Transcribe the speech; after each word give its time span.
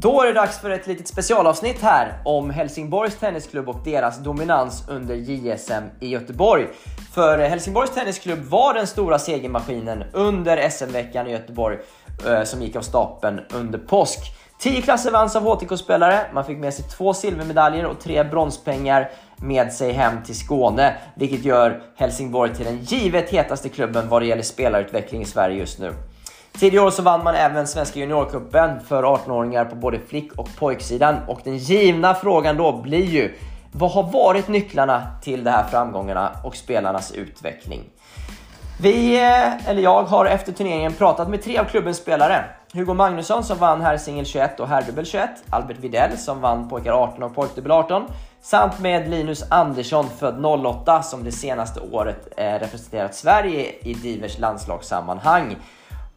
Då 0.00 0.22
är 0.22 0.26
det 0.26 0.32
dags 0.32 0.58
för 0.58 0.70
ett 0.70 0.86
litet 0.86 1.08
specialavsnitt 1.08 1.82
här 1.82 2.12
om 2.24 2.50
Helsingborgs 2.50 3.16
Tennisklubb 3.16 3.68
och 3.68 3.80
deras 3.84 4.18
dominans 4.18 4.84
under 4.88 5.14
JSM 5.14 5.84
i 6.00 6.08
Göteborg. 6.08 6.66
För 7.14 7.38
Helsingborgs 7.38 7.94
Tennisklubb 7.94 8.38
var 8.38 8.74
den 8.74 8.86
stora 8.86 9.18
segermaskinen 9.18 10.04
under 10.12 10.68
SM-veckan 10.68 11.26
i 11.26 11.30
Göteborg 11.30 11.78
eh, 12.26 12.42
som 12.42 12.62
gick 12.62 12.76
av 12.76 12.80
stapeln 12.80 13.40
under 13.54 13.78
påsk. 13.78 14.18
10 14.58 14.82
klasser 14.82 15.10
vanns 15.10 15.36
av 15.36 15.42
HTK-spelare, 15.42 16.20
man 16.32 16.44
fick 16.44 16.58
med 16.58 16.74
sig 16.74 16.84
två 16.84 17.14
silvermedaljer 17.14 17.86
och 17.86 18.00
tre 18.00 18.24
bronspengar 18.24 19.10
med 19.36 19.72
sig 19.72 19.92
hem 19.92 20.22
till 20.22 20.38
Skåne, 20.38 20.96
vilket 21.14 21.44
gör 21.44 21.82
Helsingborg 21.96 22.54
till 22.54 22.64
den 22.64 22.78
givet 22.78 23.30
hetaste 23.30 23.68
klubben 23.68 24.08
vad 24.08 24.22
det 24.22 24.26
gäller 24.26 24.42
spelarutveckling 24.42 25.22
i 25.22 25.26
Sverige 25.26 25.58
just 25.58 25.78
nu. 25.78 25.92
Tidigare 26.52 26.86
år 26.86 26.90
så 26.90 27.02
vann 27.02 27.24
man 27.24 27.34
även 27.34 27.66
Svenska 27.66 28.00
Juniorcupen 28.00 28.80
för 28.80 29.02
18-åringar 29.02 29.64
på 29.64 29.76
både 29.76 29.98
flick 29.98 30.32
och 30.32 30.48
pojksidan. 30.56 31.16
Och 31.26 31.40
den 31.44 31.56
givna 31.56 32.14
frågan 32.14 32.56
då 32.56 32.72
blir 32.82 33.04
ju, 33.04 33.34
vad 33.72 33.90
har 33.90 34.02
varit 34.02 34.48
nycklarna 34.48 35.06
till 35.22 35.44
de 35.44 35.50
här 35.50 35.64
framgångarna 35.64 36.30
och 36.44 36.56
spelarnas 36.56 37.12
utveckling? 37.12 37.80
Vi, 38.80 39.16
eh, 39.16 39.68
eller 39.68 39.82
jag, 39.82 40.02
har 40.02 40.26
efter 40.26 40.52
turneringen 40.52 40.92
pratat 40.92 41.28
med 41.28 41.42
tre 41.42 41.58
av 41.58 41.64
klubbens 41.64 41.96
spelare. 41.96 42.44
Hugo 42.72 42.94
Magnusson 42.94 43.44
som 43.44 43.58
vann 43.58 43.80
här 43.80 43.96
singel 43.96 44.26
21 44.26 44.60
och 44.60 44.68
herrdubbel 44.68 45.06
21. 45.06 45.30
Albert 45.50 45.78
Videll 45.78 46.18
som 46.18 46.40
vann 46.40 46.68
pojkar 46.68 46.92
18 46.92 47.22
och 47.22 47.34
pojkdubbel 47.34 47.72
18. 47.72 48.02
Samt 48.40 48.80
med 48.80 49.10
Linus 49.10 49.44
Andersson 49.50 50.06
född 50.18 50.44
08 50.46 51.02
som 51.02 51.24
det 51.24 51.32
senaste 51.32 51.80
året 51.80 52.28
eh, 52.36 52.52
representerat 52.52 53.14
Sverige 53.14 53.74
i 53.80 53.94
divers 53.94 54.38
landslagssammanhang. 54.38 55.56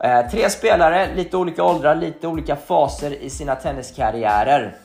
Eh, 0.03 0.29
tre 0.29 0.49
spelare, 0.49 1.15
lite 1.15 1.37
olika 1.37 1.63
åldrar, 1.63 1.95
lite 1.95 2.27
olika 2.27 2.55
faser 2.55 3.11
i 3.11 3.29
sina 3.29 3.55
tenniskarriärer. 3.55 4.75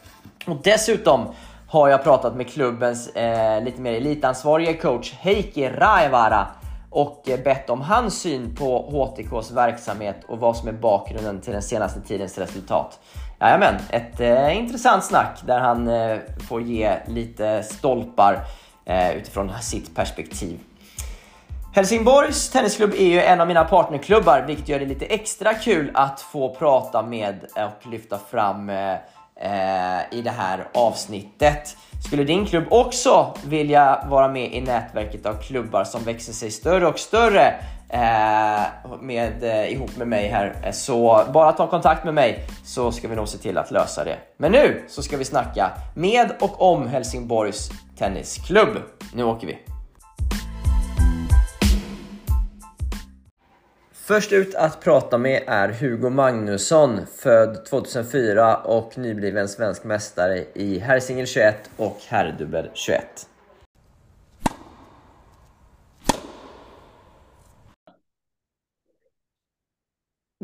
Och 0.46 0.56
dessutom 0.62 1.26
har 1.68 1.88
jag 1.88 2.02
pratat 2.02 2.36
med 2.36 2.48
klubbens 2.48 3.08
eh, 3.08 3.64
lite 3.64 3.80
mer 3.80 3.92
elitansvarige 3.92 4.74
coach 4.74 5.12
Heikki 5.12 5.68
Raivara 5.68 6.46
och 6.90 7.28
eh, 7.28 7.40
bett 7.40 7.70
om 7.70 7.80
hans 7.80 8.20
syn 8.20 8.54
på 8.54 8.82
HTKs 8.90 9.50
verksamhet 9.50 10.16
och 10.28 10.38
vad 10.38 10.56
som 10.56 10.68
är 10.68 10.72
bakgrunden 10.72 11.40
till 11.40 11.52
den 11.52 11.62
senaste 11.62 12.00
tidens 12.00 12.38
resultat. 12.38 12.98
Jajamän, 13.40 13.74
ett 13.90 14.20
eh, 14.20 14.58
intressant 14.58 15.04
snack 15.04 15.42
där 15.46 15.58
han 15.58 15.88
eh, 15.88 16.18
får 16.48 16.62
ge 16.62 16.96
lite 17.06 17.62
stolpar 17.62 18.40
eh, 18.84 19.16
utifrån 19.16 19.52
sitt 19.60 19.94
perspektiv. 19.94 20.58
Helsingborgs 21.76 22.48
Tennisklubb 22.50 22.94
är 22.94 23.06
ju 23.06 23.20
en 23.20 23.40
av 23.40 23.48
mina 23.48 23.64
partnerklubbar, 23.64 24.44
vilket 24.46 24.68
gör 24.68 24.78
det 24.78 24.86
lite 24.86 25.04
extra 25.04 25.54
kul 25.54 25.90
att 25.94 26.20
få 26.20 26.54
prata 26.54 27.02
med 27.02 27.34
och 27.54 27.86
lyfta 27.90 28.18
fram 28.30 28.70
eh, 28.70 28.92
eh, 29.40 30.00
i 30.10 30.22
det 30.22 30.30
här 30.30 30.68
avsnittet. 30.74 31.76
Skulle 32.06 32.24
din 32.24 32.46
klubb 32.46 32.64
också 32.70 33.34
vilja 33.46 34.06
vara 34.10 34.28
med 34.28 34.52
i 34.52 34.60
nätverket 34.60 35.26
av 35.26 35.34
klubbar 35.42 35.84
som 35.84 36.04
växer 36.04 36.32
sig 36.32 36.50
större 36.50 36.86
och 36.86 36.98
större 36.98 37.54
eh, 37.88 38.62
med, 39.00 39.42
eh, 39.42 39.72
ihop 39.72 39.96
med 39.96 40.08
mig 40.08 40.28
här, 40.28 40.56
eh, 40.64 40.72
så 40.72 41.24
bara 41.32 41.52
ta 41.52 41.66
kontakt 41.66 42.04
med 42.04 42.14
mig 42.14 42.44
så 42.64 42.92
ska 42.92 43.08
vi 43.08 43.16
nog 43.16 43.28
se 43.28 43.38
till 43.38 43.58
att 43.58 43.70
lösa 43.70 44.04
det. 44.04 44.16
Men 44.36 44.52
nu 44.52 44.84
så 44.88 45.02
ska 45.02 45.16
vi 45.16 45.24
snacka 45.24 45.70
med 45.94 46.30
och 46.40 46.62
om 46.62 46.88
Helsingborgs 46.88 47.70
Tennisklubb. 47.98 48.78
Nu 49.14 49.24
åker 49.24 49.46
vi! 49.46 49.75
Först 54.06 54.32
ut 54.32 54.54
att 54.54 54.80
prata 54.80 55.18
med 55.18 55.42
är 55.46 55.68
Hugo 55.68 56.10
Magnusson, 56.10 57.06
född 57.06 57.64
2004 57.64 58.56
och 58.56 58.98
nybliven 58.98 59.48
svensk 59.48 59.84
mästare 59.84 60.44
i 60.54 60.78
herrsingel 60.78 61.26
21 61.26 61.70
och 61.76 61.96
herrdubbel 62.08 62.70
21. 62.74 63.28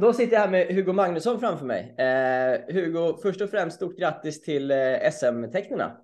Då 0.01 0.12
sitter 0.12 0.33
jag 0.33 0.41
här 0.41 0.51
med 0.51 0.67
Hugo 0.67 0.93
Magnusson 0.93 1.41
framför 1.41 1.67
mig. 1.67 1.95
Eh, 1.99 2.75
Hugo, 2.75 3.17
först 3.22 3.41
och 3.41 3.51
främst 3.51 3.77
stort 3.77 3.99
grattis 3.99 4.43
till 4.43 4.71
eh, 4.71 5.11
SM-tecknena. 5.12 5.97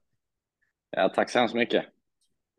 Ja, 0.91 1.09
tack 1.15 1.31
så 1.31 1.39
hemskt 1.39 1.55
mycket. 1.55 1.85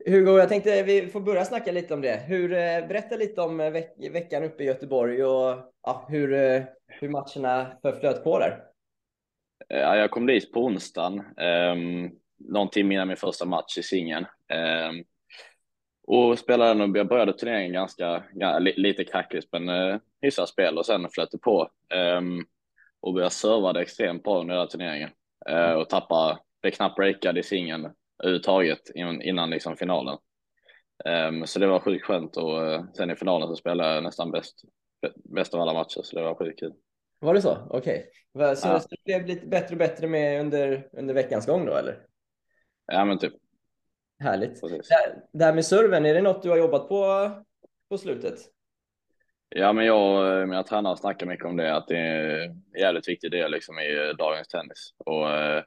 Hugo, 0.06 0.38
jag 0.38 0.50
tänkte 0.50 0.84
vi 0.84 1.08
får 1.08 1.22
börja 1.22 1.46
snacka 1.46 1.72
lite 1.72 1.94
om 1.94 2.02
det. 2.02 2.16
Hur, 2.28 2.54
eh, 2.54 2.88
berätta 2.88 3.16
lite 3.16 3.42
om 3.42 3.60
eh, 3.60 3.72
veck 3.72 3.96
veckan 4.12 4.44
uppe 4.44 4.64
i 4.64 4.68
Göteborg 4.68 5.24
och 5.24 5.58
ja, 5.84 6.06
hur, 6.10 6.34
eh, 6.34 6.64
hur 6.88 7.10
matcherna 7.10 7.68
förflöt 7.82 8.24
på 8.24 8.40
där. 8.40 8.64
Ja, 9.68 9.96
jag 9.96 10.12
kom 10.12 10.26
dit 10.26 10.52
på 10.52 10.66
onsdagen, 10.66 11.24
um, 11.38 12.12
någon 12.38 12.70
timme 12.70 12.94
innan 12.94 13.08
min 13.08 13.18
första 13.18 13.46
match 13.46 13.78
i 13.78 13.84
singeln. 13.84 14.26
Um, 14.90 15.04
och 16.08 16.40
spelade 16.40 16.84
och 16.84 16.98
jag 16.98 17.08
började 17.08 17.34
turneringen 17.34 17.74
ganska, 17.74 18.24
ja, 18.34 18.60
lite 18.60 19.04
kackigt 19.04 19.48
men 19.52 19.70
uh, 19.70 20.00
hyfsat 20.22 20.50
spel 20.50 20.78
och 20.78 20.86
sen 20.86 21.10
flöt 21.10 21.32
det 21.32 21.38
på. 21.38 21.70
Um, 22.18 22.46
och 23.00 23.22
jag 23.22 23.32
servade 23.32 23.82
extremt 23.82 24.24
bra 24.24 24.42
under 24.42 24.54
hela 24.54 24.68
turneringen 24.68 25.10
uh, 25.50 25.72
och 25.72 25.90
tappade, 25.90 26.38
blev 26.62 26.72
knappt 26.72 26.96
breakad 26.96 27.38
i 27.38 27.44
singeln 27.44 27.90
överhuvudtaget 28.24 28.90
innan 28.96 29.50
liksom 29.50 29.78
finalen. 29.78 30.18
Um, 31.30 31.48
så 31.48 31.60
det 31.60 31.68
var 31.68 31.80
sjukt 31.80 32.06
skönt 32.06 32.38
och 32.38 32.62
uh, 32.62 32.84
sen 32.98 33.12
i 33.12 33.16
finalen 33.16 33.48
så 33.48 33.56
spelade 33.56 33.94
jag 33.94 34.04
nästan 34.04 34.32
bäst, 34.32 34.62
bäst 35.36 35.54
av 35.54 35.62
alla 35.62 35.74
matcher 35.74 36.02
så 36.04 36.16
det 36.16 36.24
var 36.24 36.36
sjukt 36.36 36.60
kul. 36.60 36.74
Var 37.20 37.34
det 37.34 37.42
så? 37.42 37.58
Okej. 37.70 38.06
Okay. 38.34 38.56
Så 38.56 38.68
ja. 38.68 38.82
det 38.90 39.04
blev 39.06 39.26
lite 39.26 39.48
bättre 39.48 39.76
och 39.76 39.80
bättre 39.80 40.08
med 40.08 40.42
under, 40.42 40.90
under 40.94 41.14
veckans 41.14 41.46
gång 41.46 41.66
då 41.66 41.74
eller? 41.74 42.06
Ja 42.86 43.06
men 43.06 43.20
typ. 43.20 43.34
Härligt. 44.20 44.62
Det, 44.62 44.82
det 45.34 45.46
här 45.46 45.54
med 45.54 45.66
serven, 45.66 46.06
är 46.06 46.14
det 46.14 46.22
något 46.22 46.44
du 46.44 46.50
har 46.50 46.58
jobbat 46.58 46.90
på 46.90 47.32
på 47.90 47.98
slutet? 47.98 48.40
Ja 49.50 49.74
men 49.74 49.86
jag, 49.86 50.50
mina 50.50 50.64
tränare 50.64 50.98
snackar 50.98 51.26
mycket 51.26 51.46
om 51.46 51.58
det, 51.58 51.76
att 51.76 51.88
det 51.88 51.98
är 51.98 52.46
en 52.46 52.64
jävligt 52.80 53.08
viktig 53.08 53.32
del 53.32 53.52
liksom 53.52 53.80
i 53.80 54.14
dagens 54.18 54.48
tennis. 54.48 54.94
Och 54.98 55.26
uh, 55.26 55.64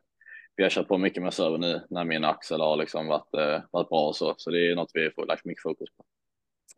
vi 0.56 0.62
har 0.62 0.70
kört 0.70 0.88
på 0.88 0.98
mycket 0.98 1.22
med 1.22 1.34
server 1.34 1.58
nu 1.58 1.80
när 1.90 2.04
min 2.04 2.24
axel 2.24 2.60
har 2.60 2.76
liksom 2.76 3.06
varit, 3.06 3.34
eh, 3.34 3.62
varit 3.70 3.88
bra 3.88 4.08
och 4.08 4.16
så. 4.16 4.34
Så 4.36 4.50
det 4.50 4.70
är 4.70 4.74
något 4.74 4.90
vi 4.94 5.10
får 5.10 5.26
lagt 5.26 5.44
mycket 5.44 5.62
fokus 5.62 5.88
på. 5.96 6.04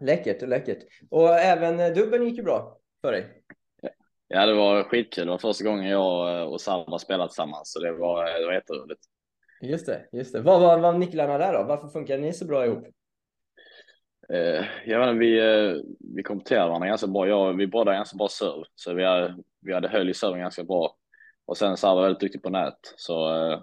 Läckert, 0.04 0.42
läckert. 0.42 0.78
Och 1.10 1.28
även 1.28 1.80
eh, 1.80 1.92
dubben 1.92 2.24
gick 2.24 2.36
ju 2.36 2.42
bra 2.42 2.78
för 3.00 3.12
dig. 3.12 3.42
Ja, 4.28 4.46
det 4.46 4.54
var 4.54 4.82
skitkul. 4.82 5.26
Det 5.26 5.30
var 5.30 5.38
första 5.38 5.64
gången 5.64 5.88
jag 5.88 6.52
och 6.52 6.60
Salma 6.60 6.98
spelat 6.98 7.30
tillsammans, 7.30 7.72
så 7.72 7.80
det 7.80 7.92
var, 7.92 8.40
det 8.40 8.46
var 8.46 8.52
jätteroligt. 8.52 9.00
Just 9.62 9.86
det, 9.86 10.08
just 10.12 10.32
det. 10.32 10.40
Vad 10.40 10.60
var, 10.60 10.78
var 10.78 10.92
nycklarna 10.92 11.38
där 11.38 11.52
då? 11.52 11.62
Varför 11.62 11.88
funkar 11.88 12.18
ni 12.18 12.32
så 12.32 12.44
bra 12.44 12.66
ihop? 12.66 12.86
Eh, 14.32 14.64
jag 14.86 15.00
vet 15.00 15.08
inte, 15.08 15.18
vi, 15.18 15.38
eh, 15.38 15.82
vi 16.16 16.22
kompletterar 16.22 16.66
varandra 16.66 16.88
ganska 16.88 17.06
bra. 17.06 17.28
Jag, 17.28 17.56
vi 17.56 17.66
båda 17.66 17.92
är 17.92 17.96
ganska 17.96 18.16
bra 18.16 18.28
serv, 18.28 18.64
så 18.74 18.94
vi, 18.94 19.04
är, 19.04 19.36
vi 19.60 19.72
hade 19.72 19.88
höll 19.88 20.10
i 20.10 20.14
serven 20.14 20.40
ganska 20.40 20.64
bra. 20.64 20.96
Och 21.46 21.56
sen 21.56 21.76
så 21.76 21.94
var 21.94 22.02
väldigt 22.02 22.20
duktig 22.20 22.42
på 22.42 22.50
nät. 22.50 22.78
Så 22.96 23.34
eh, 23.34 23.60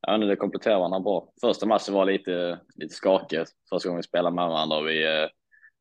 ja, 0.00 0.18
det 0.18 0.36
kompletterar 0.36 0.78
varandra 0.78 1.00
bra. 1.00 1.32
Första 1.40 1.66
matchen 1.66 1.94
var 1.94 2.04
lite, 2.04 2.60
lite 2.74 2.94
skakig. 2.94 3.44
Första 3.70 3.88
gången 3.88 3.98
vi 3.98 4.02
spelade 4.02 4.36
med 4.36 4.48
varandra 4.48 4.76
och 4.76 4.88
vi, 4.88 5.04
eh, 5.04 5.28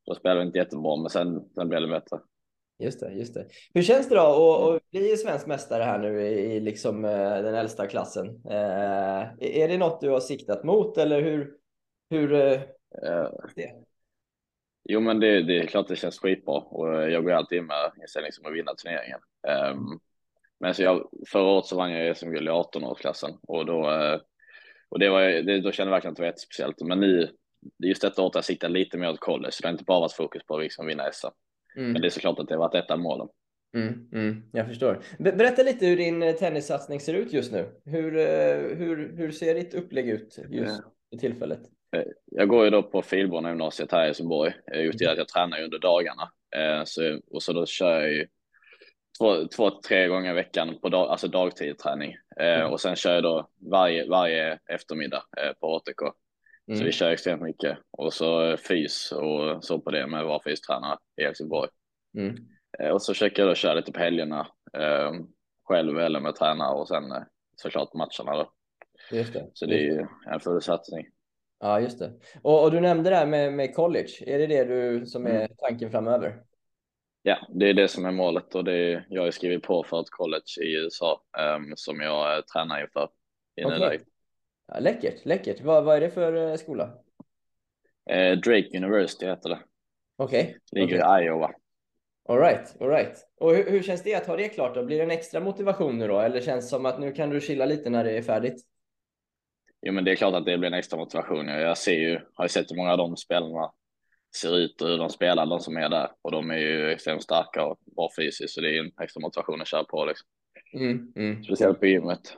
då 0.06 0.16
spelade 0.16 0.40
vi 0.40 0.46
inte 0.46 0.58
jättebra, 0.58 0.96
men 0.96 1.10
sen, 1.10 1.50
sen 1.56 1.70
blev 1.70 1.82
det 1.82 1.88
bättre. 1.88 2.20
Just 2.80 3.00
det, 3.00 3.14
just 3.14 3.34
det. 3.34 3.46
Hur 3.74 3.82
känns 3.82 4.10
det 4.10 4.16
då 4.16 4.74
att, 4.76 4.92
bli 4.92 5.18
svensk 5.18 5.48
mästare 5.48 5.84
här 5.84 6.00
nu 6.00 6.22
i, 6.22 6.60
liksom 6.60 7.06
eh, 7.06 7.42
den 7.42 7.56
äldsta 7.56 7.88
klassen? 7.88 8.28
Eh, 8.50 9.22
är 9.40 9.68
det 9.68 9.78
något 9.78 10.02
du 10.02 10.10
har 10.10 10.20
siktat 10.20 10.64
mot 10.64 10.98
eller 10.98 11.22
hur? 11.22 11.64
hur 12.14 12.34
eh, 12.34 12.62
det? 13.56 13.72
Jo, 14.84 15.00
men 15.00 15.20
det, 15.20 15.44
det 15.44 15.60
är 15.60 15.68
klart 15.68 15.88
det 15.88 15.96
känns 15.96 16.20
skitbra 16.20 16.56
och 16.56 17.12
jag 17.12 17.24
går 17.24 17.32
alltid 17.32 17.58
in 17.58 17.66
med 17.66 17.92
inställning 18.02 18.32
som 18.32 18.46
att 18.46 18.54
vinna 18.54 18.74
turneringen. 18.74 19.20
Um, 19.72 20.00
men 20.64 20.74
så 20.74 20.84
jag, 20.84 21.10
förra 21.28 21.44
året 21.44 21.66
så 21.66 21.78
vann 21.78 21.92
jag 21.92 22.18
SM-guld 22.18 22.48
i 22.48 22.52
18-årsklassen 22.52 23.38
och 23.48 23.66
då, 23.66 23.92
eh, 23.92 24.20
och 24.90 25.00
det 25.00 25.10
var, 25.10 25.22
det, 25.22 25.62
då 25.62 25.72
kände 25.72 25.90
jag 25.90 25.96
verkligen 25.96 26.12
att 26.12 26.16
det 26.16 26.22
var 26.22 26.28
jättespeciellt. 26.28 26.82
Men 26.82 27.00
nu, 27.00 27.30
just 27.84 28.02
detta 28.02 28.22
året 28.22 28.34
har 28.34 28.38
jag 28.38 28.46
siktat 28.46 28.72
lite 28.72 28.98
mer 28.98 29.10
åt 29.10 29.20
college, 29.20 29.52
så 29.52 29.62
det 29.62 29.68
har 29.68 29.72
inte 29.72 29.84
bara 29.84 30.00
varit 30.00 30.14
fokus 30.14 30.44
på 30.44 30.56
att 30.56 30.64
liksom 30.64 30.86
vinna 30.86 31.12
SM. 31.12 31.28
Mm. 31.76 31.92
Men 31.92 32.02
det 32.02 32.08
är 32.08 32.10
såklart 32.10 32.40
att 32.40 32.48
det 32.48 32.54
har 32.54 32.60
varit 32.60 32.76
ett 32.76 32.92
av 32.92 33.00
målen. 33.00 33.28
Mm, 33.76 34.10
mm, 34.14 34.44
jag 34.54 34.68
förstår. 34.68 35.04
Be 35.20 35.32
berätta 35.32 35.64
lite 35.64 35.86
hur 35.86 35.98
din 35.98 36.24
eh, 36.24 36.36
tennissatsning 36.36 37.00
ser 37.00 37.14
ut 37.14 37.34
just 37.34 37.52
nu. 37.52 37.66
Hur, 37.86 38.18
eh, 38.18 38.78
hur, 38.78 39.18
hur 39.18 39.32
ser 39.32 39.56
ditt 39.56 39.74
upplägg 39.74 40.10
ut 40.10 40.40
just 40.50 40.82
i 41.12 41.18
tillfället? 41.18 41.62
Jag 42.26 42.48
går 42.48 42.64
ju 42.66 42.70
då 42.70 42.84
på 42.84 43.02
Filborna 43.02 43.50
gymnasiet 43.50 43.92
här 43.92 44.06
i 44.06 44.08
Göteborg. 44.08 44.54
Just 44.74 45.00
det 45.00 45.12
att 45.12 45.18
jag 45.18 45.28
tränar 45.28 45.64
under 45.64 45.80
dagarna. 45.80 46.32
Så, 46.86 47.20
och 47.32 47.44
så 47.44 47.54
då 47.54 47.66
kör 47.66 48.02
jag 48.02 48.14
ju 48.14 48.28
två, 49.20 49.48
två 49.48 49.70
tre 49.70 50.08
gånger 50.08 50.32
i 50.32 50.36
veckan 50.36 50.80
på 50.82 50.90
dag, 50.90 51.10
alltså 51.10 51.28
dagtid 51.28 51.78
träning. 51.78 52.16
Mm. 52.40 52.72
Och 52.72 52.82
sen 52.82 52.96
kör 52.96 53.14
jag 53.14 53.24
då 53.24 53.48
varje, 53.72 54.10
varje 54.10 54.60
eftermiddag 54.70 55.24
på 55.60 55.76
ATK. 55.76 56.02
Mm. 56.68 56.80
Så 56.80 56.86
vi 56.86 56.92
kör 56.92 57.10
extremt 57.10 57.42
mycket. 57.42 57.78
Och 57.92 58.14
så 58.14 58.58
fys 58.58 59.12
och 59.12 59.64
så 59.64 59.80
på 59.80 59.92
det 59.92 60.08
med 60.08 60.26
vår 60.26 60.42
fystränare 60.44 60.98
i 61.22 61.24
Helsingborg. 61.24 61.70
Mm. 62.18 62.36
Eh, 62.80 62.90
och 62.90 63.02
så 63.02 63.14
försöker 63.14 63.42
jag 63.42 63.52
då 63.52 63.56
köra 63.56 63.74
lite 63.74 63.92
på 63.92 64.00
helgerna 64.00 64.48
eh, 64.74 65.12
själv 65.64 66.00
eller 66.00 66.20
med 66.20 66.36
tränare 66.36 66.76
och 66.76 66.88
sen 66.88 67.12
eh, 67.12 67.24
såklart 67.56 67.94
matcherna 67.94 68.38
då. 68.38 68.52
Just 69.12 69.34
det. 69.34 69.50
Så 69.54 69.66
det 69.66 69.76
är 69.76 69.84
ju 69.84 70.06
en 70.32 70.40
full 70.40 70.62
satsning. 70.62 71.08
Ja, 71.60 71.80
just 71.80 72.00
det. 72.00 72.12
Och, 72.42 72.64
och, 72.64 72.72
du 72.72 72.80
nämnde 72.80 73.10
det 73.10 73.16
här 73.16 73.26
med, 73.26 73.54
med 73.54 73.76
college. 73.76 74.12
Är 74.26 74.40
det 74.40 74.48
det 74.48 74.64
du 74.64 75.06
som 75.06 75.26
är 75.26 75.36
mm. 75.36 75.52
tanken 75.58 75.92
framöver? 75.92 76.44
Ja, 77.26 77.38
det 77.50 77.70
är 77.70 77.74
det 77.74 77.88
som 77.88 78.06
är 78.06 78.12
målet 78.12 78.56
och 78.56 78.64
det 78.64 78.74
är, 78.74 79.06
jag 79.10 79.22
har 79.22 79.32
skrivit 79.32 79.64
på 79.64 79.84
för 79.84 80.02
ett 80.02 80.10
college 80.10 80.62
i 80.62 80.76
USA 80.76 81.22
um, 81.56 81.74
som 81.76 82.02
jag 82.02 82.38
uh, 82.38 82.44
tränar 82.44 82.82
inför 82.82 83.10
okay. 83.66 84.00
Ja, 84.68 84.80
läckert, 84.80 85.26
läckert. 85.26 85.62
Vad, 85.62 85.84
vad 85.84 85.96
är 85.96 86.02
det 86.02 86.10
för 86.10 86.36
uh, 86.36 86.56
skola? 86.56 86.84
Uh, 88.12 88.32
Drake 88.32 88.78
University 88.78 89.26
heter 89.26 89.50
det. 89.50 89.60
Okej. 90.18 90.42
Okay. 90.42 90.82
Ligger 90.82 90.98
okay. 90.98 91.24
i 91.24 91.26
Iowa. 91.26 91.52
All 92.30 92.40
right. 92.90 93.28
Och 93.40 93.56
hur, 93.56 93.72
hur, 93.72 93.84
känns 93.84 94.04
det 94.04 94.16
att 94.16 94.28
ha 94.28 94.38
det 94.38 94.50
klart 94.50 94.76
då? 94.76 94.84
Blir 94.84 94.98
det 94.98 95.04
en 95.04 95.12
extra 95.12 95.40
motivation 95.40 95.98
nu 95.98 96.08
då? 96.08 96.20
Eller 96.20 96.42
känns 96.42 96.66
det 96.66 96.70
som 96.70 96.86
att 96.86 97.00
nu 97.00 97.12
kan 97.12 97.30
du 97.30 97.42
chilla 97.42 97.66
lite 97.66 97.90
när 97.90 98.04
det 98.04 98.18
är 98.18 98.22
färdigt? 98.22 98.66
Jo, 99.82 99.94
men 99.94 100.04
det 100.04 100.12
är 100.12 100.16
klart 100.16 100.34
att 100.34 100.46
det 100.46 100.58
blir 100.58 100.68
en 100.68 100.74
extra 100.74 100.98
motivation. 100.98 101.48
Jag 101.48 101.78
ser 101.78 101.94
ju, 101.94 102.20
har 102.34 102.46
ju 102.46 102.50
sett 102.50 102.72
hur 102.72 102.76
många 102.76 102.92
av 102.92 102.98
de 102.98 103.18
spelarna 103.18 103.72
ser 104.36 104.58
ut 104.58 104.82
och 104.82 104.88
hur 104.88 104.98
de 104.98 105.10
spelar, 105.10 105.46
de 105.46 105.60
som 105.60 105.78
är 105.78 105.90
där. 105.90 106.12
Och 106.22 106.32
de 106.32 106.52
är 106.52 106.58
ju 106.58 106.92
extremt 106.92 107.24
starka 107.24 107.66
och 107.66 107.78
bra 107.96 108.10
fysiskt, 108.18 108.54
så 108.54 108.62
det 108.62 108.78
är 108.78 108.80
en 108.80 108.92
extra 109.02 109.22
motivation 109.22 109.62
att 109.62 109.68
köra 109.68 109.84
på 109.84 110.06
liksom. 110.06 110.28
Mm, 110.74 111.14
mm. 111.16 111.44
Speciellt 111.44 111.80
på 111.80 111.86
gymmet. 111.86 112.38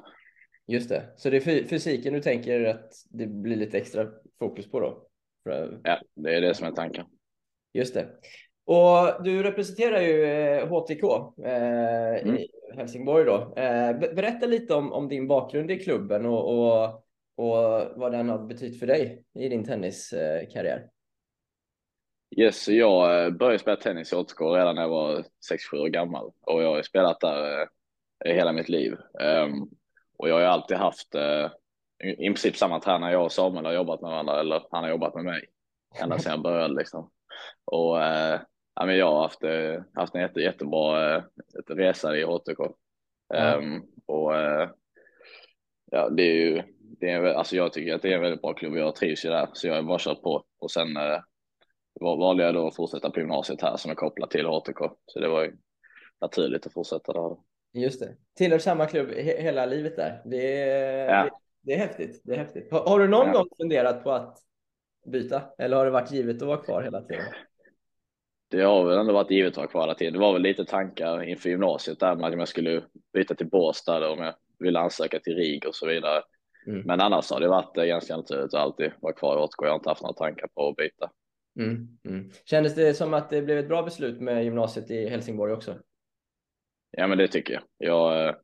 Just 0.68 0.90
det, 0.90 1.14
så 1.16 1.30
det 1.30 1.38
är 1.38 1.64
fysiken 1.68 2.14
du 2.14 2.22
tänker 2.22 2.66
att 2.66 2.92
det 3.10 3.28
blir 3.28 3.56
lite 3.56 3.78
extra 3.78 4.08
fokus 4.40 4.72
på 4.72 4.80
då? 4.80 5.08
Ja, 5.84 6.00
det 6.16 6.36
är 6.36 6.42
det 6.42 6.54
som 6.54 6.68
är 6.68 6.72
tanken. 6.72 7.06
Just 7.74 7.94
det. 7.94 8.08
Och 8.66 9.24
du 9.24 9.44
representerar 9.44 10.02
ju 10.02 10.26
HTK 10.66 11.04
eh, 11.44 11.52
eh, 11.52 12.22
mm. 12.22 12.36
i 12.36 12.48
Helsingborg 12.76 13.26
då. 13.26 13.54
Eh, 13.56 13.98
berätta 13.98 14.46
lite 14.46 14.74
om, 14.74 14.94
om 14.94 15.08
din 15.08 15.28
bakgrund 15.28 15.72
i 15.72 15.80
klubben 15.80 16.26
och, 16.26 16.50
och, 16.50 16.84
och 17.36 17.92
vad 17.96 18.12
den 18.12 18.30
har 18.30 18.40
betytt 18.40 18.80
för 18.80 18.88
dig 18.88 19.24
i 19.40 19.50
din 19.50 19.64
tenniskarriär. 19.64 20.90
Yes, 22.32 22.68
jag 22.68 23.26
eh, 23.26 23.32
började 23.32 23.60
spela 23.60 23.78
tennis 23.78 24.14
i 24.14 24.16
HTK 24.16 24.42
redan 24.42 24.76
när 24.76 24.82
jag 24.82 24.90
var 24.90 25.26
6-7 25.74 25.78
år 25.78 25.88
gammal 25.88 26.32
och 26.42 26.64
jag 26.64 26.76
har 26.76 26.82
spelat 26.82 27.20
där 27.20 27.62
eh, 28.26 28.34
hela 28.34 28.52
mitt 28.52 28.70
liv. 28.70 28.94
Um, 29.22 29.70
och 30.18 30.30
jag 30.30 30.36
har 30.36 30.42
alltid 30.42 30.78
haft 30.78 31.16
uh, 31.16 31.50
i 32.04 32.28
princip 32.28 32.58
samma 32.58 32.80
tränare 32.80 33.12
jag 33.12 33.26
och 33.26 33.32
Samuel 33.32 33.66
har 33.66 33.74
jobbat 33.74 34.02
med 34.02 34.12
varandra, 34.12 34.40
eller 34.40 34.64
han 34.72 34.84
har 34.84 34.90
jobbat 34.90 35.16
med 35.16 35.24
mig 35.24 35.46
ända 36.02 36.20
sedan 36.20 36.32
jag 36.32 36.42
började 36.42 36.74
liksom. 36.74 37.12
Och 37.66 37.98
ja, 38.76 38.86
men 38.86 38.98
jag 38.98 39.12
har 39.12 39.22
haft, 39.22 39.44
eh, 39.44 39.84
haft 39.94 40.16
en 40.16 40.22
jätte, 40.22 40.40
jättebra 40.40 41.16
eh, 41.16 41.24
resa 41.68 42.18
i 42.18 42.24
HTK. 42.24 42.60
Ja. 43.28 43.56
Um, 43.56 43.86
och 44.06 44.34
ja, 45.92 46.10
det 46.10 46.24
är 46.24 46.36
ju, 46.36 46.64
det 46.80 47.10
är, 47.10 47.24
alltså 47.24 47.56
jag 47.56 47.74
tycker 47.74 47.96
att 47.96 48.02
det 48.02 48.12
är 48.12 48.16
en 48.16 48.22
väldigt 48.22 48.42
bra 48.42 48.54
klubb 48.54 48.74
och 48.74 48.80
jag 48.80 48.96
trivs 48.96 49.26
ju 49.26 49.30
där. 49.30 49.50
Så 49.54 49.68
jag 49.68 49.76
har 49.76 49.84
bara 49.84 50.00
kört 50.00 50.22
på 50.22 50.44
och 50.60 50.72
sen 50.72 50.98
valde 52.02 52.44
jag 52.44 52.54
då 52.54 52.68
att 52.68 52.76
fortsätta 52.76 53.10
på 53.10 53.20
gymnasiet 53.20 53.62
här 53.62 53.78
som 53.78 53.92
är 53.92 53.96
kopplat 53.96 54.32
till 54.32 54.46
HTK. 54.46 54.80
Så 55.06 55.20
det 55.20 55.28
var 55.28 55.44
ju 55.44 55.58
naturligt 56.22 56.68
att 56.68 56.74
fortsätta 56.74 57.14
där. 57.14 57.38
Just 57.74 58.00
det. 58.00 58.16
Tillhör 58.38 58.60
samma 58.60 58.86
klubb 58.86 59.10
he 59.10 59.42
hela 59.42 59.66
livet 59.66 59.96
där. 59.96 60.22
Det 60.26 60.62
är, 60.62 61.14
ja. 61.14 61.24
det, 61.24 61.32
det, 61.62 61.74
är 61.74 61.78
häftigt. 61.78 62.22
Det 62.24 62.34
är 62.34 62.38
häftigt. 62.38 62.72
Har, 62.72 62.80
har 62.80 63.00
du 63.00 63.08
någon 63.08 63.28
ja. 63.28 63.34
gång 63.34 63.48
funderat 63.58 64.04
på 64.04 64.12
att 64.12 64.38
byta 65.06 65.42
eller 65.58 65.78
har 65.78 65.86
det 65.86 65.92
varit 65.92 66.12
givet 66.12 66.42
att 66.42 66.48
vara 66.48 66.58
kvar 66.58 66.82
hela 66.82 67.02
tiden? 67.02 67.26
det 68.50 68.62
har 68.62 68.86
väl 68.86 68.98
ändå 68.98 69.14
varit 69.14 69.32
givet 69.32 69.52
att 69.52 69.58
vara 69.58 69.68
kvar 69.68 69.82
hela 69.82 69.96
tiden. 69.96 70.14
Det 70.14 70.20
var 70.20 70.34
väl 70.34 70.42
lite 70.42 70.66
tankar 70.66 71.24
inför 71.24 71.50
gymnasiet 71.50 72.00
där 72.00 72.16
med 72.16 72.26
att 72.26 72.38
jag 72.38 72.48
skulle 72.48 72.84
byta 73.14 73.36
till 73.36 73.50
Båstad 73.50 74.10
om 74.10 74.20
jag 74.20 74.34
ville 74.60 74.80
ansöka 74.80 75.20
till 75.20 75.36
RIG 75.36 75.68
och 75.68 75.76
så 75.76 75.88
vidare. 75.88 76.24
Mm. 76.68 76.82
Men 76.86 77.02
annars 77.02 77.32
har 77.32 77.40
det 77.40 77.48
varit 77.48 77.78
eh, 77.78 77.86
ganska 77.86 78.18
naturligt 78.18 78.54
att 78.54 78.62
alltid 78.62 78.92
vara 79.02 79.14
kvar 79.14 79.36
i 79.36 79.40
åtgå. 79.40 79.66
Jag 79.66 79.70
har 79.72 79.76
inte 79.76 79.90
haft 79.90 80.02
några 80.02 80.14
tankar 80.14 80.48
på 80.56 80.70
att 80.70 80.76
byta. 80.76 81.12
Mm. 81.60 81.88
Mm. 82.10 82.30
Kändes 82.46 82.76
det 82.76 82.94
som 82.94 83.14
att 83.14 83.30
det 83.30 83.42
blev 83.42 83.58
ett 83.58 83.68
bra 83.68 83.84
beslut 83.84 84.22
med 84.22 84.44
gymnasiet 84.44 84.92
i 84.92 85.10
Helsingborg 85.10 85.54
också? 85.54 85.80
Ja, 86.92 87.08
men 87.08 87.18
det 87.18 87.28
tycker 87.28 87.54
jag. 87.54 87.64
Jag, 87.78 88.28
eh, 88.28 88.36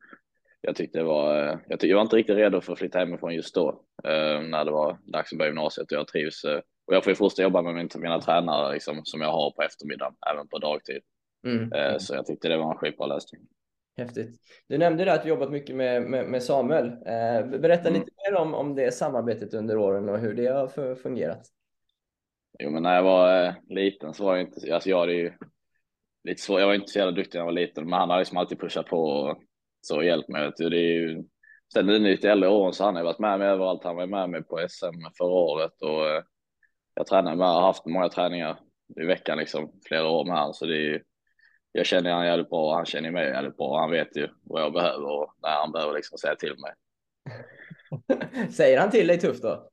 jag 0.62 0.76
tyckte 0.76 1.00
det 1.00 1.04
var. 1.04 1.36
Eh, 1.38 1.60
jag, 1.68 1.80
tyckte, 1.80 1.88
jag 1.88 1.96
var 1.96 2.04
inte 2.04 2.16
riktigt 2.16 2.38
redo 2.38 2.62
för 2.62 2.74
att 2.74 2.80
flytta 2.80 3.00
hemifrån 3.00 3.36
just 3.36 3.56
då 3.56 3.84
när 4.04 4.66
det 4.66 4.72
var 4.72 4.98
dags 5.04 5.34
att 5.34 5.38
börja 5.38 5.50
gymnasiet 5.50 5.92
och 5.92 5.98
jag 5.98 6.08
trivs 6.08 6.44
och 6.92 6.96
jag 6.96 7.04
får 7.04 7.12
ju 7.12 7.16
fortsätta 7.16 7.44
jobba 7.44 7.62
med 7.62 7.74
min, 7.76 7.90
mina 7.96 8.22
tränare 8.22 8.74
liksom, 8.74 9.02
som 9.04 9.22
jag 9.22 9.32
har 9.32 9.52
på 9.52 9.62
eftermiddagen, 9.62 10.14
även 10.32 10.48
på 10.48 10.58
dagtid. 10.58 11.02
Mm. 11.48 11.74
Eh, 11.74 11.98
så 11.98 12.16
jag 12.16 12.26
tyckte 12.26 12.48
det 12.48 12.58
var 12.58 12.72
en 12.72 12.78
skitbra 12.78 13.06
lösning. 13.06 13.42
Häftigt. 13.98 14.42
Du 14.68 14.78
nämnde 14.78 15.06
det 15.06 15.14
att 15.14 15.24
du 15.24 15.30
jobbat 15.30 15.52
mycket 15.52 15.76
med, 15.76 16.02
med, 16.04 16.26
med 16.26 16.44
Samuel. 16.44 16.88
Eh, 16.88 17.60
berätta 17.60 17.90
mm. 17.90 17.94
lite 17.94 18.12
mer 18.26 18.38
om, 18.38 18.54
om 18.54 18.76
det 18.76 18.94
samarbetet 18.94 19.54
under 19.54 19.78
åren 19.78 20.10
och 20.10 20.20
hur 20.20 20.34
det 20.34 20.48
har 20.48 20.96
fungerat. 20.96 21.48
Jo, 22.60 22.70
men 22.70 22.84
när 22.84 22.96
jag 22.96 23.04
var 23.04 23.46
eh, 23.46 23.54
liten 23.70 24.14
så 24.14 24.26
var 24.26 24.36
jag 24.36 24.48
inte, 24.48 24.74
alltså 24.74 24.90
jag 24.90 25.00
hade 25.00 25.14
ju 25.14 25.34
lite 26.24 26.42
svårt, 26.42 26.60
jag 26.60 26.68
var 26.68 26.74
inte 26.74 26.92
så 26.92 27.00
jävla 27.00 27.12
duktig 27.12 27.38
när 27.38 27.42
jag 27.42 27.46
var 27.46 27.62
liten, 27.62 27.90
men 27.90 28.00
han 28.00 28.10
har 28.10 28.20
liksom 28.20 28.38
alltid 28.38 28.60
pushat 28.60 28.86
på 28.86 29.04
och 29.04 29.44
så 29.82 30.04
hjälpt 30.04 30.30
mig. 30.30 30.52
Det 30.58 30.66
är 30.66 30.70
ju, 30.70 31.24
sen 31.74 31.86
nu 31.86 32.14
i 32.14 32.28
äldre 32.28 32.50
åren 32.50 32.74
så 32.74 32.84
har 32.84 32.94
han 32.94 33.04
varit 33.04 33.20
med 33.20 33.40
mig 33.40 33.48
överallt. 33.48 33.84
Han 33.84 33.96
var 33.96 34.08
med 34.08 34.30
mig 34.30 34.44
på 34.44 34.68
SM 34.70 35.16
förra 35.18 35.34
året 35.34 35.82
och 35.82 36.10
eh, 36.10 36.24
jag 36.96 37.08
tränar 37.08 37.36
med, 37.36 37.48
har 37.48 37.62
haft 37.62 37.86
många 37.86 38.10
träningar 38.10 38.60
i 39.02 39.06
veckan 39.06 39.38
liksom 39.38 39.72
flera 39.88 40.10
år 40.10 40.26
med 40.26 40.38
honom 40.38 40.54
så 40.54 40.66
det 40.66 40.78
är 40.78 41.04
jag 41.72 41.86
känner 41.86 42.12
han 42.12 42.26
jävligt 42.26 42.50
bra 42.50 42.70
och 42.70 42.76
han 42.76 42.86
känner 42.86 43.12
mig 43.12 43.28
jävligt 43.28 43.58
bra. 43.58 43.80
Han 43.80 43.92
vet 43.92 44.18
ju 44.18 44.30
vad 44.44 44.62
jag 44.62 44.74
behöver 44.74 45.06
och 45.06 45.34
när 45.42 45.50
han 45.50 45.72
behöver 45.72 45.94
liksom 45.94 46.18
säga 46.18 46.36
till 46.36 46.56
mig. 46.58 46.74
Säger 48.52 48.80
han 48.80 48.92
till 48.92 49.08
dig 49.08 49.20
tufft 49.20 49.44
då? 49.44 49.71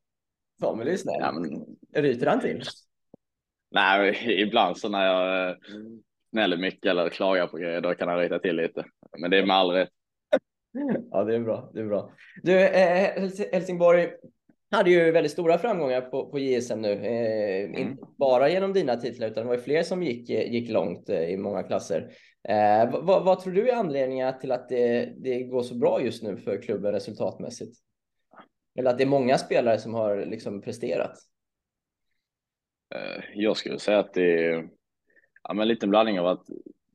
Samuel 0.61 0.89
är 0.89 0.97
snäll. 0.97 1.21
Ja, 1.21 1.33
men... 1.33 1.77
Ryter 2.03 2.27
han 2.27 2.41
till? 2.41 2.63
Nej, 3.71 4.43
ibland 4.43 4.79
så 4.79 4.89
när 4.89 5.07
jag 5.07 5.57
gnäller 6.33 6.57
mycket 6.57 6.91
eller 6.91 7.09
klagar 7.09 7.47
på 7.47 7.57
grejer, 7.57 7.81
då 7.81 7.95
kan 7.95 8.09
han 8.09 8.19
ryta 8.19 8.39
till 8.39 8.57
lite. 8.57 8.85
Men 9.19 9.31
det 9.31 9.39
är 9.39 9.47
med 9.47 9.57
all 9.57 9.71
rätt. 9.71 9.89
Ja, 11.11 11.25
det 11.25 11.35
är 11.35 11.41
bra. 11.41 11.71
Det 11.75 11.81
är 11.81 11.85
bra. 11.85 12.13
Du, 12.43 12.61
eh, 12.61 13.31
Helsingborg 13.53 14.11
hade 14.71 14.91
ju 14.91 15.11
väldigt 15.11 15.33
stora 15.33 15.59
framgångar 15.59 16.01
på, 16.01 16.31
på 16.31 16.39
JSM 16.39 16.81
nu. 16.81 16.93
Eh, 16.93 17.65
mm. 17.65 17.75
Inte 17.75 18.03
bara 18.19 18.49
genom 18.49 18.73
dina 18.73 18.97
titlar, 18.97 19.29
utan 19.29 19.43
det 19.43 19.49
var 19.49 19.57
ju 19.57 19.63
fler 19.63 19.83
som 19.83 20.03
gick, 20.03 20.31
gick 20.31 20.71
långt 20.71 21.09
eh, 21.09 21.23
i 21.23 21.37
många 21.37 21.63
klasser. 21.63 22.11
Eh, 22.49 22.91
vad, 23.03 23.25
vad, 23.25 23.41
tror 23.41 23.53
du 23.53 23.71
är 23.71 23.77
anledningen 23.77 24.39
till 24.41 24.53
att 24.53 24.69
det, 24.69 25.13
det 25.17 25.43
går 25.43 25.63
så 25.63 25.75
bra 25.75 26.03
just 26.03 26.23
nu 26.23 26.37
för 26.37 26.63
klubben 26.63 26.93
resultatmässigt? 26.93 27.77
Eller 28.79 28.91
att 28.91 28.99
det 28.99 29.05
är 29.05 29.09
många 29.09 29.39
spelare 29.39 29.79
som 29.79 29.95
har 29.95 30.27
liksom 30.27 30.63
presterat? 30.63 31.19
Eh, 32.95 33.25
jag 33.35 33.57
skulle 33.57 33.79
säga 33.79 33.99
att 33.99 34.15
det 34.15 34.45
är 34.45 34.69
ja, 35.43 35.55
men 35.55 35.63
en 35.63 35.69
liten 35.69 35.91
blandning 35.91 36.21
av 36.21 36.27
att 36.27 36.47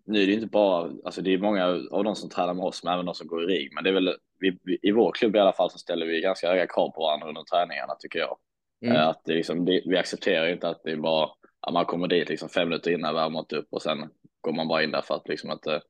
nu 0.06 0.24
är 0.24 0.28
det 0.28 0.34
inte 0.34 0.48
bara, 0.48 0.92
alltså 1.06 1.22
det 1.22 1.34
är 1.34 1.38
många 1.38 1.66
av 1.92 2.04
de 2.04 2.16
som 2.16 2.30
tränar 2.30 2.54
med 2.54 2.66
oss, 2.66 2.84
men 2.84 2.94
även 2.94 3.06
de 3.06 3.16
som 3.16 3.28
går 3.28 3.44
i 3.44 3.46
RIG, 3.46 3.74
men 3.74 3.84
det 3.84 3.90
är 3.90 3.94
väl 3.94 4.18
vi, 4.40 4.58
vi, 4.64 4.80
i 4.82 4.92
vår 4.92 5.12
klubb 5.12 5.36
i 5.36 5.40
alla 5.40 5.54
fall 5.54 5.72
så 5.72 5.78
ställer 5.78 6.06
vi 6.06 6.22
ganska 6.22 6.50
höga 6.50 6.68
krav 6.68 6.90
på 6.90 7.02
varandra 7.02 7.28
under 7.28 7.44
träningarna 7.44 7.96
tycker 8.00 8.20
jag. 8.20 8.38
Mm. 8.82 8.96
Eh, 8.96 9.08
att 9.08 9.22
det 9.26 9.34
liksom, 9.34 9.66
det, 9.66 9.82
vi 9.86 9.98
accepterar 9.98 10.48
inte 10.48 10.70
att 10.70 10.84
det 10.84 10.92
är 10.92 10.98
bara 10.98 11.30
att 11.60 11.74
man 11.74 11.86
kommer 11.86 12.08
dit 12.08 12.30
liksom 12.30 12.50
fem 12.50 12.70
minuter 12.70 12.92
innan 12.92 13.16
värmat 13.16 13.54
upp 13.54 13.68
och 13.72 13.82
sen 13.82 14.10
går 14.42 14.54
man 14.54 14.68
bara 14.68 14.84
in 14.84 14.92
där 14.92 15.02
för 15.02 15.16
att 15.16 15.28
liksom 15.28 15.52
inte 15.52 15.82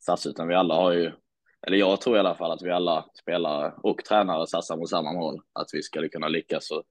satsa, 0.00 0.28
utan 0.28 0.48
vi 0.48 0.54
alla 0.54 0.74
har 0.74 0.92
ju, 0.92 1.12
eller 1.66 1.76
jag 1.76 2.00
tror 2.00 2.16
i 2.16 2.20
alla 2.20 2.34
fall 2.34 2.52
att 2.52 2.62
vi 2.62 2.70
alla 2.70 3.04
spelare 3.14 3.72
och 3.82 4.04
tränare 4.04 4.46
satsar 4.46 4.76
mot 4.76 4.90
samma 4.90 5.12
mål, 5.12 5.40
att 5.52 5.68
vi 5.72 5.82
ska 5.82 6.08
kunna 6.08 6.28
lyckas 6.28 6.70
och 6.70 6.82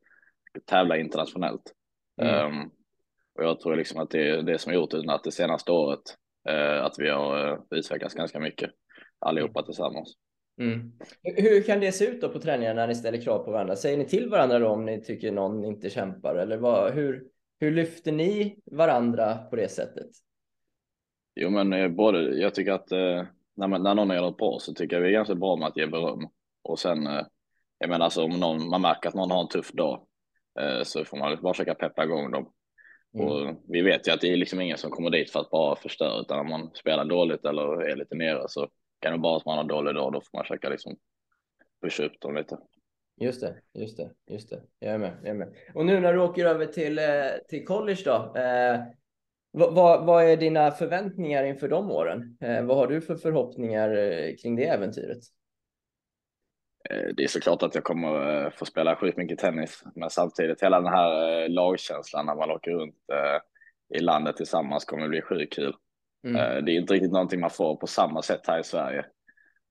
tävla 0.66 0.98
internationellt. 0.98 1.74
Mm. 2.22 2.46
Um, 2.46 2.72
och 3.36 3.44
jag 3.44 3.60
tror 3.60 3.76
liksom 3.76 4.02
att 4.02 4.10
det 4.10 4.30
är 4.30 4.42
det 4.42 4.58
som 4.58 4.70
har 4.70 4.80
gjort 4.80 4.94
att 4.94 5.24
det 5.24 5.32
senaste 5.32 5.72
året 5.72 6.18
uh, 6.50 6.86
att 6.86 6.96
vi 6.98 7.10
har 7.10 7.52
uh, 7.52 7.60
utvecklats 7.70 8.16
ganska 8.16 8.40
mycket 8.40 8.72
allihopa 9.20 9.60
mm. 9.60 9.66
tillsammans. 9.66 10.18
Mm. 10.60 10.92
Hur 11.24 11.62
kan 11.62 11.80
det 11.80 11.92
se 11.92 12.06
ut 12.06 12.22
då 12.22 12.30
på 12.30 12.40
träningarna 12.40 12.82
när 12.82 12.88
ni 12.88 12.96
ställer 12.96 13.22
krav 13.22 13.44
på 13.44 13.52
varandra? 13.52 13.76
Säger 13.76 13.98
ni 13.98 14.06
till 14.06 14.30
varandra 14.30 14.60
då 14.60 14.68
om 14.68 14.86
ni 14.86 15.02
tycker 15.02 15.32
någon 15.32 15.66
inte 15.66 15.90
kämpar 15.90 16.36
eller 16.36 16.58
vad, 16.58 16.94
hur, 16.94 17.24
hur 17.60 17.72
lyfter 17.72 18.12
ni 18.12 18.60
varandra 18.66 19.38
på 19.38 19.56
det 19.56 19.68
sättet? 19.68 20.10
Jo, 21.36 21.50
men 21.50 21.74
eh, 21.74 21.88
både, 21.88 22.20
jag 22.22 22.56
tycker 22.56 22.72
att 22.72 22.92
eh, 22.92 23.24
när, 23.62 23.68
man, 23.68 23.84
när 23.84 23.96
någon 23.96 24.10
gör 24.10 24.22
något 24.22 24.38
bra 24.38 24.60
så 24.60 24.74
tycker 24.74 24.96
jag 24.96 25.04
vi 25.04 25.10
är 25.10 25.14
ganska 25.14 25.36
bra 25.36 25.56
med 25.56 25.68
att 25.68 25.78
ge 25.78 25.88
beröm. 25.88 26.28
Och 26.64 26.80
sen, 26.80 27.08
eh, 27.08 27.26
jag 27.78 27.90
menar 27.90 28.06
alltså 28.06 28.24
om 28.24 28.40
någon, 28.40 28.70
man 28.70 28.82
märker 28.82 29.10
att 29.10 29.16
någon 29.16 29.32
har 29.32 29.42
en 29.42 29.48
tuff 29.48 29.72
dag 29.72 30.06
eh, 30.60 30.84
så 30.84 31.06
får 31.06 31.18
man 31.18 31.38
bara 31.42 31.54
försöka 31.54 31.76
peppa 31.76 32.04
igång 32.04 32.32
dem. 32.32 32.54
Mm. 33.14 33.28
Och 33.28 33.62
vi 33.68 33.82
vet 33.82 34.08
ju 34.08 34.12
att 34.12 34.22
det 34.22 34.34
är 34.34 34.38
liksom 34.38 34.62
ingen 34.62 34.78
som 34.78 34.92
kommer 34.92 35.10
dit 35.10 35.32
för 35.32 35.40
att 35.40 35.50
bara 35.50 35.76
förstöra, 35.76 36.22
utan 36.22 36.40
om 36.40 36.50
man 36.50 36.72
spelar 36.74 37.06
dåligt 37.06 37.46
eller 37.46 37.82
är 37.82 37.96
lite 37.96 38.16
nere 38.16 38.44
så 38.48 38.68
kan 39.00 39.12
det 39.12 39.20
bara 39.20 39.38
att 39.38 39.46
man 39.46 39.58
har 39.58 39.64
dålig 39.64 39.96
dag, 39.96 40.14
då 40.14 40.22
får 40.22 40.38
man 40.38 40.44
försöka 40.44 40.70
liksom 40.70 40.98
pusha 41.82 42.04
upp 42.04 42.20
dem 42.22 42.36
lite. 42.36 42.58
Just 43.22 43.42
det, 43.42 43.56
just 43.74 43.98
det, 43.98 44.12
just 44.28 44.50
det. 44.50 44.62
Jag 44.80 44.94
är 44.94 44.98
med, 44.98 45.18
jag 45.22 45.30
är 45.30 45.34
med. 45.34 45.54
Och 45.74 45.86
nu 45.86 46.00
när 46.00 46.14
du 46.14 46.20
åker 46.20 46.46
över 46.46 46.66
till, 46.66 47.00
eh, 47.00 47.06
till 47.48 47.66
college 47.66 48.02
då, 48.06 48.34
vad, 49.52 50.06
vad, 50.06 50.24
är 50.24 50.38
dina 50.38 50.72
förväntningar 50.72 51.44
inför 51.44 51.68
de 51.68 51.92
åren? 51.92 52.38
Eh, 52.42 52.64
vad 52.64 52.78
har 52.78 52.88
du 52.88 53.02
för 53.02 53.16
förhoppningar 53.16 53.98
eh, 53.98 54.36
kring 54.42 54.56
det 54.56 54.66
äventyret? 54.68 55.24
Eh, 56.90 57.08
det 57.16 57.24
är 57.24 57.28
såklart 57.28 57.64
att 57.64 57.76
jag 57.76 57.84
kommer 57.84 58.50
få 58.50 58.66
spela 58.66 58.96
sjukt 58.96 59.18
mycket 59.18 59.40
tennis, 59.40 59.84
men 59.96 60.10
samtidigt 60.10 60.64
hela 60.64 60.82
den 60.82 60.94
här 60.94 61.50
lagkänslan 61.50 62.26
när 62.26 62.36
man 62.36 62.52
åker 62.52 62.72
runt 62.72 62.96
i 63.96 64.00
landet 64.00 64.38
tillsammans 64.38 64.86
kommer 64.86 65.08
bli 65.08 65.22
sjukt 65.22 65.54
kul. 65.54 65.76
Mm. 66.28 66.66
Det 66.66 66.72
är 66.72 66.80
inte 66.80 66.94
riktigt 66.94 67.12
någonting 67.12 67.40
man 67.40 67.50
får 67.50 67.76
på 67.76 67.88
samma 67.88 68.22
sätt 68.22 68.48
här 68.48 68.60
i 68.60 68.64
Sverige. 68.64 69.06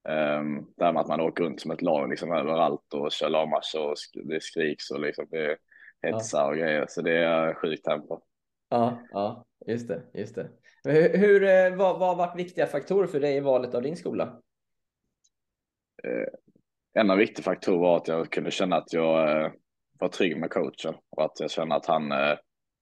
Um, 0.09 0.67
det 0.77 0.85
här 0.85 0.93
med 0.93 1.01
att 1.01 1.09
man 1.09 1.21
åker 1.21 1.45
runt 1.45 1.61
som 1.61 1.71
ett 1.71 1.83
lag 1.83 2.11
liksom 2.11 2.33
överallt 2.33 2.95
och 2.95 3.13
kör 3.13 3.29
lagmatcher 3.29 3.81
och 3.81 3.95
det 4.25 4.43
skriks 4.43 4.91
och 4.91 5.01
liksom 5.01 5.27
det 5.31 5.57
hetsar 6.03 6.49
och 6.51 6.57
grejer. 6.57 6.87
Så 6.89 7.03
det 7.03 7.17
är 7.17 7.55
sjukt 7.55 7.85
tempo. 7.85 8.21
Ja, 8.69 9.03
ja, 9.11 9.45
just 9.67 9.89
det, 9.89 10.03
just 10.15 10.35
det. 10.35 10.51
Hur, 10.85 11.19
hur 11.19 11.43
eh, 11.45 11.77
vad, 11.77 11.99
vad 11.99 12.09
har 12.09 12.17
varit 12.17 12.39
viktiga 12.39 12.67
faktorer 12.67 13.07
för 13.07 13.21
dig 13.21 13.37
i 13.37 13.41
valet 13.41 13.75
av 13.75 13.83
din 13.83 13.97
skola? 13.97 14.41
Eh, 16.05 16.29
en 16.95 17.11
av 17.11 17.17
viktiga 17.17 17.45
faktorer 17.45 17.79
var 17.79 17.97
att 17.97 18.09
jag 18.09 18.31
kunde 18.31 18.51
känna 18.51 18.77
att 18.77 18.93
jag 18.93 19.43
eh, 19.45 19.53
var 19.99 20.09
trygg 20.09 20.41
med 20.41 20.51
coachen 20.51 20.95
och 21.11 21.25
att 21.25 21.41
jag 21.41 21.51
kände 21.51 21.75
att 21.75 21.87
han 21.87 22.11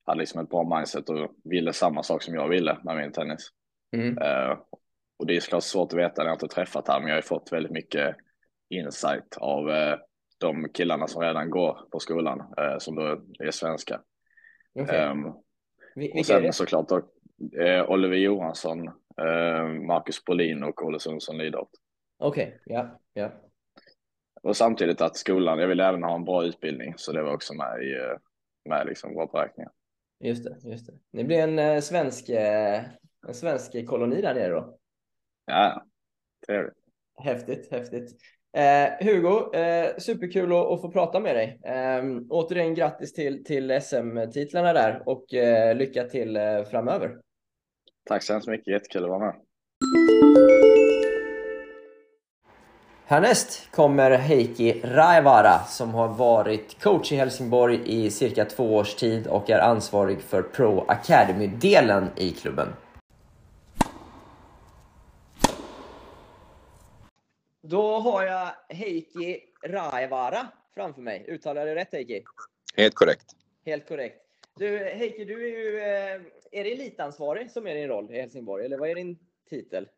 hade 0.06 0.18
liksom 0.18 0.40
ett 0.42 0.50
bra 0.50 0.76
mindset 0.76 1.08
och 1.11 1.30
ville 1.44 1.73
samma 1.73 2.02
sak 2.02 2.23
som 2.23 2.35
jag 2.35 2.49
ville 2.49 2.78
med 2.85 2.97
min 2.97 3.12
tennis. 3.12 3.49
Mm. 3.97 4.18
Och 5.18 5.26
det 5.26 5.37
är 5.37 5.40
såklart 5.40 5.62
svårt 5.62 5.92
att 5.92 5.99
veta 5.99 6.23
när 6.23 6.28
jag 6.28 6.35
inte 6.35 6.49
träffat 6.49 6.87
honom, 6.87 7.02
men 7.02 7.11
jag 7.11 7.16
har 7.16 7.23
fått 7.23 7.52
väldigt 7.52 7.73
mycket 7.73 8.16
insight 8.68 9.37
av 9.37 9.64
de 10.38 10.68
killarna 10.75 11.06
som 11.06 11.23
redan 11.23 11.50
går 11.50 11.88
på 11.92 11.99
skolan, 11.99 12.54
som 12.78 12.94
då 12.94 13.02
är 13.38 13.50
svenska. 13.50 14.00
Okay. 14.75 15.11
Um, 15.11 15.35
ehm, 16.00 16.19
och 16.19 16.26
sen 16.26 16.52
såklart 16.52 16.88
då, 16.88 16.97
eh, 17.61 17.90
Oliver 17.90 18.17
Johansson, 18.17 18.88
eh, 18.88 19.69
Marcus 19.87 20.25
Bolin 20.25 20.62
och 20.64 20.83
Olle 20.83 21.00
Sundsson 21.00 21.38
Lidholt. 21.38 21.71
Okej, 22.19 22.47
okay. 22.47 22.76
ja, 22.76 23.00
ja. 23.12 23.31
Och 24.43 24.57
samtidigt 24.57 25.00
att 25.00 25.17
skolan, 25.17 25.59
jag 25.59 25.69
vill 25.69 25.81
även 25.81 26.02
ha 26.02 26.14
en 26.14 26.25
bra 26.25 26.45
utbildning, 26.45 26.95
så 26.97 27.12
det 27.12 27.23
var 27.23 27.35
också 27.35 27.55
med 27.55 27.83
i 27.83 27.93
eh, 27.93 28.19
med 28.69 28.87
liksom 28.87 29.14
våra 29.14 29.26
beräkningar. 29.26 29.73
Just 30.21 30.45
det, 30.45 30.71
just 30.71 30.87
det. 30.87 30.93
Det 31.12 31.25
blir 31.25 31.38
en 31.38 31.59
eh, 31.59 31.81
svensk, 31.81 32.28
eh, 32.28 32.85
en 33.26 33.35
svensk 33.35 33.87
koloni 33.87 34.21
där 34.21 34.35
nere 34.35 34.52
då? 34.52 34.78
Ja, 35.47 35.87
trevligt. 36.47 36.75
Häftigt, 37.19 37.71
häftigt. 37.71 38.17
Eh, 38.57 39.07
Hugo, 39.07 39.55
eh, 39.55 39.97
superkul 39.99 40.52
att, 40.52 40.67
att, 40.67 40.81
få 40.81 40.90
prata 40.90 41.21
med 41.21 41.37
dig. 41.37 41.61
Eh, 41.64 42.02
återigen 42.31 42.75
grattis 42.75 43.12
till, 43.12 43.45
till 43.45 43.81
SM-titlarna 43.83 44.73
där 44.73 45.02
och 45.07 45.35
eh, 45.35 45.76
lycka 45.76 46.05
till 46.05 46.37
eh, 46.37 46.62
framöver. 46.71 47.17
Tack 48.09 48.23
så 48.23 48.33
hemskt 48.33 48.49
mycket, 48.49 48.73
jättekul 48.73 49.05
att 49.05 49.11
vara 49.11 49.19
med. 49.19 49.35
Härnäst 53.07 53.71
kommer 53.71 54.11
Heikki 54.11 54.81
Raivara 54.85 55.59
som 55.59 55.95
har 55.95 56.09
varit 56.09 56.83
coach 56.83 57.12
i 57.12 57.17
Helsingborg 57.17 57.81
i 57.85 58.11
cirka 58.11 58.45
två 58.45 58.75
års 58.75 58.95
tid 58.95 59.26
och 59.26 59.50
är 59.50 59.59
ansvarig 59.59 60.21
för 60.21 60.43
Pro 60.43 60.85
Academy-delen 60.88 62.07
i 62.17 62.31
klubben. 62.31 62.69
Då 67.70 67.98
har 67.98 68.22
jag 68.22 68.50
Heikki 68.68 69.40
Raivara 69.66 70.48
framför 70.75 71.00
mig. 71.00 71.25
Uttalar 71.28 71.66
jag 71.66 71.76
det 71.76 71.80
rätt 71.80 71.92
Heikki? 71.92 72.25
Helt 72.76 72.94
korrekt. 72.94 73.25
Helt 73.64 73.88
korrekt. 73.88 74.16
Du 74.58 74.78
Heikki, 74.78 75.25
du 75.25 75.44
är 75.44 75.58
ju 75.58 75.78
eh, 75.78 76.20
är 76.60 76.64
det 76.64 76.72
elitansvarig 76.72 77.50
som 77.50 77.66
är 77.66 77.75
din 77.75 77.88
roll 77.88 78.10
i 78.10 78.20
Helsingborg, 78.20 78.64
eller 78.64 78.78
vad 78.78 78.90
är 78.90 78.94
din 78.94 79.18
titel? 79.50 79.88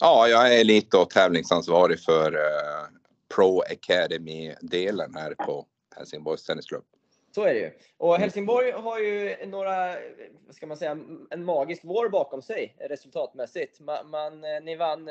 Ja, 0.00 0.28
jag 0.28 0.54
är 0.54 0.60
elit 0.60 0.94
och 0.94 1.10
tävlingsansvarig 1.10 2.00
för 2.00 2.34
uh, 2.34 2.40
Pro 3.34 3.60
Academy-delen 3.60 5.14
här 5.14 5.34
på 5.34 5.66
Helsingborgs 5.96 6.44
Tennisklubb. 6.44 6.84
Så 7.34 7.42
är 7.42 7.54
det 7.54 7.60
ju. 7.60 7.70
Och 7.96 8.16
Helsingborg 8.16 8.70
har 8.70 8.98
ju 8.98 9.46
några, 9.46 9.96
vad 10.46 10.54
ska 10.54 10.66
man 10.66 10.76
säga, 10.76 10.98
en 11.30 11.44
magisk 11.44 11.80
vår 11.84 12.08
bakom 12.08 12.42
sig 12.42 12.76
resultatmässigt. 12.90 13.80
Man, 13.80 14.10
man, 14.10 14.44
eh, 14.44 14.62
ni 14.62 14.76
vann 14.76 15.10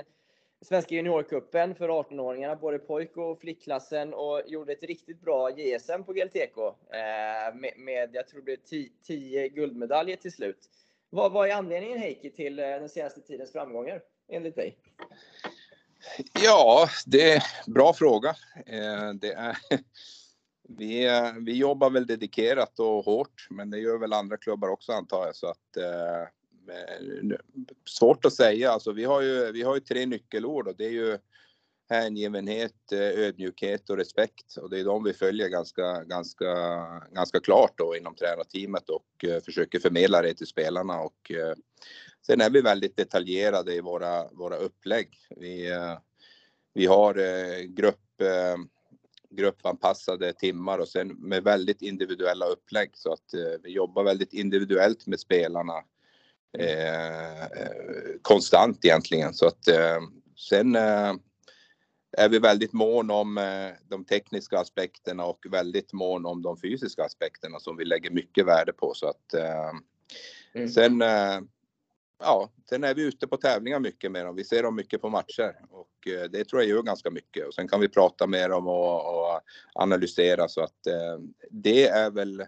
Svenska 0.63 0.95
juniorkuppen 0.95 1.75
för 1.75 1.89
18-åringarna, 1.89 2.55
både 2.55 2.79
pojk 2.79 3.17
och 3.17 3.39
flickklassen 3.39 4.13
och 4.13 4.41
gjorde 4.47 4.73
ett 4.73 4.83
riktigt 4.83 5.21
bra 5.21 5.49
JSM 5.59 6.03
på 6.03 6.13
GLTK 6.13 6.57
eh, 6.57 7.55
med, 7.55 7.73
med, 7.77 8.09
jag 8.13 8.27
tror 8.27 8.39
det 8.39 8.43
blev 8.43 8.87
10 9.07 9.49
guldmedaljer 9.49 10.15
till 10.15 10.31
slut. 10.31 10.69
Vad, 11.09 11.31
vad 11.31 11.49
är 11.49 11.53
anledningen 11.53 11.99
Heikki 11.99 12.29
till 12.29 12.59
eh, 12.59 12.65
den 12.65 12.89
senaste 12.89 13.21
tidens 13.21 13.51
framgångar 13.51 14.01
enligt 14.27 14.55
dig? 14.55 14.77
Ja, 16.43 16.87
det 17.05 17.31
är 17.31 17.43
bra 17.67 17.93
fråga. 17.93 18.29
Eh, 18.65 19.13
det 19.13 19.33
är, 19.33 19.57
vi, 20.69 21.07
eh, 21.07 21.31
vi 21.45 21.57
jobbar 21.57 21.89
väl 21.89 22.07
dedikerat 22.07 22.79
och 22.79 23.05
hårt, 23.05 23.47
men 23.49 23.69
det 23.69 23.79
gör 23.79 23.97
väl 23.97 24.13
andra 24.13 24.37
klubbar 24.37 24.69
också 24.69 24.91
antar 24.91 25.25
jag. 25.25 25.35
Så 25.35 25.47
att, 25.47 25.77
eh, 25.77 26.27
Eh, 26.69 27.37
svårt 27.89 28.25
att 28.25 28.33
säga. 28.33 28.71
Alltså, 28.71 28.91
vi, 28.91 29.03
har 29.03 29.21
ju, 29.21 29.51
vi 29.51 29.61
har 29.61 29.75
ju 29.75 29.81
tre 29.81 30.05
nyckelord 30.05 30.67
och 30.67 30.75
det 30.77 30.85
är 30.85 30.91
ju 30.91 31.17
hängivenhet, 31.89 32.91
eh, 32.91 32.99
ödmjukhet 32.99 33.89
och 33.89 33.97
respekt. 33.97 34.57
Och 34.57 34.69
det 34.69 34.79
är 34.79 34.83
de 34.83 35.03
vi 35.03 35.13
följer 35.13 35.47
ganska, 35.47 36.03
ganska, 36.03 36.55
ganska 37.11 37.39
klart 37.39 37.73
då 37.77 37.95
inom 37.95 38.15
tränarteamet 38.15 38.89
och 38.89 39.25
eh, 39.25 39.41
försöker 39.41 39.79
förmedla 39.79 40.21
det 40.21 40.33
till 40.33 40.47
spelarna. 40.47 40.99
Och, 40.99 41.31
sen 42.25 42.41
är 42.41 42.49
vi 42.49 42.61
väldigt 42.61 42.97
detaljerade 42.97 43.75
i 43.75 43.81
våra, 43.81 44.27
våra 44.31 44.55
upplägg. 44.55 45.17
Vi, 45.29 45.69
vi 46.73 46.85
har 46.85 47.13
grupp, 47.63 48.21
gruppanpassade 49.29 50.33
timmar 50.33 50.79
och 50.79 50.87
sen 50.87 51.07
med 51.07 51.43
väldigt 51.43 51.81
individuella 51.81 52.45
upplägg 52.45 52.91
så 52.93 53.13
att 53.13 53.33
vi 53.63 53.71
jobbar 53.71 54.03
väldigt 54.03 54.33
individuellt 54.33 55.07
med 55.07 55.19
spelarna 55.19 55.83
konstant 58.21 58.85
egentligen. 58.85 59.33
Så 59.33 59.47
att 59.47 59.67
eh, 59.67 60.01
sen 60.49 60.75
eh, 60.75 61.13
är 62.17 62.29
vi 62.29 62.39
väldigt 62.39 62.73
mån 62.73 63.11
om 63.11 63.37
eh, 63.37 63.69
de 63.89 64.05
tekniska 64.05 64.59
aspekterna 64.59 65.25
och 65.25 65.45
väldigt 65.49 65.93
mån 65.93 66.25
om 66.25 66.41
de 66.41 66.57
fysiska 66.57 67.03
aspekterna 67.03 67.59
som 67.59 67.77
vi 67.77 67.85
lägger 67.85 68.11
mycket 68.11 68.45
värde 68.45 68.73
på. 68.73 68.93
Så 68.93 69.07
att 69.07 69.33
eh, 69.33 69.71
mm. 70.53 70.69
sen 70.69 71.01
eh, 71.01 71.39
ja, 72.19 72.49
sen 72.69 72.83
är 72.83 72.93
vi 72.93 73.01
ute 73.01 73.27
på 73.27 73.37
tävlingar 73.37 73.79
mycket 73.79 74.11
med 74.11 74.25
dem. 74.25 74.35
Vi 74.35 74.43
ser 74.43 74.63
dem 74.63 74.75
mycket 74.75 75.01
på 75.01 75.09
matcher 75.09 75.55
och 75.69 76.07
eh, 76.07 76.29
det 76.29 76.45
tror 76.45 76.61
jag 76.61 76.69
gör 76.69 76.81
ganska 76.81 77.09
mycket. 77.09 77.47
Och 77.47 77.53
sen 77.53 77.67
kan 77.67 77.79
vi 77.79 77.89
prata 77.89 78.27
med 78.27 78.49
dem 78.49 78.67
och, 78.67 79.15
och 79.15 79.41
analysera 79.73 80.47
så 80.47 80.61
att 80.61 80.87
eh, 80.87 81.19
det 81.49 81.87
är 81.87 82.11
väl 82.11 82.43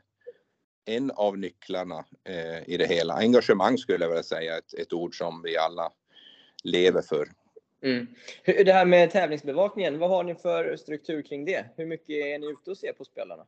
en 0.86 1.12
av 1.12 1.38
nycklarna 1.38 2.06
eh, 2.24 2.70
i 2.70 2.78
det 2.78 2.88
hela. 2.88 3.14
Engagemang 3.14 3.78
skulle 3.78 4.06
jag 4.06 4.10
vilja 4.10 4.24
säga, 4.24 4.58
ett, 4.58 4.74
ett 4.74 4.94
ord 4.94 5.18
som 5.18 5.42
vi 5.42 5.58
alla 5.58 5.92
lever 6.64 7.02
för. 7.02 7.28
Mm. 7.84 8.08
Det 8.46 8.74
här 8.74 8.86
med 8.86 9.12
tävlingsbevakningen, 9.12 10.00
vad 10.00 10.10
har 10.10 10.24
ni 10.24 10.36
för 10.36 10.78
struktur 10.78 11.22
kring 11.22 11.46
det? 11.46 11.66
Hur 11.78 11.86
mycket 11.86 12.10
är 12.10 12.40
ni 12.40 12.48
ute 12.48 12.72
och 12.72 12.78
ser 12.78 12.94
på 12.94 13.06
spelarna? 13.06 13.46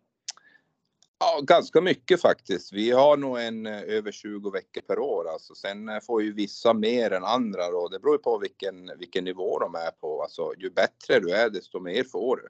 Ja, 1.20 1.40
ganska 1.44 1.82
mycket 1.82 2.22
faktiskt. 2.22 2.74
Vi 2.74 2.92
har 2.92 3.18
nog 3.18 3.40
en 3.40 3.66
eh, 3.66 3.82
över 3.82 4.12
20 4.12 4.50
veckor 4.50 4.82
per 4.82 5.00
år. 5.00 5.30
Alltså. 5.30 5.56
Sen 5.56 5.90
eh, 5.90 6.00
får 6.00 6.24
ju 6.24 6.34
vissa 6.34 6.74
mer 6.74 7.12
än 7.12 7.24
andra 7.24 7.68
och 7.68 7.92
det 7.92 8.00
beror 8.00 8.18
på 8.18 8.38
vilken, 8.38 8.92
vilken 9.00 9.24
nivå 9.24 9.60
de 9.60 9.76
är 9.76 9.92
på. 9.92 10.22
Alltså, 10.22 10.54
ju 10.58 10.70
bättre 10.70 11.20
du 11.20 11.32
är, 11.32 11.50
desto 11.50 11.80
mer 11.80 12.04
får 12.04 12.38
du. 12.38 12.48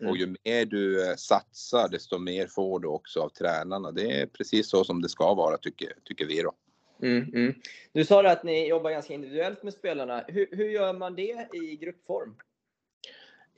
Mm. 0.00 0.10
Och 0.10 0.16
ju 0.16 0.26
mer 0.44 0.64
du 0.64 1.10
eh, 1.10 1.16
satsar, 1.16 1.88
desto 1.88 2.18
mer 2.18 2.46
får 2.46 2.80
du 2.80 2.88
också 2.88 3.20
av 3.20 3.28
tränarna. 3.28 3.92
Det 3.92 4.20
är 4.20 4.26
precis 4.26 4.70
så 4.70 4.84
som 4.84 5.02
det 5.02 5.08
ska 5.08 5.34
vara, 5.34 5.58
tycker, 5.58 5.92
tycker 6.04 6.26
vi 6.26 6.42
då. 6.42 6.52
Mm, 7.02 7.34
mm. 7.34 7.54
Du 7.92 8.04
sa 8.04 8.28
att 8.28 8.44
ni 8.44 8.68
jobbar 8.68 8.90
ganska 8.90 9.14
individuellt 9.14 9.62
med 9.62 9.72
spelarna. 9.72 10.24
Hur, 10.28 10.48
hur 10.50 10.68
gör 10.68 10.92
man 10.92 11.14
det 11.14 11.48
i 11.52 11.76
gruppform? 11.76 12.34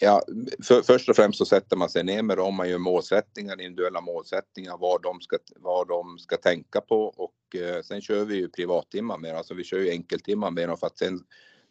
Ja, 0.00 0.22
för, 0.62 0.82
först 0.82 1.08
och 1.08 1.16
främst 1.16 1.38
så 1.38 1.44
sätter 1.44 1.76
man 1.76 1.90
sig 1.90 2.04
ner 2.04 2.22
med 2.22 2.36
dem, 2.36 2.54
man 2.54 2.68
gör 2.68 2.78
målsättningar, 2.78 3.60
individuella 3.60 4.00
målsättningar, 4.00 4.76
vad 4.78 5.02
de 5.02 5.20
ska, 5.20 5.38
vad 5.56 5.88
de 5.88 6.18
ska 6.18 6.36
tänka 6.36 6.80
på 6.80 7.04
och 7.04 7.56
eh, 7.56 7.82
sen 7.82 8.00
kör 8.00 8.24
vi 8.24 8.36
ju 8.36 8.48
privattimmar 8.48 9.18
med 9.18 9.34
alltså 9.34 9.54
vi 9.54 9.64
kör 9.64 9.78
ju 9.78 9.90
enkeltimmar 9.90 10.50
dem 10.50 10.76
för 10.76 10.86
att 10.86 10.98
sen 10.98 11.20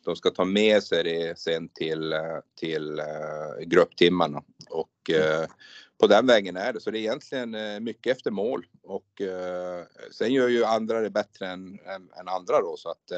de 0.07 0.15
ska 0.15 0.29
ta 0.29 0.45
med 0.45 0.83
sig 0.83 1.03
det 1.03 1.39
sen 1.39 1.69
till, 1.69 2.13
eh, 2.13 2.39
till 2.59 2.99
uh, 2.99 3.65
grupptimmarna 3.65 4.43
och 4.69 5.09
uh, 5.09 5.47
på 5.99 6.07
den 6.07 6.27
vägen 6.27 6.57
är 6.57 6.73
det. 6.73 6.79
Så 6.79 6.91
det 6.91 6.97
är 6.97 6.99
egentligen 6.99 7.55
uh, 7.55 7.79
mycket 7.79 8.17
efter 8.17 8.31
mål 8.31 8.65
och 8.83 9.21
sen 10.11 10.33
gör 10.33 10.47
ju 10.47 10.63
andra 10.63 11.01
det 11.01 11.09
bättre 11.09 11.47
än, 11.47 11.79
än, 11.85 12.09
än 12.19 12.27
andra 12.27 12.61
då 12.61 12.75
så 12.77 12.89
att 12.89 13.11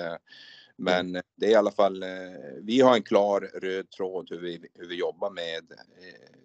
men 0.77 1.13
det 1.13 1.46
är 1.46 1.50
i 1.50 1.55
alla 1.55 1.72
fall, 1.72 2.03
vi 2.62 2.81
har 2.81 2.96
en 2.96 3.03
klar 3.03 3.41
röd 3.41 3.89
tråd 3.89 4.27
hur 4.29 4.39
vi, 4.39 4.69
hur 4.74 4.88
vi 4.88 4.96
jobbar 4.96 5.29
med 5.29 5.63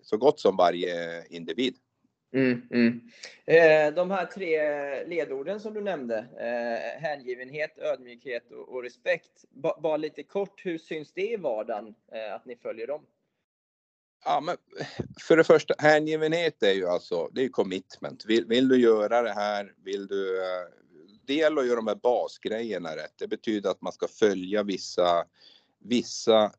så 0.02 0.16
gott 0.16 0.40
som 0.40 0.56
varje 0.56 1.24
individ. 1.26 1.76
Mm, 2.34 2.62
mm. 2.70 3.00
Eh, 3.44 3.94
de 3.94 4.10
här 4.10 4.26
tre 4.26 5.04
ledorden 5.04 5.60
som 5.60 5.74
du 5.74 5.80
nämnde, 5.80 6.18
eh, 6.18 7.02
hängivenhet, 7.02 7.78
ödmjukhet 7.78 8.50
och, 8.50 8.68
och 8.68 8.82
respekt. 8.82 9.44
Ba, 9.50 9.80
bara 9.80 9.96
lite 9.96 10.22
kort, 10.22 10.66
hur 10.66 10.78
syns 10.78 11.12
det 11.12 11.30
i 11.30 11.36
vardagen 11.36 11.94
eh, 12.12 12.34
att 12.34 12.46
ni 12.46 12.56
följer 12.56 12.86
dem? 12.86 13.06
Ja, 14.24 14.40
men 14.40 14.56
för 15.20 15.36
det 15.36 15.44
första, 15.44 15.74
hängivenhet 15.78 16.62
är 16.62 16.72
ju 16.72 16.86
alltså, 16.86 17.28
det 17.32 17.44
är 17.44 17.48
commitment. 17.48 18.24
Vill, 18.24 18.46
vill 18.46 18.68
du 18.68 18.80
göra 18.80 19.22
det 19.22 19.32
här, 19.32 19.74
vill 19.84 20.06
du... 20.06 20.38
Eh, 20.38 20.68
det 21.26 21.34
gäller 21.34 21.62
att 21.62 21.68
göra 21.68 21.76
de 21.76 21.86
här 21.86 21.94
basgrejerna 21.94 22.96
rätt. 22.96 23.14
Det 23.16 23.28
betyder 23.28 23.70
att 23.70 23.82
man 23.82 23.92
ska 23.92 24.08
följa 24.08 24.62
vissa, 24.62 25.24
vissa 25.78 26.52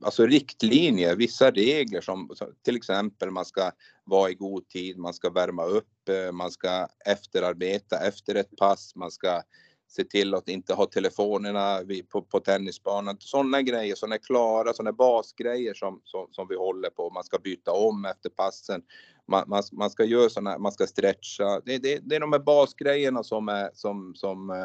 alltså 0.00 0.26
riktlinjer, 0.26 1.16
vissa 1.16 1.50
regler 1.50 2.00
som 2.00 2.30
till 2.64 2.76
exempel 2.76 3.30
man 3.30 3.44
ska 3.44 3.70
vara 4.04 4.30
i 4.30 4.34
god 4.34 4.68
tid, 4.68 4.98
man 4.98 5.14
ska 5.14 5.30
värma 5.30 5.64
upp, 5.64 6.08
eh, 6.08 6.32
man 6.32 6.50
ska 6.50 6.88
efterarbeta 7.04 7.98
efter 7.98 8.34
ett 8.34 8.56
pass, 8.56 8.96
man 8.96 9.10
ska 9.10 9.42
se 9.88 10.04
till 10.04 10.34
att 10.34 10.48
inte 10.48 10.74
ha 10.74 10.86
telefonerna 10.86 11.80
på, 12.08 12.22
på 12.22 12.40
tennisbanan. 12.40 13.16
Sådana 13.20 13.62
grejer, 13.62 13.94
sådana 13.94 14.18
klara, 14.18 14.72
sådana 14.72 14.92
basgrejer 14.92 15.74
som, 15.74 16.00
som, 16.04 16.28
som, 16.30 16.48
vi 16.48 16.56
håller 16.56 16.90
på. 16.90 17.10
Man 17.10 17.24
ska 17.24 17.38
byta 17.38 17.72
om 17.72 18.04
efter 18.04 18.30
passen. 18.30 18.82
Man, 19.28 19.44
man, 19.46 19.62
man 19.72 19.90
ska 19.90 20.04
göra 20.04 20.30
sådana, 20.30 20.58
man 20.58 20.72
ska 20.72 20.86
stretcha. 20.86 21.60
Det, 21.64 21.78
det, 21.78 21.98
det 22.02 22.16
är 22.16 22.20
de 22.20 22.32
här 22.32 22.38
basgrejerna 22.38 23.22
som 23.24 23.48
är 23.48 23.70
som, 23.74 24.14
som 24.14 24.50
eh, 24.50 24.56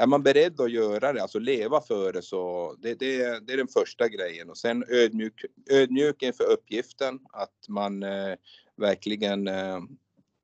är 0.00 0.06
man 0.06 0.22
beredd 0.22 0.60
att 0.60 0.70
göra 0.70 1.12
det, 1.12 1.22
alltså 1.22 1.38
leva 1.38 1.80
för 1.80 2.12
det 2.12 2.22
så 2.22 2.74
det, 2.78 2.94
det, 2.94 3.46
det 3.46 3.52
är 3.52 3.56
den 3.56 3.68
första 3.68 4.08
grejen 4.08 4.50
och 4.50 4.58
sen 4.58 4.84
ödmjuk, 4.88 5.44
ödmjuk 5.70 6.22
inför 6.22 6.44
uppgiften 6.44 7.18
att 7.32 7.68
man 7.68 8.02
eh, 8.02 8.34
verkligen 8.76 9.48
eh, 9.48 9.80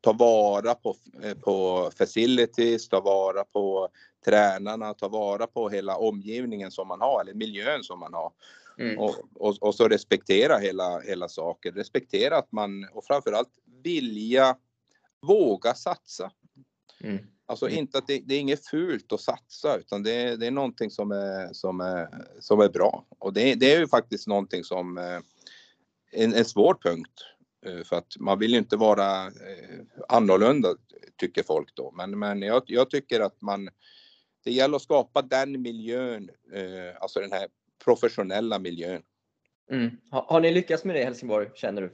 tar 0.00 0.14
vara 0.14 0.74
på, 0.74 0.96
eh, 1.22 1.34
på 1.34 1.90
facilities, 1.98 2.88
tar 2.88 3.00
vara 3.00 3.44
på 3.44 3.88
tränarna, 4.24 4.94
tar 4.94 5.08
vara 5.08 5.46
på 5.46 5.68
hela 5.68 5.96
omgivningen 5.96 6.70
som 6.70 6.88
man 6.88 7.00
har 7.00 7.20
eller 7.20 7.34
miljön 7.34 7.82
som 7.82 8.00
man 8.00 8.14
har. 8.14 8.32
Mm. 8.78 8.98
Och, 8.98 9.14
och, 9.34 9.56
och, 9.60 9.74
så 9.74 9.88
respektera 9.88 10.58
hela, 10.58 11.00
hela 11.00 11.28
saken, 11.28 11.74
respektera 11.74 12.38
att 12.38 12.52
man 12.52 12.88
och 12.92 13.04
framförallt 13.04 13.52
vilja 13.82 14.56
våga 15.20 15.74
satsa. 15.74 16.30
Mm. 17.00 17.26
Alltså 17.48 17.66
mm. 17.66 17.78
inte 17.78 17.98
att 17.98 18.06
det, 18.06 18.22
det, 18.24 18.34
är 18.34 18.40
inget 18.40 18.66
fult 18.66 19.12
att 19.12 19.20
satsa 19.20 19.76
utan 19.76 20.02
det, 20.02 20.36
det 20.36 20.46
är 20.46 20.50
någonting 20.50 20.90
som 20.90 21.10
är, 21.10 21.52
som 21.52 21.80
är, 21.80 22.08
som 22.40 22.60
är 22.60 22.68
bra. 22.68 23.06
Och 23.18 23.32
det, 23.32 23.54
det 23.54 23.74
är 23.74 23.80
ju 23.80 23.88
faktiskt 23.88 24.26
någonting 24.26 24.64
som 24.64 24.98
eh, 24.98 25.20
en, 26.12 26.34
en 26.34 26.44
svår 26.44 26.74
punkt. 26.82 27.24
Eh, 27.66 27.84
för 27.84 27.96
att 27.96 28.16
man 28.18 28.38
vill 28.38 28.50
ju 28.50 28.58
inte 28.58 28.76
vara 28.76 29.26
eh, 29.26 29.80
annorlunda 30.08 30.68
tycker 31.16 31.42
folk 31.42 31.74
då. 31.74 31.90
Men, 31.96 32.18
men 32.18 32.42
jag, 32.42 32.62
jag 32.66 32.90
tycker 32.90 33.20
att 33.20 33.42
man, 33.42 33.68
det 34.44 34.52
gäller 34.52 34.76
att 34.76 34.82
skapa 34.82 35.22
den 35.22 35.62
miljön, 35.62 36.30
alltså 37.00 37.20
den 37.20 37.32
här 37.32 37.48
professionella 37.84 38.58
miljön. 38.58 39.02
Mm. 39.70 39.90
Har, 40.10 40.22
har 40.22 40.40
ni 40.40 40.52
lyckats 40.52 40.84
med 40.84 40.96
det 40.96 41.00
i 41.00 41.04
Helsingborg 41.04 41.48
känner 41.54 41.82
du? 41.82 41.90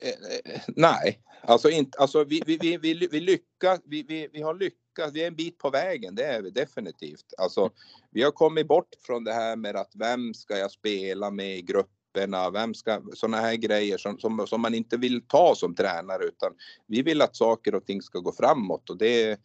Eh, 0.00 0.52
eh, 0.54 0.60
nej, 0.66 1.20
alltså, 1.42 1.70
inte, 1.70 1.98
alltså 1.98 2.24
vi, 2.24 2.42
vi, 2.46 2.56
vi, 2.56 2.76
vi, 2.76 3.08
vi 3.12 3.20
lyckas, 3.20 3.80
vi, 3.84 4.02
vi, 4.02 4.28
vi 4.32 4.42
har 4.42 4.54
lyckats, 4.54 5.12
vi 5.12 5.22
är 5.22 5.26
en 5.26 5.34
bit 5.34 5.58
på 5.58 5.70
vägen, 5.70 6.14
det 6.14 6.24
är 6.24 6.42
vi 6.42 6.50
definitivt. 6.50 7.34
Alltså, 7.38 7.70
vi 8.10 8.22
har 8.22 8.30
kommit 8.30 8.68
bort 8.68 8.88
från 9.06 9.24
det 9.24 9.32
här 9.32 9.56
med 9.56 9.76
att 9.76 9.92
vem 9.94 10.34
ska 10.34 10.58
jag 10.58 10.70
spela 10.70 11.30
med 11.30 11.58
i 11.58 11.62
grupperna, 11.62 12.50
vem 12.50 12.74
ska, 12.74 13.02
sådana 13.14 13.36
här 13.36 13.54
grejer 13.54 13.98
som, 13.98 14.18
som, 14.18 14.46
som 14.46 14.60
man 14.60 14.74
inte 14.74 14.96
vill 14.96 15.22
ta 15.26 15.54
som 15.54 15.74
tränare 15.74 16.24
utan 16.24 16.52
vi 16.86 17.02
vill 17.02 17.22
att 17.22 17.36
saker 17.36 17.74
och 17.74 17.86
ting 17.86 18.02
ska 18.02 18.18
gå 18.18 18.32
framåt 18.32 18.90
och 18.90 18.96
det, 18.96 19.40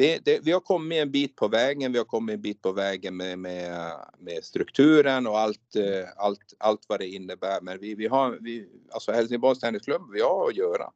det, 0.00 0.24
det, 0.24 0.40
vi 0.42 0.52
har 0.52 0.60
kommit 0.60 0.98
en 0.98 1.10
bit 1.10 1.36
på 1.36 1.48
vägen. 1.48 1.92
Vi 1.92 1.98
har 1.98 2.04
kommit 2.04 2.34
en 2.34 2.42
bit 2.42 2.62
på 2.62 2.72
vägen 2.72 3.16
med, 3.16 3.38
med, 3.38 3.92
med 4.18 4.44
strukturen 4.44 5.26
och 5.26 5.38
allt, 5.38 5.76
eh, 5.76 6.08
allt, 6.16 6.54
allt 6.58 6.84
vad 6.88 7.00
det 7.00 7.08
innebär. 7.08 7.60
Men 7.60 7.78
vi, 7.78 7.94
vi 7.94 8.06
har, 8.06 8.38
vi, 8.40 8.68
alltså 8.90 9.12
Helsingborgs 9.12 9.60
Tennisklubb, 9.60 10.12
vi 10.12 10.20
har 10.20 10.48
att 10.48 10.56
göra. 10.56 10.90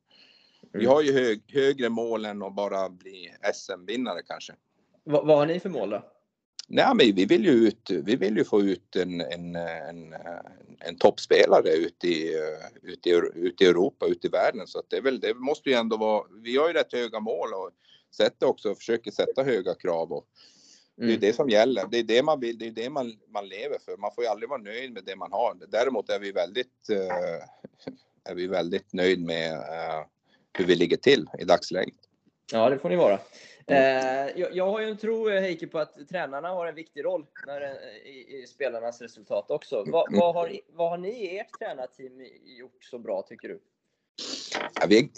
Vi 0.72 0.84
mm. 0.84 0.90
har 0.90 1.02
ju 1.02 1.12
hög, 1.12 1.42
högre 1.48 1.88
mål 1.88 2.24
än 2.24 2.42
att 2.42 2.54
bara 2.54 2.88
bli 2.88 3.30
SM-vinnare 3.54 4.22
kanske. 4.26 4.52
Va, 5.04 5.22
vad 5.22 5.38
har 5.38 5.46
ni 5.46 5.60
för 5.60 5.68
mål 5.68 5.90
då? 5.90 6.02
Nej, 6.68 6.86
men 6.94 7.14
vi 7.14 7.24
vill 7.24 7.44
ju, 7.44 7.50
ut, 7.50 7.90
vi 7.90 8.16
vill 8.16 8.36
ju 8.36 8.44
få 8.44 8.62
ut 8.62 8.96
en, 8.96 9.20
en, 9.20 9.56
en, 9.56 10.14
en 10.80 10.96
toppspelare 10.98 11.70
ute 11.70 12.06
i, 12.06 12.34
ut 12.82 13.06
i, 13.06 13.10
ut 13.34 13.60
i 13.60 13.64
Europa, 13.64 14.06
ute 14.06 14.26
i 14.26 14.30
världen. 14.30 14.66
Så 14.66 14.78
att 14.78 14.90
det, 14.90 14.96
är 14.96 15.02
väl, 15.02 15.20
det 15.20 15.34
måste 15.34 15.70
ju 15.70 15.76
ändå 15.76 15.96
vara, 15.96 16.24
vi 16.42 16.56
har 16.56 16.68
ju 16.68 16.74
rätt 16.74 16.92
höga 16.92 17.20
mål 17.20 17.54
och 17.54 17.70
sätter 18.14 18.46
också, 18.46 18.74
försöker 18.74 19.10
sätta 19.10 19.42
höga 19.42 19.74
krav. 19.74 20.12
Och 20.12 20.26
det 20.96 21.02
är 21.02 21.08
mm. 21.08 21.20
det 21.20 21.32
som 21.32 21.48
gäller. 21.48 21.84
Det 21.90 21.98
är 21.98 22.02
det 22.02 22.22
man 22.22 22.40
vill, 22.40 22.58
det 22.58 22.66
är 22.66 22.70
det 22.70 22.90
man, 22.90 23.12
man 23.28 23.48
lever 23.48 23.78
för. 23.84 23.96
Man 23.96 24.10
får 24.14 24.24
ju 24.24 24.30
aldrig 24.30 24.48
vara 24.48 24.62
nöjd 24.62 24.92
med 24.92 25.04
det 25.04 25.16
man 25.16 25.32
har. 25.32 25.56
Däremot 25.68 26.10
är 26.10 26.18
vi 26.18 26.32
väldigt, 26.32 26.90
uh, 26.90 26.98
är 28.24 28.34
vi 28.34 28.46
väldigt 28.46 28.92
nöjd 28.92 29.24
med 29.24 29.52
uh, 29.52 30.06
hur 30.58 30.64
vi 30.64 30.74
ligger 30.74 30.96
till 30.96 31.26
i 31.38 31.44
dagsläget. 31.44 31.94
Ja, 32.52 32.70
det 32.70 32.78
får 32.78 32.88
ni 32.88 32.96
vara. 32.96 33.18
Mm. 33.66 34.26
Eh, 34.26 34.40
jag, 34.40 34.56
jag, 34.56 34.70
har 34.70 34.80
ju 34.80 34.88
en 34.88 34.96
tro, 34.96 35.28
Heikki, 35.28 35.66
på 35.66 35.78
att 35.78 36.08
tränarna 36.08 36.48
har 36.48 36.66
en 36.66 36.74
viktig 36.74 37.04
roll 37.04 37.26
när, 37.46 37.60
i, 38.06 38.42
i 38.42 38.46
spelarnas 38.46 39.00
resultat 39.00 39.50
också. 39.50 39.84
Va, 39.84 40.06
mm. 40.08 40.20
vad, 40.20 40.34
har, 40.34 40.60
vad 40.68 40.90
har 40.90 40.98
ni 40.98 41.08
i 41.08 41.38
ert 41.38 41.58
tränarteam 41.58 42.26
gjort 42.58 42.84
så 42.84 42.98
bra, 42.98 43.22
tycker 43.22 43.48
du? 43.48 43.60
Ja, 44.80 44.86
vi, 44.88 45.10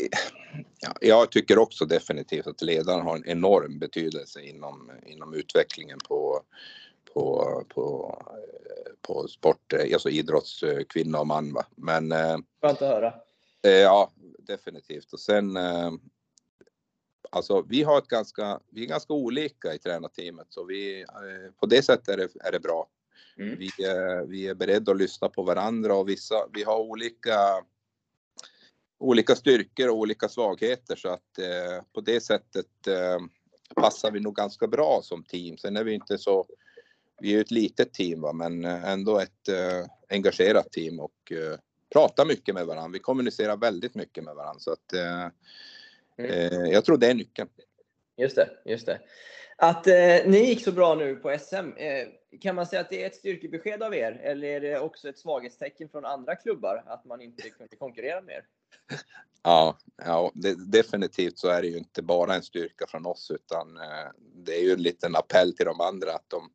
ja, 0.81 0.95
jag 1.01 1.31
tycker 1.31 1.59
också 1.59 1.85
definitivt 1.85 2.47
att 2.47 2.63
ledaren 2.63 3.01
har 3.01 3.17
en 3.17 3.27
enorm 3.27 3.79
betydelse 3.79 4.43
inom, 4.43 4.91
inom 5.07 5.35
utvecklingen 5.35 5.99
på, 6.09 6.43
på, 7.15 7.63
på, 7.69 8.19
på 9.03 9.29
sport, 9.29 9.73
alltså 9.93 10.09
idrottskvinna 10.11 11.21
och 11.21 11.27
man. 11.27 11.53
Va? 11.53 11.67
Men, 11.77 12.13
eh, 12.13 12.37
Skönt 12.63 12.83
att 12.83 12.89
höra. 12.89 13.15
Eh, 13.63 13.71
ja, 13.71 14.13
definitivt. 14.39 15.13
Och 15.13 15.21
sen, 15.21 15.57
eh, 15.57 15.93
alltså 17.31 17.63
vi 17.69 17.83
har 17.83 17.99
ett 17.99 18.09
ganska, 18.09 18.61
vi 18.71 18.85
är 18.85 18.89
ganska 18.89 19.13
olika 19.13 19.75
i 19.75 19.79
tränarteamet 19.79 20.47
så 20.51 20.65
vi, 20.65 21.05
på 21.61 21.67
det 21.67 21.83
sättet 21.83 22.09
är 22.09 22.17
det, 22.17 22.29
är 22.41 22.53
det 22.53 22.61
bra. 22.61 22.89
Mm. 23.39 23.59
Vi, 23.59 23.71
vi 24.27 24.49
är 24.49 24.55
beredda 24.55 24.93
att 24.93 24.99
lyssna 24.99 25.29
på 25.29 25.43
varandra 25.43 25.95
och 25.95 26.09
vissa, 26.09 26.35
vi 26.53 26.63
har 26.63 26.79
olika 26.79 27.39
olika 28.99 29.35
styrkor 29.35 29.89
och 29.89 29.97
olika 29.97 30.29
svagheter 30.29 30.97
så 30.97 31.09
att 31.09 31.39
eh, 31.39 31.85
på 31.93 32.01
det 32.01 32.21
sättet 32.21 32.87
eh, 32.87 33.19
passar 33.75 34.11
vi 34.11 34.21
nog 34.21 34.35
ganska 34.35 34.67
bra 34.67 35.01
som 35.03 35.25
team. 35.25 35.57
Sen 35.57 35.77
är 35.77 35.85
vi 35.85 35.93
inte 35.93 36.19
så, 36.19 36.47
vi 37.21 37.35
är 37.35 37.41
ett 37.41 37.51
litet 37.51 37.95
team 37.95 38.21
va? 38.21 38.33
men 38.33 38.65
ändå 38.65 39.19
ett 39.19 39.49
eh, 39.49 39.87
engagerat 40.09 40.73
team 40.73 41.01
och 41.01 41.33
eh, 41.33 41.59
pratar 41.93 42.27
mycket 42.27 42.55
med 42.55 42.67
varandra. 42.67 42.93
Vi 42.93 42.99
kommunicerar 42.99 43.57
väldigt 43.57 43.95
mycket 43.95 44.25
med 44.25 44.35
varandra 44.35 44.61
så 44.61 44.73
att 44.73 44.93
eh, 44.93 45.29
mm. 46.19 46.31
Eh, 46.31 46.73
jag 46.73 46.85
tror 46.85 46.99
det 46.99 47.07
är 47.07 47.15
nyckeln. 47.15 47.49
Just 48.17 48.37
det, 48.37 48.51
just 48.65 48.87
det. 48.87 49.01
Att 49.59 49.87
eh, 49.87 50.27
ni 50.27 50.45
gick 50.47 50.65
så 50.65 50.73
bra 50.73 50.95
nu 50.95 51.17
på 51.17 51.39
SM, 51.39 51.73
eh, 51.77 52.09
kan 52.41 52.55
man 52.55 52.67
säga 52.67 52.81
att 52.81 52.91
det 52.91 53.03
är 53.03 53.07
ett 53.07 53.15
styrkebesked 53.15 53.83
av 53.83 53.95
er? 53.95 54.21
Eller 54.23 54.49
är 54.49 54.61
det 54.61 54.81
också 54.81 55.09
ett 55.09 55.19
svaghetstecken 55.19 55.89
från 55.89 56.05
andra 56.05 56.37
klubbar 56.37 56.85
att 56.87 57.05
man 57.05 57.21
inte 57.21 57.51
kunde 57.51 57.77
konkurrera 57.77 58.21
med 58.21 58.35
er? 58.35 58.45
Ja, 59.43 59.79
ja 59.97 60.33
det, 60.35 60.71
definitivt 60.73 61.39
så 61.39 61.49
är 61.49 61.63
det 61.63 61.69
ju 61.69 61.79
inte 61.79 62.03
bara 62.03 62.35
en 62.35 62.43
styrka 62.43 62.87
från 62.89 63.07
oss 63.07 63.31
utan 63.31 63.77
eh, 63.77 64.11
det 64.35 64.57
är 64.59 64.63
ju 64.63 64.73
en 64.73 64.83
liten 64.83 65.17
appell 65.17 65.57
till 65.57 65.67
de 65.67 65.81
andra 65.81 66.15
att 66.15 66.31
de 66.31 66.51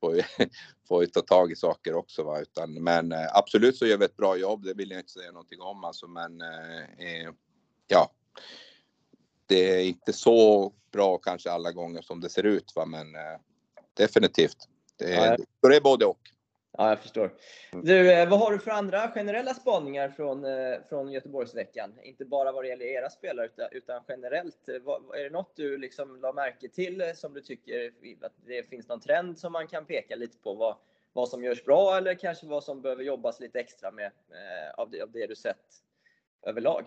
får 0.00 0.16
ju, 0.16 0.22
får 0.88 1.02
ju 1.02 1.06
ta 1.08 1.20
tag 1.20 1.52
i 1.52 1.56
saker 1.56 1.94
också. 1.94 2.22
Va? 2.22 2.40
Utan, 2.40 2.82
men 2.82 3.12
eh, 3.12 3.36
absolut 3.36 3.76
så 3.76 3.86
gör 3.86 3.96
vi 3.96 4.04
ett 4.04 4.16
bra 4.16 4.36
jobb, 4.36 4.64
det 4.64 4.74
vill 4.74 4.90
jag 4.90 5.00
inte 5.00 5.12
säga 5.12 5.32
någonting 5.32 5.60
om 5.60 5.84
alltså, 5.84 6.06
men 6.06 6.40
eh, 6.40 7.06
eh 7.06 7.32
ja. 7.86 8.12
Det 9.46 9.74
är 9.74 9.84
inte 9.84 10.12
så 10.12 10.72
bra 10.92 11.18
kanske 11.18 11.50
alla 11.50 11.72
gånger 11.72 12.02
som 12.02 12.20
det 12.20 12.28
ser 12.28 12.46
ut, 12.46 12.72
va? 12.76 12.86
men 12.86 13.14
eh, 13.14 13.40
definitivt. 13.94 14.68
Det 14.96 15.14
är, 15.14 15.38
det 15.60 15.76
är 15.76 15.80
både 15.80 16.06
och. 16.06 16.20
Ja, 16.80 16.88
jag 16.88 16.98
förstår. 16.98 17.34
Du, 17.82 18.12
eh, 18.12 18.28
vad 18.28 18.38
har 18.38 18.52
du 18.52 18.58
för 18.58 18.70
andra 18.70 19.10
generella 19.10 19.54
spaningar 19.54 20.08
från, 20.08 20.44
eh, 20.44 20.76
från 20.88 21.12
Göteborgsveckan? 21.12 21.94
Inte 22.02 22.24
bara 22.24 22.52
vad 22.52 22.64
det 22.64 22.68
gäller 22.68 22.84
era 22.84 23.10
spelare, 23.10 23.46
utan, 23.46 23.68
utan 23.72 24.02
generellt. 24.08 24.68
Vad, 24.82 25.16
är 25.16 25.24
det 25.24 25.30
något 25.30 25.56
du 25.56 25.78
liksom 25.78 26.20
la 26.20 26.32
märke 26.32 26.68
till 26.68 27.00
eh, 27.00 27.12
som 27.14 27.34
du 27.34 27.40
tycker 27.40 27.92
att 28.22 28.32
det 28.46 28.68
finns 28.68 28.88
någon 28.88 29.00
trend 29.00 29.38
som 29.38 29.52
man 29.52 29.66
kan 29.66 29.84
peka 29.84 30.16
lite 30.16 30.38
på? 30.38 30.54
Vad, 30.54 30.76
vad 31.12 31.28
som 31.28 31.44
görs 31.44 31.64
bra 31.64 31.96
eller 31.96 32.14
kanske 32.14 32.46
vad 32.46 32.64
som 32.64 32.82
behöver 32.82 33.04
jobbas 33.04 33.40
lite 33.40 33.60
extra 33.60 33.90
med 33.90 34.10
av, 34.76 34.90
det, 34.90 35.02
av 35.02 35.10
det 35.10 35.26
du 35.26 35.36
sett 35.36 35.66
överlag? 36.46 36.84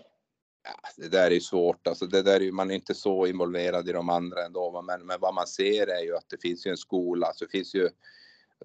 Ja, 0.64 0.90
det 0.98 1.10
där 1.10 1.32
är 1.32 1.40
svårt, 1.40 1.88
alltså 1.88 2.06
det 2.06 2.22
där 2.22 2.42
är, 2.42 2.52
man 2.52 2.72
är 2.72 2.76
inte 2.76 2.96
så 2.96 3.28
involverad 3.28 3.90
i 3.90 3.92
de 3.92 4.10
andra 4.10 4.46
ändå, 4.46 4.82
men, 4.82 5.06
men 5.06 5.20
vad 5.20 5.34
man 5.34 5.48
ser 5.48 5.88
är 5.88 6.02
ju 6.02 6.16
att 6.16 6.30
det 6.30 6.42
finns 6.42 6.68
ju 6.68 6.72
en 6.72 6.78
skola, 6.78 7.32
så 7.34 7.46
det 7.46 7.52
finns 7.52 7.76
ju 7.76 7.90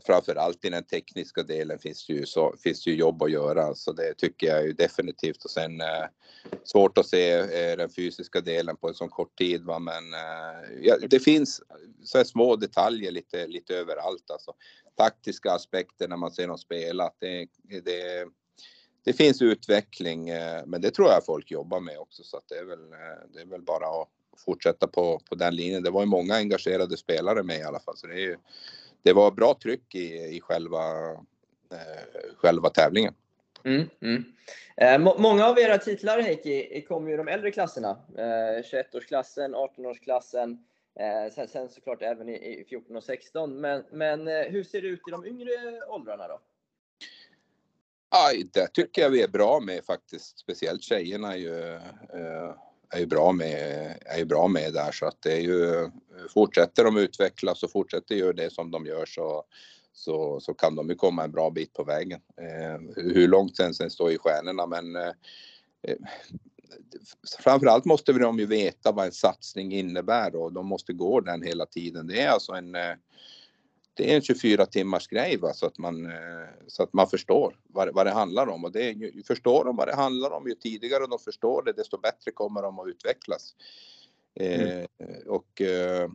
framförallt 0.06 0.64
i 0.64 0.70
den 0.70 0.84
tekniska 0.84 1.42
delen 1.42 1.78
finns 1.78 2.06
det 2.06 2.12
ju, 2.12 2.26
så, 2.26 2.54
finns 2.62 2.84
det 2.84 2.90
ju 2.90 2.96
jobb 2.96 3.22
att 3.22 3.30
göra. 3.30 3.74
Så 3.74 3.92
det 3.92 4.14
tycker 4.14 4.46
jag 4.46 4.64
ju 4.64 4.72
definitivt. 4.72 5.44
Och 5.44 5.50
sen 5.50 5.80
eh, 5.80 6.04
svårt 6.64 6.98
att 6.98 7.06
se 7.06 7.32
eh, 7.32 7.76
den 7.76 7.90
fysiska 7.90 8.40
delen 8.40 8.76
på 8.76 8.88
en 8.88 8.94
så 8.94 9.08
kort 9.08 9.38
tid. 9.38 9.64
Va? 9.64 9.78
Men 9.78 10.14
eh, 10.14 10.78
ja, 10.82 10.96
det 11.10 11.20
finns 11.20 11.62
så 12.04 12.24
små 12.24 12.56
detaljer 12.56 13.10
lite, 13.10 13.46
lite 13.46 13.76
överallt. 13.76 14.30
Alltså, 14.30 14.52
taktiska 14.96 15.52
aspekter 15.52 16.08
när 16.08 16.16
man 16.16 16.32
ser 16.32 16.48
dem 16.48 16.58
spela. 16.58 17.10
Det, 17.18 17.46
det, 17.84 18.28
det 19.04 19.12
finns 19.12 19.42
utveckling, 19.42 20.28
eh, 20.28 20.62
men 20.66 20.80
det 20.80 20.90
tror 20.90 21.08
jag 21.08 21.24
folk 21.24 21.50
jobbar 21.50 21.80
med 21.80 21.98
också. 21.98 22.22
Så 22.24 22.36
att 22.36 22.48
det, 22.48 22.58
är 22.58 22.64
väl, 22.64 22.92
eh, 22.92 23.28
det 23.32 23.40
är 23.40 23.46
väl 23.46 23.62
bara 23.62 23.86
att 23.86 24.08
fortsätta 24.44 24.86
på, 24.86 25.20
på 25.28 25.34
den 25.34 25.56
linjen. 25.56 25.82
Det 25.82 25.90
var 25.90 26.00
ju 26.02 26.06
många 26.06 26.34
engagerade 26.34 26.96
spelare 26.96 27.42
med 27.42 27.58
i 27.58 27.62
alla 27.62 27.80
fall. 27.80 27.96
Så 27.96 28.06
det 28.06 28.14
är 28.14 28.18
ju, 28.18 28.36
det 29.06 29.12
var 29.12 29.30
bra 29.30 29.54
tryck 29.62 29.94
i, 29.94 30.36
i 30.36 30.40
själva, 30.40 31.12
eh, 31.72 32.36
själva 32.36 32.70
tävlingen. 32.70 33.14
Mm, 33.64 33.88
mm. 34.00 34.24
Eh, 34.76 34.98
må 34.98 35.18
många 35.18 35.46
av 35.46 35.58
era 35.58 35.78
titlar 35.78 36.20
Heikki 36.20 36.84
kommer 36.88 37.08
ju 37.08 37.14
i 37.14 37.16
de 37.16 37.28
äldre 37.28 37.50
klasserna. 37.50 37.90
Eh, 38.18 38.62
21-årsklassen, 38.62 39.54
18-årsklassen, 39.54 40.58
eh, 41.00 41.32
sen, 41.34 41.48
sen, 41.48 41.68
såklart 41.68 42.02
även 42.02 42.28
i, 42.28 42.32
i 42.32 42.64
14 42.68 42.96
och 42.96 43.04
16. 43.04 43.60
Men, 43.60 43.84
men 43.92 44.28
eh, 44.28 44.42
hur 44.42 44.64
ser 44.64 44.82
det 44.82 44.88
ut 44.88 45.08
i 45.08 45.10
de 45.10 45.26
yngre 45.26 45.52
åldrarna 45.88 46.28
då? 46.28 46.40
Aj, 48.08 48.50
det 48.52 48.66
tycker 48.66 49.02
jag 49.02 49.10
vi 49.10 49.22
är 49.22 49.28
bra 49.28 49.60
med 49.60 49.84
faktiskt. 49.84 50.38
Speciellt 50.38 50.82
tjejerna 50.82 51.36
ju, 51.36 51.74
eh, 51.74 52.54
är 52.90 52.98
ju 52.98 53.06
bra 53.06 53.32
med, 53.32 53.94
är 54.06 54.18
ju 54.18 54.24
bra 54.24 54.48
med 54.48 54.72
där 54.72 54.92
så 54.92 55.06
att 55.06 55.22
det 55.22 55.32
är 55.32 55.40
ju 55.40 55.90
fortsätter 56.34 56.84
de 56.84 56.96
utvecklas 56.96 57.62
och 57.62 57.70
fortsätter 57.70 58.14
göra 58.14 58.32
det 58.32 58.52
som 58.52 58.70
de 58.70 58.86
gör 58.86 59.06
så, 59.06 59.44
så, 59.92 60.40
så 60.40 60.54
kan 60.54 60.76
de 60.76 60.88
ju 60.88 60.94
komma 60.94 61.24
en 61.24 61.32
bra 61.32 61.50
bit 61.50 61.72
på 61.72 61.84
vägen. 61.84 62.20
Eh, 62.36 62.80
hur 62.96 63.28
långt 63.28 63.56
sen, 63.56 63.74
sen 63.74 63.90
står 63.90 64.12
i 64.12 64.18
stjärnorna 64.18 64.66
men 64.66 64.96
eh, 64.96 65.12
eh 65.82 65.96
framförallt 67.38 67.84
måste 67.84 68.12
de 68.12 68.38
ju 68.38 68.46
veta 68.46 68.92
vad 68.92 69.06
en 69.06 69.12
satsning 69.12 69.72
innebär 69.72 70.36
och 70.36 70.52
de 70.52 70.66
måste 70.66 70.92
gå 70.92 71.20
den 71.20 71.42
hela 71.42 71.66
tiden. 71.66 72.06
Det 72.06 72.20
är 72.20 72.28
alltså 72.28 72.52
en 72.52 72.74
eh, 72.74 72.94
det 73.96 74.12
är 74.12 74.16
en 74.16 74.22
24 74.22 74.66
timmars 74.66 75.08
grej 75.08 75.36
va? 75.36 75.52
Så, 75.54 75.66
att 75.66 75.78
man, 75.78 76.06
eh, 76.06 76.48
så 76.66 76.82
att 76.82 76.92
man 76.92 77.08
förstår 77.08 77.60
vad, 77.68 77.94
vad 77.94 78.06
det 78.06 78.12
handlar 78.12 78.46
om. 78.46 78.64
Och 78.64 78.72
det, 78.72 78.90
ju, 78.90 79.22
förstår 79.22 79.64
de 79.64 79.76
vad 79.76 79.88
det 79.88 79.94
handlar 79.94 80.30
om, 80.30 80.48
ju 80.48 80.54
tidigare 80.54 81.06
de 81.06 81.18
förstår 81.18 81.62
det, 81.62 81.72
desto 81.72 82.00
bättre 82.00 82.30
kommer 82.30 82.62
de 82.62 82.78
att 82.78 82.88
utvecklas. 82.88 83.54
Mm. 84.40 84.86
Eh, 84.98 85.26
och 85.26 85.60
eh, 85.60 86.10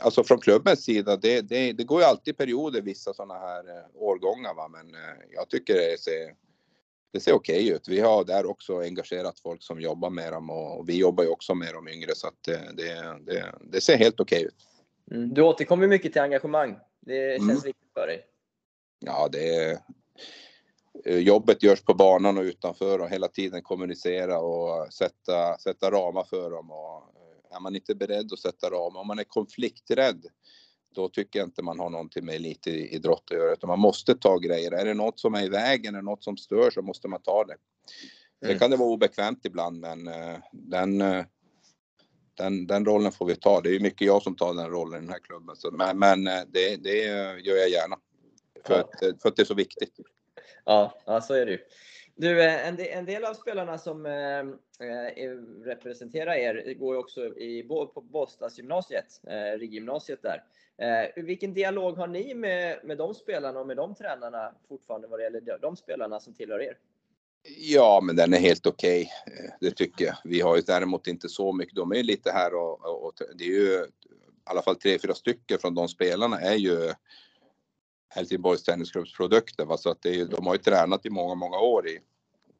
alltså 0.00 0.24
från 0.24 0.38
klubbens 0.38 0.84
sida, 0.84 1.16
det, 1.16 1.40
det, 1.40 1.72
det, 1.72 1.84
går 1.84 2.00
ju 2.00 2.06
alltid 2.06 2.36
perioder 2.36 2.82
vissa 2.82 3.14
sådana 3.14 3.34
här 3.34 3.68
eh, 3.68 3.84
årgångar 3.94 4.54
va? 4.54 4.68
men 4.68 4.94
eh, 4.94 5.16
jag 5.30 5.48
tycker 5.48 5.74
det 5.74 6.00
ser, 6.00 6.34
det 7.12 7.20
ser 7.20 7.32
okej 7.32 7.64
okay 7.64 7.76
ut. 7.76 7.88
Vi 7.88 8.00
har 8.00 8.24
där 8.24 8.46
också 8.46 8.80
engagerat 8.80 9.40
folk 9.40 9.62
som 9.62 9.80
jobbar 9.80 10.10
med 10.10 10.32
dem 10.32 10.50
och, 10.50 10.78
och 10.78 10.88
vi 10.88 10.98
jobbar 10.98 11.24
ju 11.24 11.30
också 11.30 11.54
med 11.54 11.74
de 11.74 11.88
yngre 11.88 12.14
så 12.14 12.26
att 12.26 12.42
det, 12.74 13.16
det, 13.26 13.54
det 13.60 13.80
ser 13.80 13.96
helt 13.96 14.20
okej 14.20 14.36
okay 14.36 14.46
ut. 14.46 14.75
Mm. 15.10 15.34
Du 15.34 15.42
återkommer 15.42 15.86
mycket 15.86 16.12
till 16.12 16.22
engagemang. 16.22 16.78
Det 17.00 17.38
känns 17.38 17.50
mm. 17.50 17.62
viktigt 17.62 17.92
för 17.94 18.06
dig. 18.06 18.26
Ja, 18.98 19.28
det 19.32 19.54
är... 19.54 19.78
Eh, 21.04 21.18
jobbet 21.18 21.62
görs 21.62 21.82
på 21.82 21.94
banan 21.94 22.38
och 22.38 22.42
utanför 22.42 22.98
och 22.98 23.08
hela 23.08 23.28
tiden 23.28 23.62
kommunicera 23.62 24.38
och 24.38 24.92
sätta, 24.92 25.58
sätta 25.58 25.90
ramar 25.90 26.24
för 26.24 26.50
dem. 26.50 26.70
Och 26.70 26.96
eh, 26.96 27.56
är 27.56 27.60
man 27.60 27.76
inte 27.76 27.94
beredd 27.94 28.32
att 28.32 28.38
sätta 28.38 28.70
ramar, 28.70 29.00
om 29.00 29.06
man 29.06 29.18
är 29.18 29.24
konflikträdd, 29.24 30.26
då 30.94 31.08
tycker 31.08 31.38
jag 31.38 31.46
inte 31.46 31.62
man 31.62 31.78
har 31.78 31.90
någonting 31.90 32.24
med 32.24 32.34
elitidrott 32.34 33.28
att 33.30 33.36
göra, 33.36 33.52
utan 33.52 33.68
man 33.68 33.78
måste 33.78 34.14
ta 34.14 34.38
grejer. 34.38 34.72
Är 34.72 34.84
det 34.84 34.94
något 34.94 35.20
som 35.20 35.34
är 35.34 35.44
i 35.44 35.48
vägen, 35.48 35.94
är 35.94 36.02
något 36.02 36.24
som 36.24 36.36
stör, 36.36 36.70
så 36.70 36.82
måste 36.82 37.08
man 37.08 37.22
ta 37.22 37.44
det. 37.44 37.56
Mm. 38.42 38.54
Det 38.54 38.58
kan 38.58 38.70
det 38.70 38.76
vara 38.76 38.88
obekvämt 38.88 39.44
ibland, 39.44 39.80
men 39.80 40.08
uh, 40.08 40.38
den, 40.52 41.02
den, 42.36 42.66
den 42.66 42.84
rollen 42.84 43.12
får 43.12 43.26
vi 43.26 43.36
ta. 43.36 43.60
Det 43.60 43.76
är 43.76 43.80
mycket 43.80 44.06
jag 44.06 44.22
som 44.22 44.36
tar 44.36 44.54
den 44.54 44.70
rollen 44.70 44.98
i 44.98 45.00
den 45.00 45.12
här 45.12 45.18
klubben. 45.18 45.56
Så, 45.56 45.70
men, 45.70 45.98
men 45.98 46.26
eh, 46.26 46.40
det, 46.48 46.76
det 46.76 46.98
gör 47.42 47.56
jag 47.56 47.68
gärna. 47.68 47.96
För, 48.66 48.74
ja. 48.74 48.80
att, 48.80 49.02
eh, 49.02 49.10
för 49.22 49.28
att 49.28 49.36
det 49.36 49.42
är 49.42 49.44
så 49.44 49.54
viktigt. 49.54 50.00
Ja, 50.64 50.98
ja 51.04 51.20
så 51.20 51.34
är 51.34 51.46
det 51.46 51.52
ju. 51.52 51.58
Du, 52.14 52.42
eh, 52.44 52.68
en 52.98 53.06
del, 53.06 53.24
av 53.24 53.34
spelarna 53.34 53.78
som 53.78 54.06
representerar 55.64 56.34
er 56.34 56.74
går 56.74 56.94
ju 56.94 57.00
också 57.00 57.26
i, 57.26 57.62
på 57.62 58.00
Båstadsgymnasiet, 58.00 59.20
eh, 59.26 59.58
RIG-gymnasiet 59.58 60.22
där. 60.22 60.42
Vilken 61.16 61.54
dialog 61.54 61.96
har 61.96 62.06
ni 62.06 62.34
med, 62.34 62.80
med 62.84 62.98
de 62.98 63.14
spelarna 63.14 63.60
och 63.60 63.66
med 63.66 63.76
de 63.76 63.94
tränarna 63.94 64.54
fortfarande 64.68 65.08
vad 65.08 65.18
det 65.18 65.22
gäller 65.22 65.58
de 65.60 65.76
spelarna 65.76 66.20
som 66.20 66.34
tillhör 66.34 66.62
er? 66.62 66.78
Ja, 67.58 68.00
men 68.02 68.16
den 68.16 68.34
är 68.34 68.38
helt 68.38 68.66
okej. 68.66 69.12
Okay. 69.26 69.44
Eh, 69.44 69.50
det 69.60 69.70
tycker 69.70 70.04
jag. 70.04 70.16
Vi 70.24 70.40
har 70.40 70.56
ju 70.56 70.62
däremot 70.62 71.06
inte 71.06 71.28
så 71.28 71.52
mycket. 71.52 71.76
De 71.76 71.92
är 71.92 72.02
lite 72.02 72.30
här 72.30 72.54
och, 72.54 72.84
och, 72.84 73.04
och 73.04 73.12
det 73.34 73.44
är 73.44 73.48
ju 73.48 73.86
i 74.46 74.48
alla 74.50 74.62
fall 74.62 74.76
tre, 74.76 74.98
fyra 74.98 75.14
stycken 75.14 75.58
från 75.58 75.74
de 75.74 75.88
spelarna 75.88 76.40
är 76.40 76.54
ju 76.54 76.92
Helsingborgs 78.08 78.62
Tennisklubs 78.62 79.16
produkter. 79.16 79.76
Så 79.76 79.90
att 79.90 80.02
det 80.02 80.20
är, 80.20 80.24
de 80.24 80.46
har 80.46 80.54
ju 80.54 80.58
tränat 80.58 81.06
i 81.06 81.10
många, 81.10 81.34
många 81.34 81.58
år 81.58 81.88
i, 81.88 81.98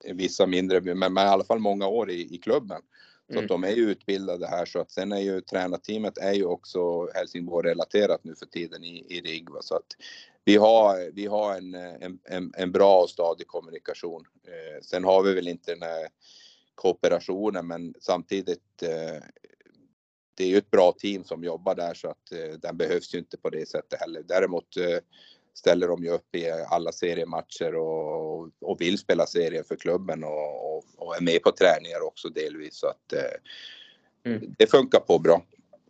i 0.04 0.12
vissa 0.12 0.46
mindre, 0.46 0.80
men, 0.80 0.98
men 0.98 1.26
i 1.26 1.28
alla 1.28 1.44
fall 1.44 1.58
många 1.58 1.86
år 1.86 2.10
i, 2.10 2.34
i 2.34 2.38
klubben. 2.38 2.82
Så 3.26 3.32
mm. 3.32 3.44
att 3.44 3.48
de 3.48 3.64
är 3.64 3.70
ju 3.70 3.90
utbildade 3.90 4.46
här 4.46 4.66
så 4.66 4.80
att 4.80 4.90
sen 4.90 5.12
är 5.12 5.20
ju 5.20 5.40
tränarteamet 5.40 6.18
är 6.18 6.32
ju 6.32 6.44
också 6.44 7.08
Helsingborg 7.14 7.70
relaterat 7.70 8.24
nu 8.24 8.34
för 8.34 8.46
tiden 8.46 8.84
i, 8.84 9.06
i 9.08 9.20
RIG. 9.20 9.50
Va? 9.50 9.62
Så 9.62 9.74
att 9.74 9.96
vi 10.46 10.56
har, 10.56 11.10
vi 11.12 11.26
har 11.26 11.54
en, 11.54 11.74
en, 12.24 12.52
en 12.56 12.72
bra 12.72 13.02
och 13.02 13.10
stadig 13.10 13.46
kommunikation. 13.46 14.24
Eh, 14.44 14.82
sen 14.82 15.04
har 15.04 15.22
vi 15.22 15.34
väl 15.34 15.48
inte 15.48 15.72
den 15.72 15.82
här 15.82 16.08
kooperationen 16.74 17.66
men 17.66 17.94
samtidigt 18.00 18.82
eh, 18.82 19.22
det 20.34 20.44
är 20.44 20.48
ju 20.48 20.58
ett 20.58 20.70
bra 20.70 20.92
team 20.92 21.24
som 21.24 21.44
jobbar 21.44 21.74
där 21.74 21.94
så 21.94 22.08
att 22.08 22.32
eh, 22.32 22.58
den 22.58 22.76
behövs 22.76 23.14
ju 23.14 23.18
inte 23.18 23.36
på 23.36 23.50
det 23.50 23.68
sättet 23.68 24.00
heller. 24.00 24.22
Däremot 24.22 24.76
eh, 24.76 24.98
ställer 25.54 25.88
de 25.88 26.04
ju 26.04 26.10
upp 26.10 26.34
i 26.34 26.50
alla 26.50 26.92
seriematcher 26.92 27.74
och, 27.74 28.50
och 28.60 28.80
vill 28.80 28.98
spela 28.98 29.26
serien 29.26 29.64
för 29.64 29.76
klubben 29.76 30.24
och, 30.24 30.76
och, 30.76 30.84
och, 30.96 31.16
är 31.16 31.20
med 31.20 31.42
på 31.42 31.52
träningar 31.52 32.06
också 32.06 32.28
delvis 32.28 32.76
så 32.76 32.86
att 32.86 33.12
eh, 33.12 34.32
mm. 34.32 34.54
det 34.58 34.70
funkar 34.70 35.00
på 35.00 35.18
bra. 35.18 35.42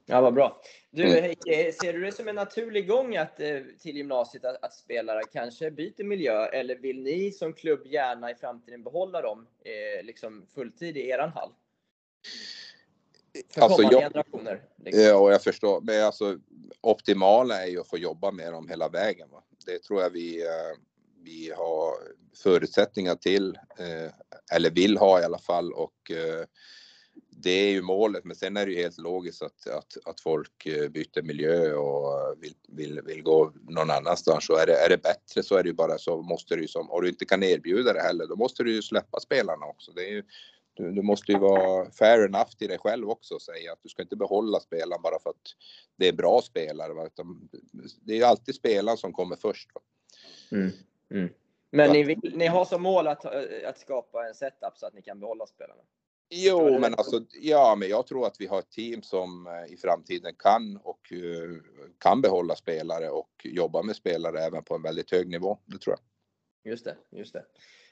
Ja, 0.09 0.21
vad 0.21 0.35
bra. 0.35 0.63
Du 0.91 1.05
mm. 1.05 1.23
Heike, 1.23 1.73
ser 1.73 1.93
du 1.93 2.01
det 2.01 2.13
som 2.13 2.29
en 2.29 2.35
naturlig 2.35 2.89
gång 2.89 3.17
att, 3.17 3.41
eh, 3.41 3.61
till 3.81 3.97
gymnasiet 3.97 4.45
att, 4.45 4.65
att, 4.65 4.75
spelare 4.75 5.21
kanske 5.33 5.71
byter 5.71 6.05
miljö 6.05 6.47
eller 6.47 6.77
vill 6.77 7.03
ni 7.03 7.33
som 7.33 7.53
klubb 7.53 7.87
gärna 7.87 8.31
i 8.31 8.35
framtiden 8.35 8.83
behålla 8.83 9.23
dem 9.23 9.47
eh, 9.65 10.05
liksom 10.05 10.47
fulltid 10.55 10.97
i 10.97 11.09
eran 11.09 11.31
hall? 11.31 11.51
För 13.51 13.63
alltså, 13.63 13.83
jag, 13.83 14.03
generationer? 14.03 14.63
Liksom. 14.77 15.03
Ja, 15.03 15.31
jag 15.31 15.43
förstår. 15.43 15.81
Men 15.81 16.05
alltså, 16.05 16.39
optimala 16.81 17.63
är 17.63 17.67
ju 17.67 17.81
att 17.81 17.89
få 17.89 17.99
jobba 17.99 18.31
med 18.31 18.53
dem 18.53 18.69
hela 18.69 18.89
vägen. 18.89 19.29
Va? 19.31 19.43
Det 19.67 19.83
tror 19.83 20.03
jag 20.03 20.11
vi, 20.11 20.43
eh, 20.43 20.79
vi 21.23 21.53
har 21.57 21.93
förutsättningar 22.43 23.15
till, 23.15 23.59
eh, 23.79 24.13
eller 24.57 24.71
vill 24.71 24.97
ha 24.97 25.21
i 25.21 25.25
alla 25.25 25.39
fall. 25.39 25.73
Och 25.73 26.11
eh, 26.11 26.45
det 27.39 27.51
är 27.51 27.71
ju 27.71 27.83
målet, 27.83 28.25
men 28.25 28.37
sen 28.37 28.57
är 28.57 28.67
det 28.67 28.73
ju 28.73 28.83
helt 28.83 28.99
logiskt 28.99 29.43
att, 29.43 29.67
att, 29.67 29.97
att 30.05 30.21
folk 30.21 30.67
eh, 30.67 30.89
byter 30.89 31.23
miljö 31.23 31.75
och 31.75 32.37
vill, 32.43 32.55
vill, 32.69 33.01
vill 33.01 33.23
gå 33.23 33.53
någon 33.69 33.91
annanstans. 33.91 34.47
Så 34.47 34.57
är 34.57 34.67
det, 34.67 34.77
är 34.77 34.89
det 34.89 35.03
bättre 35.03 35.43
så 35.43 35.57
är 35.57 35.63
det 35.63 35.69
ju 35.69 35.75
bara 35.75 35.99
så 35.99 36.23
måste 36.23 36.57
du 36.57 36.69
som, 36.69 36.91
och 36.91 37.03
du 37.03 37.09
inte 37.09 37.25
kan 37.25 37.43
erbjuda 37.43 37.93
det 37.93 38.01
heller, 38.01 38.27
då 38.27 38.37
måste 38.37 38.63
du 38.63 38.75
ju 38.75 38.83
släppa 38.83 39.21
spelarna 39.21 39.67
också. 39.67 39.93
Det 39.93 40.05
är 40.05 40.11
ju, 40.11 40.23
du, 40.75 40.93
du 40.93 41.03
måste 41.03 41.33
ju 41.33 41.39
vara 41.39 41.91
fair 41.91 42.25
enough 42.25 42.51
till 42.59 42.69
dig 42.69 42.79
själv 42.79 43.11
också 43.11 43.35
och 43.35 43.43
säga 43.43 43.73
att 43.73 43.83
du 43.83 43.89
ska 43.89 44.03
inte 44.03 44.17
behålla 44.17 44.61
spelaren 44.61 45.03
bara 45.03 45.19
för 45.19 45.31
att 45.31 45.55
det 45.97 46.09
är 46.09 46.13
bra 46.13 46.43
spelare. 46.43 47.07
Utan 47.07 47.49
det 48.01 48.13
är 48.13 48.17
ju 48.17 48.25
alltid 48.25 48.55
spelaren 48.55 48.99
som 48.99 49.13
kommer 49.13 49.37
först. 49.37 49.71
Mm. 50.53 50.71
Mm. 51.11 51.29
Men 51.71 51.93
ni, 51.93 52.03
vill, 52.03 52.33
ni 52.35 52.47
har 52.47 52.65
som 52.65 52.83
mål 52.83 53.07
att, 53.07 53.25
att 53.65 53.79
skapa 53.79 54.29
en 54.29 54.35
setup 54.35 54.77
så 54.77 54.87
att 54.87 54.95
ni 54.95 55.03
kan 55.03 55.21
behålla 55.21 55.47
spelarna? 55.47 55.83
Jo, 56.29 56.79
men 56.79 56.95
alltså, 56.95 57.21
ja, 57.41 57.77
men 57.79 57.89
jag 57.89 58.07
tror 58.07 58.27
att 58.27 58.41
vi 58.41 58.47
har 58.47 58.59
ett 58.59 58.71
team 58.71 59.03
som 59.03 59.47
eh, 59.47 59.73
i 59.73 59.77
framtiden 59.77 60.35
kan 60.39 60.77
och 60.77 61.13
uh, 61.13 61.59
kan 61.99 62.21
behålla 62.21 62.57
spelare 62.57 63.11
och 63.11 63.31
jobba 63.45 63.83
med 63.83 63.97
spelare 63.97 64.41
även 64.41 64.65
på 64.65 64.75
en 64.75 64.83
väldigt 64.83 65.11
hög 65.11 65.29
nivå. 65.29 65.59
Det 65.65 65.79
tror 65.79 65.97
jag. 65.97 66.73
Just 66.73 66.85
det, 66.85 66.97
just 67.11 67.33
det. 67.33 67.45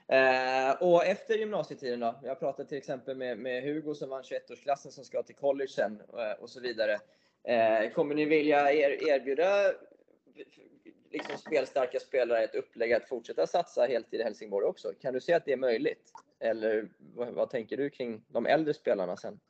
Eh, 0.09 0.83
och 0.83 1.05
efter 1.05 1.35
gymnasietiden 1.35 2.01
då? 2.01 2.21
Jag 2.23 2.39
pratade 2.39 2.69
till 2.69 2.79
exempel 2.79 3.17
med, 3.17 3.39
med 3.39 3.63
Hugo 3.63 3.95
som 3.95 4.11
vann 4.11 4.23
21-årsklassen 4.23 4.91
som 4.91 5.05
ska 5.05 5.23
till 5.23 5.35
college 5.35 5.71
sen 5.71 6.03
eh, 6.19 6.43
och 6.43 6.51
så 6.51 6.61
vidare. 6.61 7.01
Eh, 7.45 7.93
kommer 7.93 8.15
ni 8.15 8.25
vilja 8.25 8.73
er, 8.73 9.09
erbjuda 9.09 9.73
liksom 11.15 11.39
spelstarka 11.39 12.01
spelare 12.01 12.45
ett 12.45 12.55
upplägg 12.55 12.93
att 12.93 13.09
fortsätta 13.09 13.47
satsa 13.47 13.87
heltid 13.87 14.21
i 14.21 14.23
Helsingborg 14.23 14.67
också? 14.67 14.93
Kan 15.01 15.15
du 15.15 15.21
se 15.21 15.33
att 15.33 15.45
det 15.45 15.53
är 15.53 15.57
möjligt? 15.57 16.13
Eller 16.41 16.89
vad, 17.15 17.29
vad 17.29 17.51
tänker 17.51 17.77
du 17.77 17.91
kring 17.91 18.25
de 18.29 18.47
äldre 18.47 18.75
spelarna 18.75 19.17
sen? 19.17 19.41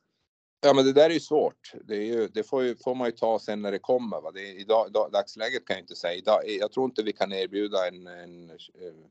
Ja, 0.60 0.74
men 0.74 0.84
det 0.84 0.92
där 0.92 1.10
är 1.10 1.14
ju 1.14 1.20
svårt. 1.20 1.72
Det, 1.84 1.96
är 1.96 2.04
ju, 2.04 2.28
det 2.28 2.42
får, 2.42 2.62
ju, 2.62 2.76
får 2.76 2.94
man 2.94 3.08
ju 3.08 3.12
ta 3.12 3.38
sen 3.38 3.62
när 3.62 3.72
det 3.72 3.78
kommer. 3.78 4.20
Va? 4.20 4.30
Det 4.30 4.40
är, 4.40 4.60
idag, 4.60 4.88
idag, 4.88 5.12
dagsläget 5.12 5.66
kan 5.66 5.76
jag 5.76 5.82
inte 5.82 5.96
säga. 5.96 6.14
Idag, 6.14 6.40
jag 6.46 6.72
tror 6.72 6.84
inte 6.84 7.02
vi 7.02 7.12
kan 7.12 7.32
erbjuda 7.32 7.88
en, 7.88 8.06
en, 8.06 8.50
en 8.50 9.04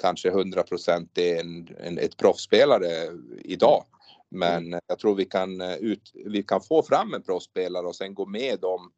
kanske 0.00 0.28
100 0.28 0.62
procent 0.62 1.18
en, 1.18 1.68
en, 1.80 1.98
ett 1.98 2.16
proffsspelare 2.16 2.88
idag. 3.38 3.84
Men 4.28 4.66
mm. 4.66 4.80
jag 4.86 4.98
tror 4.98 5.14
vi 5.14 5.24
kan, 5.24 5.60
ut, 5.60 6.12
vi 6.14 6.42
kan 6.42 6.60
få 6.60 6.82
fram 6.82 7.14
en 7.14 7.22
proffsspelare 7.22 7.86
och 7.86 7.96
sen 7.96 8.14
gå 8.14 8.26
med 8.26 8.60
dem 8.60 8.92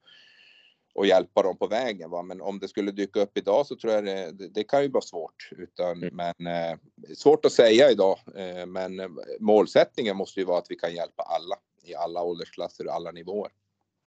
och 0.98 1.06
hjälpa 1.06 1.42
dem 1.42 1.56
på 1.56 1.66
vägen. 1.66 2.10
Va? 2.10 2.22
Men 2.22 2.40
om 2.40 2.58
det 2.58 2.68
skulle 2.68 2.90
dyka 2.90 3.20
upp 3.20 3.38
idag 3.38 3.66
så 3.66 3.76
tror 3.76 3.92
jag 3.92 4.04
det, 4.04 4.32
det, 4.32 4.48
det 4.48 4.64
kan 4.64 4.82
ju 4.82 4.88
vara 4.88 5.02
svårt. 5.02 5.50
Utan, 5.50 6.02
mm. 6.02 6.16
Men 6.16 6.46
eh, 6.46 6.78
svårt 7.14 7.44
att 7.44 7.52
säga 7.52 7.90
idag. 7.90 8.18
Eh, 8.36 8.66
men 8.66 9.18
målsättningen 9.40 10.16
måste 10.16 10.40
ju 10.40 10.46
vara 10.46 10.58
att 10.58 10.70
vi 10.70 10.76
kan 10.76 10.94
hjälpa 10.94 11.22
alla 11.22 11.56
i 11.82 11.94
alla 11.94 12.22
åldersklasser 12.22 12.86
och 12.86 12.92
alla 12.92 13.10
nivåer. 13.10 13.52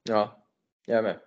Ja, 0.04 0.44
jag 0.86 1.04
med. 1.04 1.20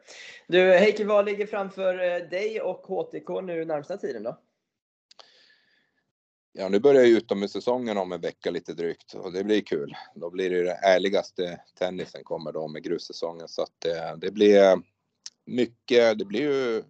Du 0.47 0.73
Heikki, 0.73 1.05
vad 1.05 1.25
ligger 1.25 1.47
framför 1.47 1.95
eh, 1.95 2.29
dig 2.29 2.61
och 2.61 2.87
HTK 2.87 3.41
nu 3.41 3.65
närmsta 3.65 3.97
tiden 3.97 4.23
då? 4.23 4.39
Ja, 6.53 6.69
nu 6.69 6.81
börjar 6.81 7.05
ju 7.05 7.17
utomhussäsongen 7.17 7.99
om 7.99 8.13
en 8.13 8.21
vecka 8.21 8.51
lite 8.51 8.73
drygt 8.73 9.15
och 9.15 9.33
det 9.33 9.45
blir 9.45 9.61
kul. 9.61 9.97
Då 10.15 10.31
blir 10.31 10.51
det 10.51 10.57
ju 10.57 10.65
den 10.65 10.77
ärligaste 10.83 11.61
tennisen 11.79 12.25
kommer 12.25 12.53
då 12.53 12.69
med 12.69 12.83
grussäsongen 12.83 13.49
så 13.49 13.63
att 13.63 13.85
eh, 13.85 14.17
det 14.17 14.31
blir 14.31 14.83
mycket. 15.51 16.19
Det 16.19 16.25
blir 16.25 16.41
ju 16.41 16.83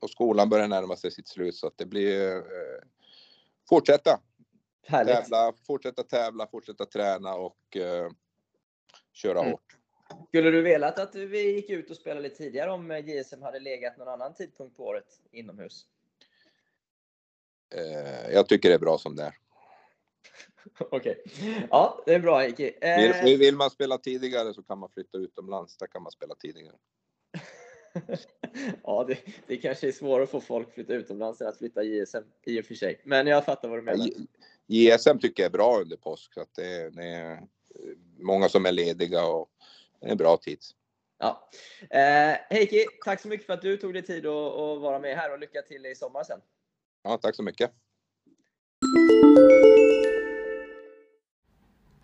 och 0.00 0.10
skolan 0.10 0.48
börjar 0.48 0.68
närma 0.68 0.96
sig 0.96 1.10
sitt 1.10 1.28
slut 1.28 1.54
så 1.54 1.66
att 1.66 1.78
det 1.78 1.86
blir 1.86 2.36
eh, 2.36 2.42
fortsätta. 3.68 4.20
Härligt. 4.86 5.14
Tävla, 5.14 5.52
fortsätta 5.66 6.02
tävla, 6.02 6.46
fortsätta 6.46 6.86
träna 6.86 7.34
och 7.34 7.76
eh, 7.76 8.10
köra 9.12 9.38
mm. 9.38 9.50
hårt. 9.50 9.76
Skulle 10.28 10.50
du 10.50 10.62
velat 10.62 10.98
att 10.98 11.14
vi 11.14 11.54
gick 11.54 11.70
ut 11.70 11.90
och 11.90 11.96
spelade 11.96 12.20
lite 12.20 12.36
tidigare 12.36 12.70
om 12.70 13.02
JSM 13.06 13.42
hade 13.42 13.60
legat 13.60 13.98
någon 13.98 14.08
annan 14.08 14.34
tidpunkt 14.34 14.76
på 14.76 14.86
året 14.86 15.20
inomhus? 15.30 15.86
Eh, 17.74 18.30
jag 18.32 18.48
tycker 18.48 18.68
det 18.68 18.74
är 18.74 18.78
bra 18.78 18.98
som 18.98 19.16
det 19.16 19.22
är. 19.22 19.34
Okej. 20.78 21.22
Okay. 21.24 21.66
Ja, 21.70 22.02
det 22.06 22.14
är 22.14 22.20
bra 22.20 22.38
Heikki. 22.38 22.72
Eh... 22.80 23.24
Vill, 23.24 23.38
vill, 23.38 23.56
man 23.56 23.70
spela 23.70 23.98
tidigare 23.98 24.54
så 24.54 24.62
kan 24.62 24.78
man 24.78 24.90
flytta 24.90 25.18
utomlands. 25.18 25.76
Där 25.76 25.86
kan 25.86 26.02
man 26.02 26.12
spela 26.12 26.34
tidigare. 26.34 26.76
Ja, 28.82 29.04
det, 29.08 29.18
det 29.46 29.56
kanske 29.56 29.88
är 29.88 29.92
svårare 29.92 30.22
att 30.22 30.30
få 30.30 30.40
folk 30.40 30.68
att 30.68 30.74
flytta 30.74 30.94
utomlands 30.94 31.40
än 31.40 31.48
att 31.48 31.58
flytta 31.58 31.82
JSM 31.82 32.22
i 32.46 32.60
och 32.60 32.64
för 32.64 32.74
sig. 32.74 33.00
Men 33.04 33.26
jag 33.26 33.44
fattar 33.44 33.68
vad 33.68 33.78
du 33.78 33.82
menar. 33.82 34.08
JSM 34.66 35.18
tycker 35.18 35.42
jag 35.42 35.48
är 35.48 35.52
bra 35.52 35.80
under 35.80 35.96
påsk. 35.96 36.34
Så 36.34 36.40
att 36.40 36.54
det, 36.54 36.90
det 36.90 37.04
är 37.04 37.40
många 38.18 38.48
som 38.48 38.66
är 38.66 38.72
lediga 38.72 39.24
och 39.26 39.50
det 40.00 40.06
är 40.06 40.10
en 40.10 40.16
bra 40.16 40.36
tid. 40.36 40.58
Ja. 41.18 41.50
Eh, 41.90 42.36
Heikki, 42.50 42.86
tack 43.04 43.20
så 43.20 43.28
mycket 43.28 43.46
för 43.46 43.52
att 43.52 43.62
du 43.62 43.76
tog 43.76 43.92
dig 43.92 44.02
tid 44.02 44.26
att, 44.26 44.52
att 44.52 44.80
vara 44.80 44.98
med 44.98 45.16
här 45.16 45.32
och 45.32 45.38
lycka 45.38 45.62
till 45.62 45.86
i 45.86 45.94
sommar 45.94 46.24
sen. 46.24 46.40
Ja, 47.02 47.16
tack 47.16 47.36
så 47.36 47.42
mycket. 47.42 47.70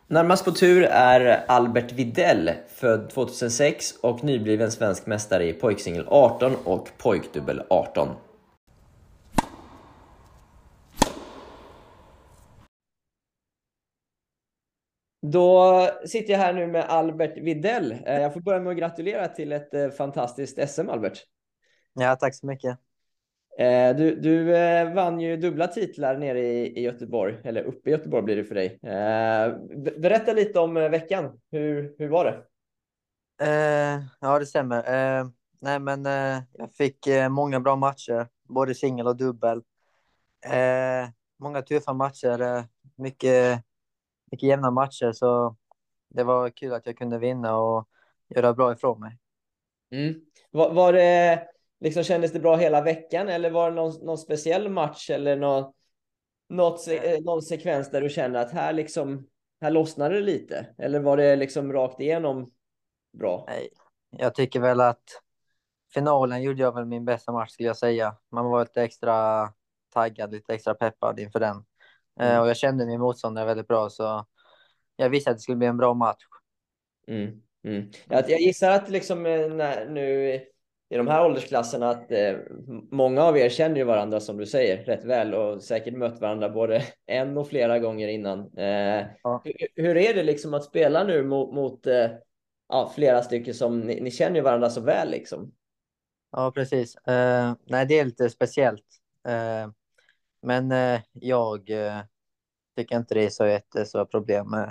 Närmast 0.08 0.44
på 0.44 0.50
tur 0.50 0.82
är 0.82 1.44
Albert 1.48 1.92
Videll, 1.92 2.50
född 2.68 3.10
2006 3.10 3.92
och 4.02 4.24
nybliven 4.24 4.72
svensk 4.72 5.06
mästare 5.06 5.48
i 5.48 5.52
pojksingel 5.52 6.04
18 6.08 6.56
och 6.64 6.88
pojkdubbel 6.98 7.62
18. 7.70 8.08
Då 15.22 15.88
sitter 16.06 16.32
jag 16.32 16.40
här 16.40 16.52
nu 16.52 16.66
med 16.66 16.84
Albert 16.84 17.38
Videll. 17.38 17.92
Eh, 17.92 18.20
jag 18.20 18.32
får 18.32 18.40
börja 18.40 18.60
med 18.60 18.70
att 18.70 18.78
gratulera 18.78 19.28
till 19.28 19.52
ett 19.52 19.74
eh, 19.74 19.88
fantastiskt 19.88 20.68
SM, 20.68 20.88
Albert. 20.88 21.18
Ja, 21.94 22.16
tack 22.16 22.34
så 22.34 22.46
mycket. 22.46 22.78
Eh, 23.58 23.96
du, 23.96 24.16
du 24.16 24.56
eh, 24.56 24.94
vann 24.94 25.20
ju 25.20 25.36
dubbla 25.36 25.66
titlar 25.66 26.16
nere 26.16 26.40
i, 26.40 26.78
i 26.78 26.82
Göteborg, 26.82 27.36
eller 27.44 27.62
uppe 27.62 27.90
i 27.90 27.92
Göteborg 27.92 28.22
blir 28.22 28.36
det 28.36 28.44
för 28.44 28.54
dig. 28.54 28.78
Eh, 28.82 29.56
berätta 30.00 30.32
lite 30.32 30.60
om 30.60 30.74
veckan. 30.74 31.40
Hur, 31.50 31.94
hur 31.98 32.08
var 32.08 32.24
det? 32.24 32.42
ja, 34.20 34.38
det 34.38 34.46
stämmer. 34.46 34.84
nej, 35.60 35.78
men 35.80 36.04
jag 36.52 36.72
fick 36.72 37.08
många 37.30 37.60
bra 37.60 37.76
matcher, 37.76 38.28
både 38.48 38.74
singel 38.74 39.06
och 39.06 39.16
dubbel. 39.16 39.62
många 41.38 41.62
tuffa 41.62 41.92
matcher, 41.92 42.64
mycket, 42.96 43.62
mycket 44.30 44.48
jämna 44.48 44.70
matcher, 44.70 45.12
så 45.12 45.56
det 46.08 46.24
var 46.24 46.50
kul 46.50 46.72
att 46.72 46.86
jag 46.86 46.96
kunde 46.96 47.18
vinna 47.18 47.56
och 47.56 47.88
göra 48.28 48.54
bra 48.54 48.72
ifrån 48.72 49.00
mig. 49.00 49.18
Mm. 49.90 50.14
Var, 50.50 50.72
var 50.72 50.92
det 50.92 51.48
liksom 51.80 52.02
kändes 52.02 52.32
det 52.32 52.40
bra 52.40 52.56
hela 52.56 52.80
veckan 52.80 53.28
eller 53.28 53.50
var 53.50 53.70
det 53.70 53.76
någon, 53.76 54.04
någon 54.06 54.18
speciell 54.18 54.68
match 54.68 55.10
eller 55.10 55.36
någon, 55.36 55.72
något, 56.48 56.86
någon 57.24 57.42
sekvens 57.42 57.90
där 57.90 58.00
du 58.00 58.08
kände 58.08 58.40
att 58.40 58.50
här 58.50 58.72
liksom, 58.72 59.26
här 59.60 59.70
lossnade 59.70 60.14
det 60.14 60.20
lite? 60.20 60.66
Eller 60.78 61.00
var 61.00 61.16
det 61.16 61.36
liksom 61.36 61.72
rakt 61.72 62.00
igenom 62.00 62.52
bra? 63.12 63.44
Nej, 63.48 63.68
jag 64.10 64.34
tycker 64.34 64.60
väl 64.60 64.80
att 64.80 65.22
finalen 65.94 66.42
gjorde 66.42 66.62
jag 66.62 66.74
väl 66.74 66.84
min 66.84 67.04
bästa 67.04 67.32
match 67.32 67.50
skulle 67.50 67.68
jag 67.68 67.76
säga. 67.76 68.16
Man 68.30 68.44
var 68.44 68.60
lite 68.60 68.82
extra 68.82 69.48
taggad, 69.94 70.32
lite 70.32 70.54
extra 70.54 70.74
peppad 70.74 71.20
inför 71.20 71.40
den. 71.40 71.56
Eh, 72.20 72.30
mm. 72.30 72.42
och 72.42 72.48
jag 72.48 72.56
kände 72.56 72.86
min 72.86 73.00
motståndare 73.00 73.46
väldigt 73.46 73.68
bra 73.68 73.90
så 73.90 74.26
jag 74.96 75.10
visste 75.10 75.30
att 75.30 75.36
det 75.36 75.40
skulle 75.40 75.56
bli 75.56 75.66
en 75.66 75.76
bra 75.76 75.94
match. 75.94 76.22
Mm. 77.08 77.42
Mm. 77.64 77.90
Jag, 78.08 78.30
jag 78.30 78.40
gissar 78.40 78.70
att 78.70 78.88
liksom 78.88 79.26
eh, 79.26 79.48
när, 79.48 79.86
nu 79.88 80.40
i 80.88 80.96
de 80.96 81.09
här 81.09 81.25
åldersklasserna 81.25 81.90
att 81.90 82.12
eh, 82.12 82.37
många 82.90 83.22
av 83.22 83.38
er 83.38 83.49
känner 83.49 83.77
ju 83.77 83.85
varandra 83.85 84.20
som 84.20 84.37
du 84.37 84.46
säger 84.46 84.85
rätt 84.85 85.05
väl 85.05 85.35
och 85.35 85.62
säkert 85.62 85.94
mött 85.94 86.20
varandra 86.20 86.49
både 86.49 86.83
en 87.07 87.38
och 87.38 87.49
flera 87.49 87.79
gånger 87.79 88.09
innan. 88.09 88.59
Eh, 88.59 89.07
ja. 89.22 89.42
hur, 89.44 89.83
hur, 89.83 89.96
är 89.96 90.14
det 90.14 90.22
liksom 90.22 90.55
att 90.55 90.64
spela 90.64 91.05
nu 91.05 91.22
mot, 91.22 91.55
mot 91.55 91.87
eh, 91.87 92.11
ja, 92.68 92.92
flera 92.94 93.22
stycken 93.22 93.55
som 93.55 93.81
ni, 93.81 94.01
ni, 94.01 94.11
känner 94.11 94.37
ju 94.37 94.42
varandra 94.42 94.70
så 94.70 94.81
väl 94.81 95.11
liksom? 95.11 95.53
Ja, 96.33 96.53
precis. 96.55 96.96
Uh, 96.96 97.55
nej, 97.64 97.87
det 97.87 97.99
är 97.99 98.05
lite 98.05 98.31
speciellt. 98.31 98.87
Uh, 99.29 99.72
men 100.42 100.72
uh, 100.72 101.01
jag 101.12 101.70
tycker 102.77 102.96
inte 102.96 103.14
det 103.14 103.25
är 103.25 103.31
så 103.31 103.46
jättestora 103.46 104.07
problem. 104.07 104.55
Uh, 104.55 104.70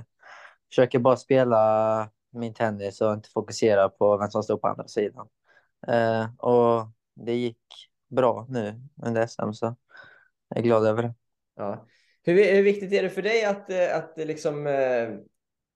försöker 0.69 0.99
bara 0.99 1.17
spela 1.17 2.10
min 2.32 2.54
tennis 2.54 3.01
och 3.01 3.13
inte 3.13 3.30
fokusera 3.30 3.89
på 3.89 4.17
vem 4.17 4.30
som 4.30 4.43
står 4.43 4.58
på 4.58 4.67
andra 4.67 4.88
sidan. 4.88 5.28
Eh, 5.87 6.35
och 6.37 6.87
det 7.13 7.33
gick 7.33 7.59
bra 8.07 8.45
nu 8.49 8.81
under 9.05 9.27
SM 9.27 9.51
så 9.53 9.75
jag 10.49 10.57
är 10.57 10.61
glad 10.61 10.85
över 10.85 11.03
det. 11.03 11.13
Ja. 11.55 11.85
Hur, 12.23 12.55
hur 12.55 12.63
viktigt 12.63 12.93
är 12.93 13.03
det 13.03 13.09
för 13.09 13.21
dig 13.21 13.45
att, 13.45 13.69
eh, 13.69 13.97
att 13.97 14.13
liksom, 14.17 14.67
eh, 14.67 15.09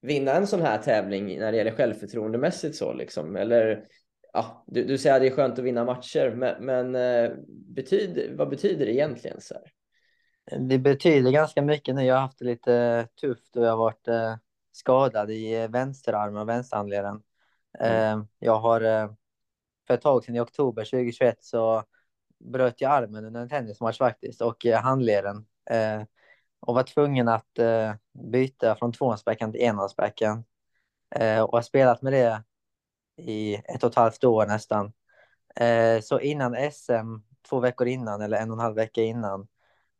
vinna 0.01 0.33
en 0.33 0.47
sån 0.47 0.61
här 0.61 0.77
tävling 0.77 1.39
när 1.39 1.51
det 1.51 1.57
gäller 1.57 1.71
självförtroendemässigt 1.71 2.75
så 2.75 2.93
liksom? 2.93 3.35
Eller 3.35 3.85
ja, 4.33 4.63
du, 4.67 4.83
du 4.83 4.97
säger 4.97 5.15
att 5.15 5.21
det 5.21 5.27
är 5.27 5.35
skönt 5.35 5.59
att 5.59 5.65
vinna 5.65 5.85
matcher, 5.85 6.33
men, 6.35 6.65
men 6.65 6.95
eh, 6.95 7.31
betyd, 7.47 8.35
vad 8.37 8.49
betyder 8.49 8.85
det 8.85 8.93
egentligen? 8.93 9.41
Så 9.41 9.53
här? 9.53 9.63
Det 10.59 10.77
betyder 10.77 11.31
ganska 11.31 11.61
mycket 11.61 11.95
nu. 11.95 12.05
Jag 12.05 12.15
har 12.15 12.21
haft 12.21 12.39
det 12.39 12.45
lite 12.45 13.07
tufft 13.21 13.55
och 13.55 13.65
jag 13.65 13.69
har 13.69 13.77
varit 13.77 14.07
eh, 14.07 14.35
skadad 14.71 15.31
i 15.31 15.67
vänsterarmen 15.67 16.41
och 16.41 16.49
vänsterhandleden. 16.49 17.21
Mm. 17.79 18.19
Eh, 18.19 18.25
jag 18.39 18.59
har 18.59 18.81
eh, 18.81 19.11
för 19.89 19.93
ett 19.93 20.01
tag 20.01 20.23
sedan 20.23 20.35
i 20.35 20.39
oktober 20.39 20.83
2021 20.85 21.43
så 21.43 21.83
bröt 22.39 22.81
jag 22.81 22.91
armen 22.91 23.25
under 23.25 23.41
en 23.41 23.49
tennismatch 23.49 23.97
faktiskt 23.97 24.41
och 24.41 24.65
eh, 24.65 24.81
handleden. 24.81 25.45
Eh, 25.69 26.03
och 26.59 26.75
var 26.75 26.83
tvungen 26.83 27.27
att 27.27 27.59
eh, 27.59 27.93
byta 28.31 28.75
från 28.75 28.93
tvåhandsbackhand 28.93 29.53
till 29.53 29.61
enhandsbackhand. 29.61 30.43
Eh, 31.15 31.41
och 31.41 31.51
har 31.51 31.61
spelat 31.61 32.01
med 32.01 32.13
det 32.13 32.43
i 33.17 33.55
ett 33.55 33.83
och 33.83 33.89
ett 33.89 33.95
halvt 33.95 34.23
år 34.23 34.45
nästan. 34.45 34.93
Eh, 35.55 36.01
så 36.01 36.19
innan 36.19 36.71
SM, 36.71 37.17
två 37.49 37.59
veckor 37.59 37.87
innan 37.87 38.21
eller 38.21 38.37
en 38.37 38.51
och 38.51 38.57
en 38.57 38.63
halv 38.63 38.75
vecka 38.75 39.01
innan, 39.01 39.47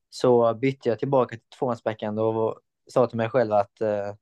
så 0.10 0.54
bytte 0.54 0.89
jag 0.89 0.99
tillbaka 0.99 1.36
till 1.36 1.45
tvåhandsbackhand 1.60 2.19
och 2.19 2.60
sa 2.89 3.08
till 3.08 3.17
mig 3.17 3.30
själv 3.30 3.54
att 3.54 3.82
eh, 3.82 4.13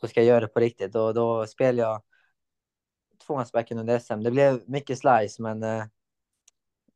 då 0.00 0.08
ska 0.08 0.20
jag 0.20 0.26
göra 0.26 0.40
det 0.40 0.48
på 0.48 0.60
riktigt. 0.60 0.94
Och 0.94 1.14
då 1.14 1.46
spelade 1.46 1.82
jag 1.88 2.02
tvåhandsbacken 3.26 3.78
under 3.78 3.98
SM. 3.98 4.20
Det 4.20 4.30
blev 4.30 4.60
mycket 4.66 4.98
slice, 4.98 5.42
men 5.42 5.62
eh, 5.62 5.84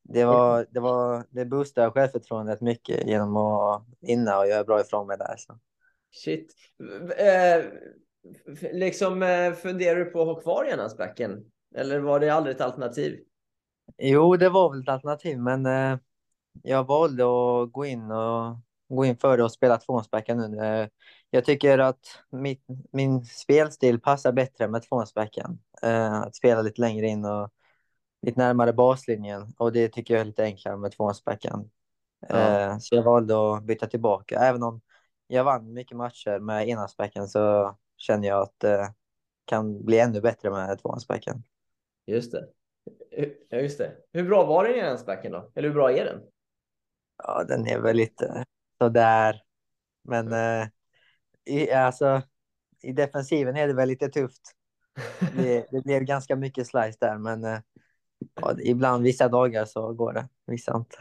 det, 0.02 0.24
var, 0.24 0.66
det, 0.70 0.80
var, 0.80 1.24
det 1.30 1.44
boostade 1.44 1.90
självförtroendet 1.90 2.60
mycket 2.60 3.06
genom 3.06 3.36
att 3.36 3.86
vinna 4.00 4.38
och 4.38 4.48
göra 4.48 4.64
bra 4.64 4.80
ifrån 4.80 5.06
mig 5.06 5.18
där. 5.18 5.34
Så. 5.36 5.58
Shit. 6.10 6.54
Eh, 7.18 7.64
liksom 8.72 9.22
eh, 9.22 9.52
funderar 9.52 9.98
du 9.98 10.04
på 10.04 10.20
att 10.20 10.26
ha 10.26 10.40
kvar 10.40 10.64
enhandsbacken? 10.64 11.44
Eller 11.76 12.00
var 12.00 12.20
det 12.20 12.30
aldrig 12.30 12.56
ett 12.56 12.62
alternativ? 12.62 13.20
Jo, 13.98 14.36
det 14.36 14.48
var 14.48 14.70
väl 14.70 14.82
ett 14.82 14.88
alternativ, 14.88 15.38
men 15.38 15.66
eh, 15.66 15.98
jag 16.62 16.86
valde 16.86 17.22
att 17.24 17.72
gå 17.72 17.84
in 17.84 18.10
och 18.10 18.56
gå 18.88 19.04
in 19.04 19.16
för 19.16 19.36
det 19.36 19.44
och 19.44 19.52
spela 19.52 19.78
tvåhandsbacken 19.78 20.38
nu. 20.38 20.88
Eh, 21.32 21.36
jag 21.36 21.44
tycker 21.44 21.78
att 21.78 22.06
mitt, 22.30 22.64
min 22.92 23.24
spelstil 23.24 24.00
passar 24.00 24.32
bättre 24.32 24.68
med 24.68 24.82
tvåhandsbacken. 24.82 25.58
Eh, 25.82 26.20
att 26.20 26.36
spela 26.36 26.62
lite 26.62 26.80
längre 26.80 27.06
in 27.06 27.24
och 27.24 27.50
lite 28.22 28.40
närmare 28.40 28.72
baslinjen 28.72 29.54
och 29.58 29.72
det 29.72 29.88
tycker 29.88 30.14
jag 30.14 30.20
är 30.20 30.24
lite 30.24 30.44
enklare 30.44 30.76
med 30.76 30.92
tvåhandsbacken. 30.92 31.70
Ja. 32.28 32.36
Eh, 32.36 32.78
så 32.78 32.94
jag 32.94 33.02
valde 33.02 33.54
att 33.54 33.62
byta 33.64 33.86
tillbaka. 33.86 34.38
Även 34.38 34.62
om 34.62 34.80
jag 35.26 35.44
vann 35.44 35.72
mycket 35.72 35.96
matcher 35.96 36.38
med 36.38 36.68
enhandsbacken 36.68 37.28
så 37.28 37.76
känner 37.96 38.28
jag 38.28 38.42
att 38.42 38.54
det 38.58 38.94
kan 39.44 39.84
bli 39.84 39.98
ännu 39.98 40.20
bättre 40.20 40.50
med 40.50 40.78
tvåhandsbacken. 40.78 41.42
Just 42.06 42.32
det. 42.32 42.48
Ja, 43.48 43.58
just 43.58 43.78
det. 43.78 43.92
Hur 44.12 44.28
bra 44.28 44.46
var 44.46 44.64
den 44.64 44.74
enhandsbacken 44.74 45.32
då? 45.32 45.50
Eller 45.54 45.68
hur 45.68 45.74
bra 45.74 45.92
är 45.92 46.04
den? 46.04 46.20
Ja, 47.18 47.44
den 47.44 47.66
är 47.66 47.80
väl 47.80 47.96
lite 47.96 48.44
sådär. 48.78 49.42
Men 50.02 50.32
eh, 50.32 50.68
i, 51.46 51.72
alltså, 51.72 52.22
i 52.82 52.92
defensiven 52.92 53.56
är 53.56 53.68
det 53.68 53.74
väl 53.74 53.88
lite 53.88 54.08
tufft. 54.08 54.52
Det, 55.36 55.66
det 55.70 55.84
blev 55.84 56.02
ganska 56.02 56.36
mycket 56.36 56.66
slice 56.66 56.98
där, 57.00 57.18
men 57.18 57.44
eh, 57.44 57.58
ja, 58.40 58.56
ibland 58.62 59.02
vissa 59.02 59.28
dagar 59.28 59.64
så 59.64 59.92
går 59.92 60.12
det, 60.12 60.28
vissa 60.46 60.76
inte. 60.76 60.96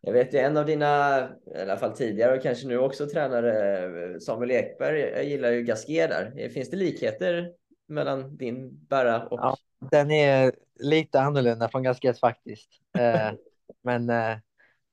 Jag 0.00 0.12
vet 0.12 0.34
ju 0.34 0.38
en 0.38 0.56
av 0.56 0.66
dina, 0.66 1.18
i 1.56 1.60
alla 1.62 1.76
fall 1.76 1.96
tidigare 1.96 2.36
och 2.36 2.42
kanske 2.42 2.66
nu 2.66 2.78
också 2.78 3.06
tränare, 3.06 4.20
Samuel 4.20 4.50
Ekberg, 4.50 5.00
jag 5.00 5.24
gillar 5.24 5.50
ju 5.50 5.62
Gasquet 5.62 6.10
där. 6.10 6.48
Finns 6.48 6.70
det 6.70 6.76
likheter 6.76 7.52
mellan 7.88 8.36
din 8.36 8.86
Berra 8.88 9.26
och... 9.26 9.38
Ja, 9.40 9.56
den 9.90 10.10
är 10.10 10.52
lite 10.74 11.20
annorlunda 11.20 11.68
från 11.68 11.82
Gasquet 11.82 12.20
faktiskt. 12.20 12.70
Eh, 12.98 13.30
men 13.82 14.10
eh, 14.10 14.36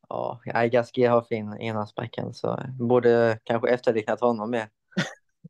ja, 0.09 0.39
Gasquet 0.71 1.09
har 1.09 1.21
fin 1.21 1.53
enhandsbacken 1.53 2.33
så 2.33 2.59
borde 2.79 3.39
kanske 3.43 3.69
efterliknat 3.69 4.21
honom 4.21 4.51
mer. 4.51 4.69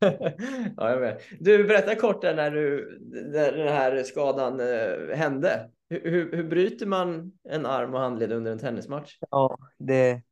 ja, 0.76 0.90
jag 0.90 1.00
vet. 1.00 1.22
Du, 1.40 1.64
berätta 1.64 1.94
kort 1.94 2.22
där 2.22 2.34
när, 2.34 2.50
du, 2.50 2.98
när 3.32 3.52
den 3.52 3.68
här 3.68 4.02
skadan 4.02 4.60
eh, 4.60 5.16
hände. 5.16 5.70
Hur, 5.90 6.10
hur, 6.10 6.36
hur 6.36 6.44
bryter 6.44 6.86
man 6.86 7.32
en 7.48 7.66
arm 7.66 7.94
och 7.94 8.00
handled 8.00 8.32
under 8.32 8.52
en 8.52 8.58
tennismatch? 8.58 9.18
Ja, 9.30 9.58
det, 9.78 10.22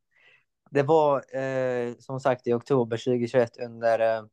det 0.71 0.83
var 0.83 1.37
eh, 1.37 1.93
som 1.99 2.19
sagt 2.19 2.47
i 2.47 2.53
oktober 2.53 2.97
2021 2.97 3.57
under 3.59 3.99
eh, 3.99 4.23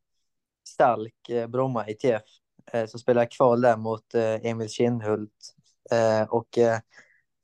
Stalk, 0.69 1.29
eh, 1.29 1.47
Bromma 1.47 1.89
ITF. 1.89 2.23
Eh, 2.73 2.87
så 2.87 2.99
spelade 2.99 3.27
kval 3.27 3.61
där 3.61 3.77
mot 3.77 4.15
eh, 4.15 4.47
Emil 4.47 4.69
Kindhult. 4.69 5.55
Eh, 5.91 6.29
och 6.29 6.59
eh, 6.59 6.79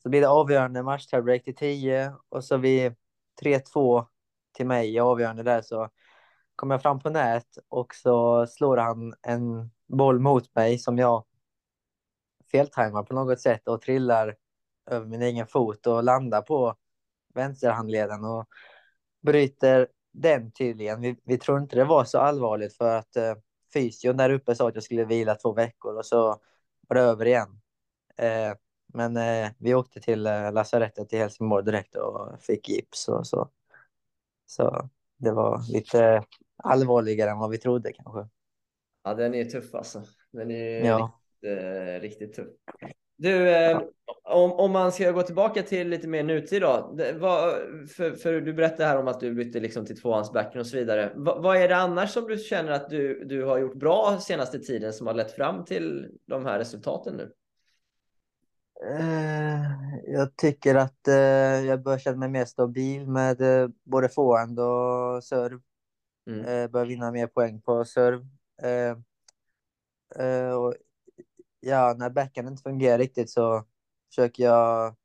så 0.03 0.09
blir 0.09 0.21
det 0.21 0.29
avgörande 0.29 0.83
match, 0.83 1.07
tiebreak 1.07 1.45
till 1.45 1.57
10 1.57 2.15
och 2.29 2.45
så 2.45 2.57
vid 2.57 2.95
3-2 3.43 4.07
till 4.53 4.67
mig 4.67 4.95
i 4.95 5.01
avgörande 5.01 5.43
där 5.43 5.63
så 5.63 5.89
kommer 6.57 6.75
jag 6.75 6.83
fram 6.83 7.01
på 7.01 7.11
nät 7.11 7.59
och 7.69 7.95
så 7.95 8.47
slår 8.47 8.77
han 8.77 9.15
en 9.23 9.71
boll 9.87 10.19
mot 10.19 10.55
mig 10.55 10.79
som 10.79 10.99
jag 10.99 11.25
feltajmar 12.53 13.03
på 13.03 13.15
något 13.15 13.41
sätt 13.41 13.69
och 13.69 13.83
trillar 13.83 14.37
över 14.91 15.07
min 15.07 15.23
egen 15.23 15.47
fot 15.47 15.87
och 15.87 16.05
landar 16.05 16.43
på 16.43 16.77
vänsterhandleden 17.35 18.25
och 18.25 18.49
bryter 19.23 19.89
den 20.13 20.53
tydligen. 20.53 21.01
Vi, 21.01 21.17
vi 21.25 21.39
tror 21.39 21.59
inte 21.59 21.77
det 21.77 21.85
var 21.85 22.05
så 22.05 22.19
allvarligt 22.19 22.77
för 22.77 22.97
att 22.97 23.17
eh, 23.17 23.35
fysion 23.73 24.17
där 24.17 24.31
uppe 24.31 24.55
sa 24.55 24.69
att 24.69 24.75
jag 24.75 24.85
skulle 24.85 25.05
vila 25.05 25.35
två 25.35 25.53
veckor 25.53 25.97
och 25.97 26.07
så 26.07 26.41
var 26.89 26.95
det 26.95 27.01
över 27.01 27.27
igen. 27.27 27.61
Eh, 28.17 28.55
men 28.95 29.17
eh, 29.17 29.51
vi 29.59 29.75
åkte 29.75 30.01
till 30.01 30.27
eh, 30.27 30.53
lasarettet 30.53 31.13
i 31.13 31.17
Helsingborg 31.17 31.65
direkt 31.65 31.97
och 31.97 32.43
fick 32.43 32.69
gips 32.69 33.09
och 33.09 33.27
så. 33.27 33.51
Så 34.47 34.89
det 35.17 35.33
var 35.33 35.73
lite 35.73 36.25
allvarligare 36.57 37.31
än 37.31 37.39
vad 37.39 37.51
vi 37.51 37.59
trodde 37.59 37.93
kanske. 37.93 38.29
Ja, 39.05 39.15
den 39.15 39.35
är 39.35 39.45
tuff 39.45 39.75
alltså. 39.75 40.03
Den 40.33 40.51
är 40.51 40.85
Ja. 40.85 41.13
riktigt, 41.43 41.59
eh, 41.59 42.01
riktigt 42.01 42.35
tuff. 42.35 42.49
Du, 43.17 43.51
eh, 43.51 43.81
om, 44.25 44.53
om 44.53 44.73
man 44.73 44.93
ska 44.93 45.11
gå 45.11 45.23
tillbaka 45.23 45.63
till 45.63 45.89
lite 45.89 46.09
mer 46.09 46.23
nutid 46.23 46.63
då. 46.63 46.95
Det, 46.97 47.13
vad, 47.13 47.55
för, 47.89 48.11
för 48.11 48.41
du 48.41 48.53
berättade 48.53 48.85
här 48.85 48.99
om 48.99 49.09
att 49.09 49.21
du 49.21 49.35
bytte 49.35 49.61
liksom 49.61 49.87
till 49.87 50.01
tvåhandsbacken 50.01 50.61
och 50.61 50.67
så 50.67 50.77
vidare. 50.77 51.13
Va, 51.17 51.39
vad 51.41 51.57
är 51.57 51.69
det 51.69 51.77
annars 51.77 52.11
som 52.11 52.29
du 52.29 52.39
känner 52.39 52.73
att 52.73 52.91
du, 52.91 53.25
du 53.25 53.45
har 53.45 53.59
gjort 53.59 53.75
bra 53.75 54.19
senaste 54.21 54.59
tiden 54.59 54.93
som 54.93 55.07
har 55.07 55.15
lett 55.15 55.33
fram 55.33 55.65
till 55.65 56.09
de 56.27 56.45
här 56.47 56.59
resultaten 56.59 57.15
nu? 57.17 57.33
Eh, 58.83 59.63
jag 60.07 60.37
tycker 60.37 60.75
att 60.75 61.09
eh, 61.09 61.15
jag 61.67 61.83
börjar 61.83 61.99
känna 61.99 62.17
mig 62.17 62.29
mer 62.29 62.45
stabil 62.45 63.07
med 63.07 63.41
eh, 63.41 63.69
både 63.85 64.09
forehand 64.09 64.61
och 64.61 65.25
serve. 65.25 65.61
Mm. 66.27 66.71
Börjar 66.71 66.87
vinna 66.87 67.13
mer 67.13 67.27
poäng 67.27 67.61
på 67.61 67.85
eh, 70.17 70.53
och, 70.53 70.75
ja, 71.61 71.95
när 71.99 72.11
backhand 72.11 72.49
inte 72.49 72.63
fungerar 72.63 72.99
riktigt 72.99 73.31
så 73.31 73.65
försöker 74.09 74.45
jag 74.45 74.97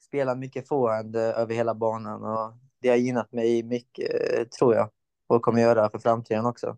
spela 0.00 0.34
mycket 0.34 0.68
forehand 0.68 1.16
eh, 1.16 1.22
över 1.22 1.54
hela 1.54 1.74
banan 1.74 2.24
och 2.24 2.54
det 2.78 2.88
har 2.88 2.96
gynnat 2.96 3.32
mig 3.32 3.62
mycket 3.62 4.52
tror 4.52 4.74
jag 4.74 4.90
och 5.26 5.42
kommer 5.42 5.60
göra 5.60 5.90
för 5.90 5.98
framtiden 5.98 6.46
också. 6.46 6.76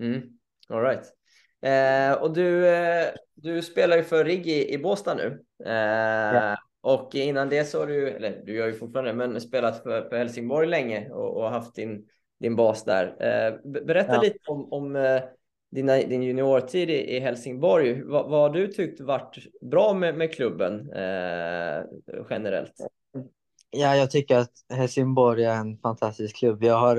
Mm. 0.00 0.22
All 0.68 0.82
right. 0.82 1.12
Eh, 1.64 2.12
och 2.22 2.32
du, 2.32 2.68
eh, 2.68 3.06
du 3.34 3.62
spelar 3.62 3.96
ju 3.96 4.02
för 4.02 4.24
RIG 4.24 4.46
i, 4.46 4.72
i 4.74 4.78
Båstad 4.78 5.14
nu. 5.14 5.44
Eh, 5.64 5.72
Ja. 6.34 6.56
Och 6.86 7.14
innan 7.14 7.48
det 7.48 7.64
så 7.64 7.78
har 7.80 7.86
du, 7.86 8.08
eller 8.10 8.42
du 8.46 8.54
gör 8.56 8.66
ju 8.66 8.74
fortfarande, 8.74 9.12
men 9.12 9.40
spelat 9.40 9.82
för, 9.82 10.08
för 10.08 10.16
Helsingborg 10.16 10.66
länge 10.68 11.10
och, 11.10 11.36
och 11.36 11.50
haft 11.50 11.74
din, 11.74 12.08
din 12.40 12.56
bas 12.56 12.84
där. 12.84 13.06
Eh, 13.06 13.70
be- 13.70 13.80
berätta 13.80 14.14
Ja. 14.14 14.20
lite 14.20 14.38
om, 14.46 14.72
om 14.72 15.20
dina, 15.70 15.96
din 15.96 16.22
juniortid 16.22 16.90
i, 16.90 17.16
i 17.16 17.20
Helsingborg. 17.20 18.02
Vad, 18.02 18.30
vad 18.30 18.40
har 18.40 18.50
du 18.50 18.68
tyckt 18.68 19.00
varit 19.00 19.36
bra 19.60 19.94
med, 19.94 20.14
med 20.18 20.32
klubben 20.34 20.92
eh, 20.92 21.82
generellt? 22.30 22.72
Ja, 23.70 23.96
jag 23.96 24.10
tycker 24.10 24.38
att 24.38 24.52
Helsingborg 24.74 25.44
är 25.44 25.54
en 25.56 25.78
fantastisk 25.78 26.36
klubb. 26.36 26.64
Jag 26.64 26.78
har 26.78 26.96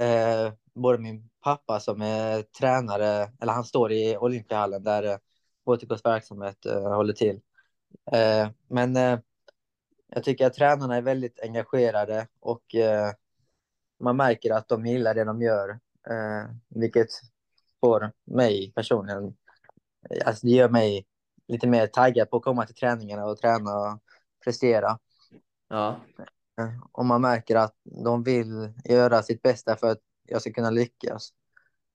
eh, 0.00 0.52
både 0.74 0.98
min 0.98 1.30
pappa 1.44 1.80
som 1.80 2.02
är 2.02 2.42
tränare, 2.42 3.32
eller 3.40 3.52
han 3.52 3.64
står 3.64 3.92
i 3.92 4.16
Olympiahallen 4.16 4.82
där 4.84 5.02
eh, 5.02 5.18
HTKs 5.66 6.04
verksamhet 6.04 6.66
eh, 6.66 6.94
håller 6.94 7.12
till. 7.12 7.40
Eh, 8.12 8.48
men 8.68 8.96
eh, 8.96 9.18
jag 10.08 10.24
tycker 10.24 10.46
att 10.46 10.54
tränarna 10.54 10.96
är 10.96 11.02
väldigt 11.02 11.40
engagerade 11.40 12.28
och 12.40 12.74
eh, 12.74 13.12
man 14.00 14.16
märker 14.16 14.52
att 14.54 14.68
de 14.68 14.86
gillar 14.86 15.14
det 15.14 15.24
de 15.24 15.42
gör, 15.42 15.70
eh, 16.10 16.50
vilket 16.68 17.08
får 17.80 18.12
mig 18.24 18.72
personligen, 18.76 19.36
alltså 20.24 20.46
det 20.46 20.52
gör 20.52 20.68
mig 20.68 21.06
lite 21.48 21.66
mer 21.66 21.86
taggad 21.86 22.30
på 22.30 22.36
att 22.36 22.42
komma 22.42 22.66
till 22.66 22.74
träningarna 22.74 23.26
och 23.26 23.38
träna 23.38 23.70
och 23.74 24.02
prestera. 24.44 24.98
Ja, 25.68 26.00
Eh, 26.60 26.80
Och 26.92 27.06
man 27.06 27.20
märker 27.20 27.56
att 27.56 27.74
de 28.04 28.22
vill 28.22 28.72
göra 28.84 29.22
sitt 29.22 29.42
bästa 29.42 29.76
för 29.76 29.90
att 29.90 30.00
jag 30.26 30.40
ska 30.40 30.52
kunna 30.52 30.70
lyckas. 30.70 31.32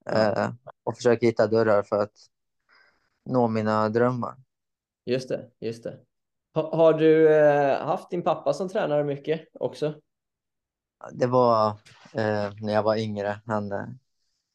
Eh, 0.09 0.51
och 0.83 0.95
försöka 0.95 1.25
hitta 1.25 1.47
dörrar 1.47 1.83
för 1.83 1.99
att 2.01 2.13
nå 3.25 3.47
mina 3.47 3.89
drömmar. 3.89 4.35
just 5.05 5.29
det, 5.29 5.49
just 5.59 5.83
det. 5.83 5.99
Ha, 6.53 6.75
har 6.75 6.93
du 6.93 7.35
eh, 7.35 7.85
haft 7.85 8.09
din 8.09 8.23
pappa 8.23 8.53
som 8.53 8.69
tränare 8.69 9.03
mycket 9.03 9.47
också? 9.53 9.93
Det 11.11 11.27
var 11.27 11.67
eh, 12.13 12.51
när 12.61 12.73
jag 12.73 12.83
var 12.83 12.95
yngre. 12.95 13.41
Han 13.45 13.71
eh, 13.71 13.85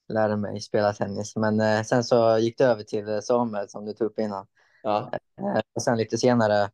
lärde 0.09 0.37
mig 0.37 0.61
spela 0.61 0.93
tennis. 0.93 1.37
Men 1.37 1.61
eh, 1.61 1.83
sen 1.83 2.05
så 2.05 2.39
gick 2.39 2.59
det 2.59 2.65
över 2.65 2.83
till 2.83 3.09
eh, 3.09 3.21
Samuel 3.21 3.69
som 3.69 3.85
du 3.85 3.93
tog 3.93 4.07
upp 4.07 4.19
innan. 4.19 4.47
Ja, 4.83 5.11
och 5.75 5.83
sen 5.83 5.99
lite 5.99 6.19
senare 6.19 6.71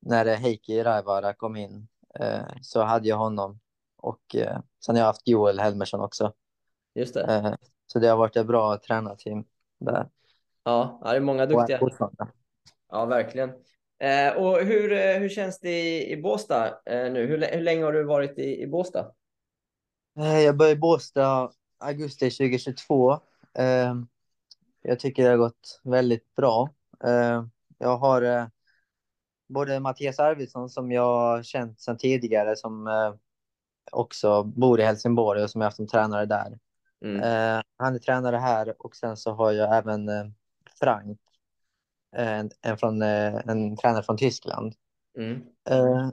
när 0.00 0.36
Heikki 0.36 0.82
Raivara 0.82 1.34
kom 1.34 1.56
in 1.56 1.88
så 2.62 2.82
hade 2.82 3.08
jag 3.08 3.16
honom. 3.16 3.60
Och 4.04 4.34
eh, 4.34 4.60
sen 4.86 4.94
har 4.94 5.00
jag 5.00 5.06
haft 5.06 5.28
Joel 5.28 5.60
Helmersson 5.60 6.00
också. 6.00 6.32
just 6.94 7.14
det. 7.14 7.22
Eh, 7.22 7.54
så 7.86 7.98
det 7.98 8.08
har 8.08 8.16
varit 8.16 8.36
ett 8.36 8.46
bra 8.46 8.78
tränarteam 8.78 9.44
där. 9.80 10.08
Ja, 10.64 11.00
det 11.04 11.16
är 11.16 11.20
många 11.20 11.46
duktiga. 11.46 11.80
Ja, 12.90 13.04
verkligen. 13.04 13.50
Eh, 13.98 14.36
och 14.36 14.58
hur, 14.58 14.92
eh, 14.92 15.18
hur 15.18 15.28
känns 15.28 15.60
det 15.60 15.80
i, 15.80 16.12
i 16.12 16.22
Båstad 16.22 16.66
eh, 16.66 17.12
nu? 17.12 17.26
Hur, 17.26 17.54
hur 17.54 17.60
länge 17.60 17.84
har 17.84 17.92
du 17.92 18.04
varit 18.04 18.38
i, 18.38 18.62
i 18.62 18.66
Båstad? 18.66 19.12
Eh, 20.18 20.40
Jag 20.40 20.56
började 20.56 20.76
i 20.76 20.80
Båstad 20.80 21.50
augusti 21.78 22.30
2022. 22.30 23.12
Eh, 23.54 23.94
jag 24.82 25.00
tycker 25.00 25.24
det 25.24 25.30
har 25.30 25.36
gått 25.36 25.80
väldigt 25.84 26.34
bra. 26.34 26.68
Eh, 27.04 27.44
jag 27.78 27.96
har 27.96 28.50
både 29.48 29.80
Mattias 29.80 30.18
Arvidsson 30.18 30.68
som 30.68 30.92
jag 30.92 31.44
känt 31.44 31.80
sedan 31.80 31.98
tidigare 31.98 32.56
som 32.56 32.86
också 33.92 34.42
bor 34.42 34.80
i 34.80 34.84
Helsingborg 34.84 35.42
och 35.42 35.50
som 35.50 35.60
jag 35.60 35.66
haft 35.66 35.76
som 35.76 35.86
tränare 35.86 36.26
där. 36.26 36.58
Mm. 37.04 37.20
Eh, 37.20 37.62
han 37.76 37.94
är 37.94 37.98
tränare 37.98 38.36
här 38.36 38.74
och 38.78 38.96
sen 38.96 39.16
så 39.16 39.32
har 39.32 39.52
jag 39.52 39.76
även 39.76 40.08
eh, 40.08 40.24
Frank, 40.80 41.20
en, 42.16 42.50
en, 42.62 42.78
från, 42.78 43.02
eh, 43.02 43.34
en 43.46 43.76
tränare 43.76 44.02
från 44.02 44.16
Tyskland. 44.16 44.74
Mm. 45.18 45.42
Eh, 45.70 46.08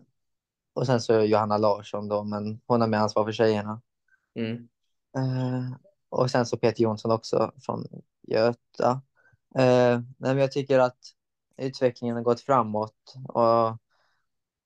och 0.74 0.86
sen 0.86 1.02
så 1.02 1.22
Johanna 1.22 1.58
Larsson 1.58 2.08
då, 2.08 2.24
men 2.24 2.62
hon 2.68 2.82
har 2.82 2.88
med 2.88 3.02
ansvar 3.02 3.26
för 3.26 3.32
tjejerna. 3.32 3.82
Mm. 4.36 4.70
Eh, 5.18 5.78
och 6.10 6.32
sen 6.32 6.46
så 6.46 6.58
Peter 6.58 6.84
Jonsson 6.84 7.12
också 7.12 7.52
från 7.66 7.88
Göta. 8.28 9.02
Eh, 9.56 10.00
men 10.18 10.38
jag 10.38 10.52
tycker 10.52 10.80
att 10.80 10.98
utvecklingen 11.58 12.16
har 12.16 12.24
gått 12.24 12.42
framåt 12.42 13.14
och 13.30 13.78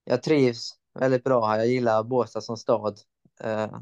jag 0.03 0.23
trivs 0.23 0.71
väldigt 0.99 1.23
bra 1.23 1.45
här. 1.45 1.57
Jag 1.57 1.67
gillar 1.67 2.03
Båstad 2.03 2.41
som 2.41 2.57
stad. 2.57 2.99
Eh, 3.41 3.79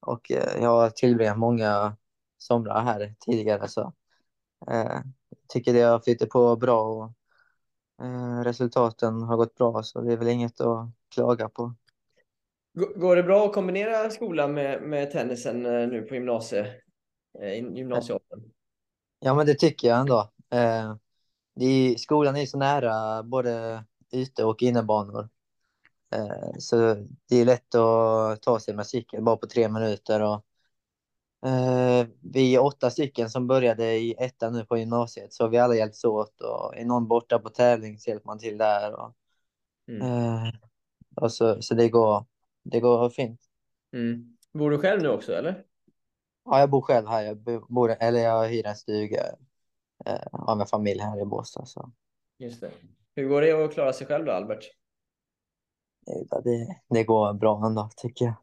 och 0.00 0.30
eh, 0.30 0.62
jag 0.62 0.68
har 0.68 0.90
tillbringat 0.90 1.38
många 1.38 1.96
somrar 2.38 2.82
här 2.82 3.14
tidigare 3.26 3.68
så 3.68 3.92
eh, 4.70 5.00
tycker 5.48 5.72
det 5.72 5.80
har 5.80 6.00
flyttat 6.00 6.28
på 6.28 6.56
bra 6.56 6.82
och 6.82 7.12
eh, 8.04 8.44
resultaten 8.44 9.22
har 9.22 9.36
gått 9.36 9.54
bra 9.54 9.82
så 9.82 10.00
det 10.00 10.12
är 10.12 10.16
väl 10.16 10.28
inget 10.28 10.60
att 10.60 10.90
klaga 11.14 11.48
på. 11.48 11.74
Går 12.96 13.16
det 13.16 13.22
bra 13.22 13.46
att 13.46 13.52
kombinera 13.52 14.10
skolan 14.10 14.54
med, 14.54 14.82
med 14.82 15.10
tennisen 15.10 15.62
nu 15.62 16.02
på 16.02 16.14
gymnasie, 16.14 16.66
i 17.42 17.78
gymnasieåldern? 17.78 18.42
Ja, 19.20 19.34
men 19.34 19.46
det 19.46 19.54
tycker 19.54 19.88
jag 19.88 20.00
ändå. 20.00 20.32
Eh, 20.50 20.96
det 21.54 21.64
är, 21.64 21.96
skolan 21.96 22.36
är 22.36 22.46
så 22.46 22.58
nära 22.58 23.22
både 23.22 23.84
ute 24.12 24.44
och 24.44 24.62
innebanor. 24.62 25.28
Eh, 26.12 26.52
så 26.58 26.76
det 27.28 27.36
är 27.36 27.44
lätt 27.44 27.74
att 27.74 28.42
ta 28.42 28.60
sig 28.60 28.74
med 28.74 28.86
cykel 28.86 29.22
bara 29.22 29.36
på 29.36 29.46
tre 29.46 29.68
minuter. 29.68 30.22
Och, 30.22 30.44
eh, 31.48 32.06
vi 32.20 32.54
är 32.54 32.64
åtta 32.64 32.90
stycken 32.90 33.30
som 33.30 33.46
började 33.46 33.96
i 33.96 34.14
ettan 34.18 34.52
nu 34.52 34.64
på 34.64 34.78
gymnasiet, 34.78 35.32
så 35.32 35.48
vi 35.48 35.58
alla 35.58 35.74
hjälps 35.74 36.04
åt. 36.04 36.40
Och 36.40 36.76
är 36.76 36.84
någon 36.84 37.08
borta 37.08 37.38
på 37.38 37.48
tävling 37.48 37.98
så 37.98 38.10
hjälper 38.10 38.26
man 38.26 38.38
till 38.38 38.58
där. 38.58 38.94
Och, 38.94 39.14
Mm. 39.88 40.02
eh, 40.02 40.52
och 41.16 41.32
så, 41.32 41.62
så 41.62 41.74
det 41.74 41.88
går, 41.88 42.24
det 42.62 42.80
går 42.80 43.10
fint. 43.10 43.40
Mm. 43.92 44.36
Bor 44.52 44.70
du 44.70 44.78
själv 44.78 45.02
nu 45.02 45.08
också 45.08 45.32
eller? 45.32 45.64
Ja, 46.44 46.60
jag 46.60 46.70
bor 46.70 46.80
själv 46.80 47.08
här. 47.08 47.22
Jag 47.22 47.38
bor, 47.68 47.90
eller 48.00 48.20
jag 48.20 48.48
hyr 48.48 48.66
en 48.66 48.76
stuga 48.76 49.26
eh, 50.06 50.26
av 50.32 50.60
en 50.60 50.66
familj 50.66 51.00
här 51.00 51.22
i 51.22 51.24
Båstad. 51.24 51.66
Så. 51.66 51.92
Just 52.38 52.60
det. 52.60 52.70
Hur 53.14 53.28
går 53.28 53.42
det 53.42 53.64
att 53.64 53.72
klara 53.72 53.92
sig 53.92 54.06
själv 54.06 54.24
då 54.24 54.32
Albert? 54.32 54.70
Det, 56.44 56.76
det 56.90 57.04
går 57.04 57.32
bra 57.32 57.66
ändå, 57.66 57.90
tycker 57.96 58.24
jag. 58.24 58.34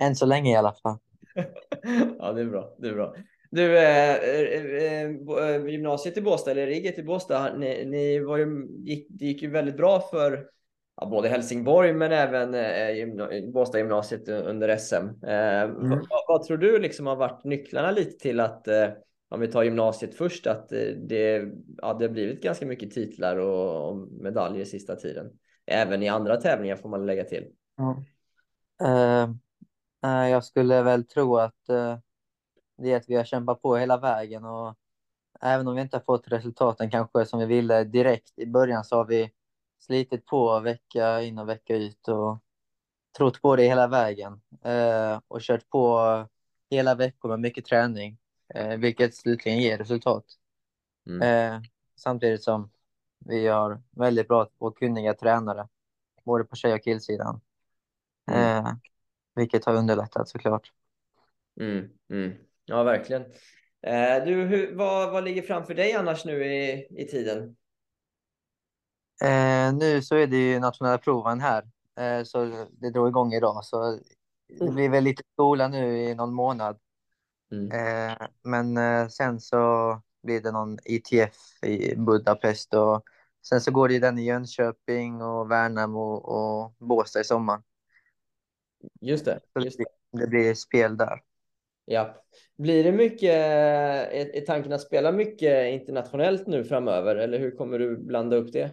Än 0.00 0.16
så 0.16 0.26
länge 0.26 0.52
i 0.52 0.56
alla 0.56 0.74
fall. 0.82 0.98
ja, 2.18 2.32
det 2.32 2.40
är 2.40 2.46
bra. 2.46 2.74
Det 2.78 2.88
är 2.88 2.94
bra. 2.94 3.14
Du, 3.50 3.78
eh, 3.78 4.14
eh, 4.14 5.04
eh, 5.04 5.66
gymnasiet 5.66 6.16
i 6.16 6.22
Båstad, 6.22 6.50
eller 6.50 6.66
rigget 6.66 6.98
i 6.98 7.02
Båstad, 7.02 7.56
ni, 7.56 7.84
ni 7.84 8.18
var 8.18 8.36
ju, 8.36 8.68
gick, 8.84 9.06
det 9.10 9.24
gick 9.24 9.42
ju 9.42 9.50
väldigt 9.50 9.76
bra 9.76 10.00
för 10.00 10.46
ja, 10.96 11.06
både 11.06 11.28
Helsingborg 11.28 11.92
men 11.92 12.12
även 12.12 12.54
eh, 12.54 12.90
gymna, 12.96 13.28
Båstad 13.52 13.78
gymnasiet 13.78 14.28
under 14.28 14.76
SM. 14.76 15.24
Eh, 15.24 15.62
Mm. 15.62 15.90
vad, 15.90 16.24
vad 16.28 16.42
tror 16.42 16.56
du 16.56 16.78
liksom 16.78 17.06
har 17.06 17.16
varit 17.16 17.44
nycklarna 17.44 17.90
lite 17.90 18.18
till 18.18 18.40
att, 18.40 18.68
eh, 18.68 18.88
om 19.28 19.40
vi 19.40 19.48
tar 19.48 19.62
gymnasiet 19.62 20.14
först, 20.14 20.46
att 20.46 20.72
eh, 20.72 20.78
det, 21.08 21.48
ja, 21.76 21.94
det 21.94 22.04
har 22.06 22.12
blivit 22.12 22.42
ganska 22.42 22.66
mycket 22.66 22.90
titlar 22.90 23.36
och, 23.36 23.88
och 23.88 23.96
medaljer 23.96 24.64
sista 24.64 24.96
tiden? 24.96 25.30
Även 25.70 26.02
i 26.02 26.08
andra 26.08 26.36
tävlingar 26.36 26.76
får 26.76 26.88
man 26.88 27.06
lägga 27.06 27.24
till. 27.24 27.52
Eh, 28.82 29.22
eh, 30.04 30.28
jag 30.28 30.44
skulle 30.44 30.82
väl 30.82 31.04
tro 31.04 31.36
att 31.36 31.68
eh, 31.68 31.98
det 32.76 32.92
är 32.92 32.96
att 32.96 33.08
vi 33.08 33.16
har 33.16 33.24
kämpat 33.24 33.62
på 33.62 33.76
hela 33.76 33.98
vägen 33.98 34.44
och 34.44 34.74
även 35.40 35.68
om 35.68 35.74
vi 35.74 35.82
inte 35.82 35.96
har 35.96 36.02
fått 36.02 36.28
resultaten 36.28 36.90
kanske 36.90 37.26
som 37.26 37.40
vi 37.40 37.46
ville 37.46 37.84
direkt 37.84 38.38
i 38.38 38.46
början 38.46 38.84
så 38.84 38.96
har 38.96 39.04
vi 39.04 39.30
slitit 39.78 40.26
på 40.26 40.60
vecka 40.60 41.22
in 41.22 41.38
och 41.38 41.48
vecka 41.48 41.76
ut 41.76 42.08
och 42.08 42.38
trott 43.18 43.42
på 43.42 43.56
det 43.56 43.62
hela 43.62 43.86
vägen 43.86 44.40
eh, 44.62 45.20
och 45.28 45.40
kört 45.40 45.68
på 45.68 46.26
hela 46.70 46.94
veckor 46.94 47.28
med 47.28 47.40
mycket 47.40 47.64
träning, 47.64 48.18
eh, 48.54 48.76
vilket 48.76 49.14
slutligen 49.14 49.58
ger 49.58 49.78
resultat. 49.78 50.24
Mm. 51.06 51.22
Eh, 51.22 51.62
samtidigt 51.96 52.42
som 52.42 52.70
vi 53.26 53.46
har 53.46 53.82
väldigt 53.90 54.28
bra 54.28 54.48
och 54.58 54.78
kunniga 54.78 55.14
tränare, 55.14 55.68
både 56.24 56.44
på 56.44 56.56
tjej 56.56 56.74
och 56.74 56.82
killsidan. 56.82 57.40
Mm. 58.30 58.66
Eh, 58.66 58.72
vilket 59.34 59.64
har 59.64 59.74
underlättat 59.74 60.28
såklart. 60.28 60.72
Mm, 61.60 61.88
mm. 62.10 62.32
Ja, 62.64 62.82
verkligen. 62.82 63.22
Eh, 63.82 64.24
du, 64.24 64.34
hur, 64.34 64.76
vad, 64.76 65.12
vad 65.12 65.24
ligger 65.24 65.42
framför 65.42 65.74
dig 65.74 65.92
annars 65.92 66.24
nu 66.24 66.44
i, 66.44 66.86
i 66.90 67.04
tiden? 67.04 67.56
Eh, 69.22 69.74
nu 69.74 70.02
så 70.02 70.16
är 70.16 70.26
det 70.26 70.36
ju 70.36 70.60
nationella 70.60 70.98
proven 70.98 71.40
här, 71.40 71.70
eh, 71.98 72.24
så 72.24 72.66
det 72.70 72.90
drog 72.90 73.08
igång 73.08 73.32
idag. 73.32 73.64
Så 73.64 73.98
det 74.60 74.70
blir 74.70 74.88
väl 74.88 75.04
lite 75.04 75.22
skola 75.32 75.68
nu 75.68 75.98
i 75.98 76.14
någon 76.14 76.34
månad. 76.34 76.78
Mm. 77.52 77.70
Eh, 77.70 78.26
men 78.42 78.76
eh, 78.76 79.08
sen 79.08 79.40
så 79.40 80.02
blir 80.22 80.40
det 80.40 80.52
någon 80.52 80.78
ITF 80.84 81.64
i 81.64 81.96
Budapest 81.96 82.74
och 82.74 83.04
sen 83.48 83.60
så 83.60 83.70
går 83.70 83.88
det 83.88 83.94
ju 83.94 84.00
den 84.00 84.18
i 84.18 84.24
Jönköping 84.24 85.22
och 85.22 85.50
Värnamo 85.50 86.14
och, 86.14 86.74
Båstad 86.78 87.20
i 87.20 87.24
sommar. 87.24 87.62
Just 89.00 89.24
det. 89.24 89.40
Just 89.60 89.78
det. 89.78 89.84
det 90.20 90.26
blir 90.26 90.54
spel 90.54 90.96
där. 90.96 91.22
Ja. 91.84 92.24
Blir 92.58 92.84
det 92.84 92.92
mycket, 92.92 93.34
är, 93.34 94.36
är 94.36 94.40
tanken 94.40 94.72
att 94.72 94.80
spela 94.80 95.12
mycket 95.12 95.72
internationellt 95.72 96.46
nu 96.46 96.64
framöver 96.64 97.16
eller 97.16 97.38
hur 97.38 97.50
kommer 97.56 97.78
du 97.78 97.96
blanda 97.96 98.36
upp 98.36 98.52
det? 98.52 98.70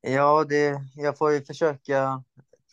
Ja, 0.00 0.44
det, 0.48 0.80
jag 0.94 1.18
får 1.18 1.32
ju 1.32 1.44
försöka 1.44 2.24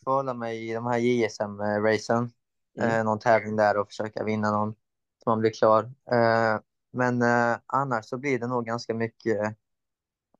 kvala 0.03 0.33
mig 0.33 0.69
i 0.69 0.73
de 0.73 0.85
här 0.85 0.99
JSM-racen. 0.99 2.31
Mm. 2.79 2.89
Eh, 2.89 3.03
någon 3.03 3.19
tävling 3.19 3.55
där 3.55 3.77
och 3.77 3.87
försöka 3.87 4.23
vinna 4.23 4.51
någon 4.51 4.75
så 5.23 5.29
man 5.29 5.39
blir 5.39 5.51
klar. 5.51 5.83
Eh, 6.11 6.59
men 6.91 7.21
eh, 7.21 7.57
annars 7.65 8.05
så 8.05 8.17
blir 8.17 8.39
det 8.39 8.47
nog 8.47 8.65
ganska 8.65 8.93
mycket 8.93 9.39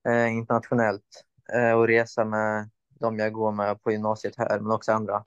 eh, 0.07 0.33
internationellt 0.33 1.25
eh, 1.53 1.71
och 1.71 1.87
resa 1.87 2.25
med 2.25 2.69
de 2.89 3.19
jag 3.19 3.33
går 3.33 3.51
med 3.51 3.81
på 3.81 3.91
gymnasiet 3.91 4.35
här, 4.37 4.59
men 4.59 4.71
också 4.71 4.91
andra. 4.91 5.25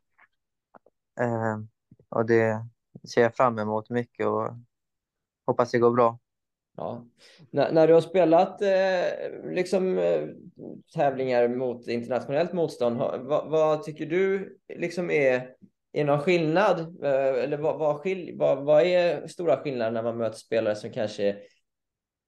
Eh, 1.21 1.59
och 2.09 2.27
det 2.27 2.67
ser 3.15 3.23
jag 3.23 3.37
fram 3.37 3.59
emot 3.59 3.91
mycket 3.91 4.27
och 4.27 4.49
hoppas 5.47 5.71
det 5.71 5.79
går 5.79 5.91
bra. 5.91 6.19
Ja. 6.77 7.05
När, 7.51 7.73
när 7.73 7.89
du 7.89 7.95
har 7.95 8.01
spelat 8.01 8.63
eh, 8.63 9.53
liksom, 9.53 9.99
eh, 9.99 10.29
tävlingar 10.95 11.49
mot 11.49 11.89
internationellt 11.89 12.53
motstånd, 12.53 12.97
vad, 12.99 13.51
vad 13.51 13.83
tycker 13.83 14.07
du 14.07 14.59
liksom 14.75 15.11
är, 15.11 15.55
är 15.93 16.05
någon 16.05 16.21
skillnad? 16.21 16.81
Eh, 17.05 17.43
eller 17.45 17.57
vad, 17.57 17.79
vad, 17.79 18.01
skil, 18.01 18.37
vad, 18.39 18.65
vad 18.65 18.83
är 18.83 19.27
stora 19.27 19.57
skillnader 19.57 19.91
när 19.91 20.03
man 20.03 20.17
möter 20.17 20.39
spelare 20.39 20.77
som 20.77 20.93
kanske 20.93 21.37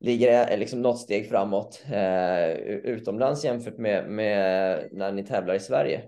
ligger 0.00 0.52
eh, 0.52 0.58
liksom 0.58 0.82
något 0.82 0.98
steg 0.98 1.28
framåt 1.28 1.84
eh, 1.86 2.50
utomlands 2.66 3.44
jämfört 3.44 3.78
med, 3.78 4.10
med 4.10 4.88
när 4.92 5.12
ni 5.12 5.24
tävlar 5.26 5.54
i 5.54 5.60
Sverige? 5.60 5.98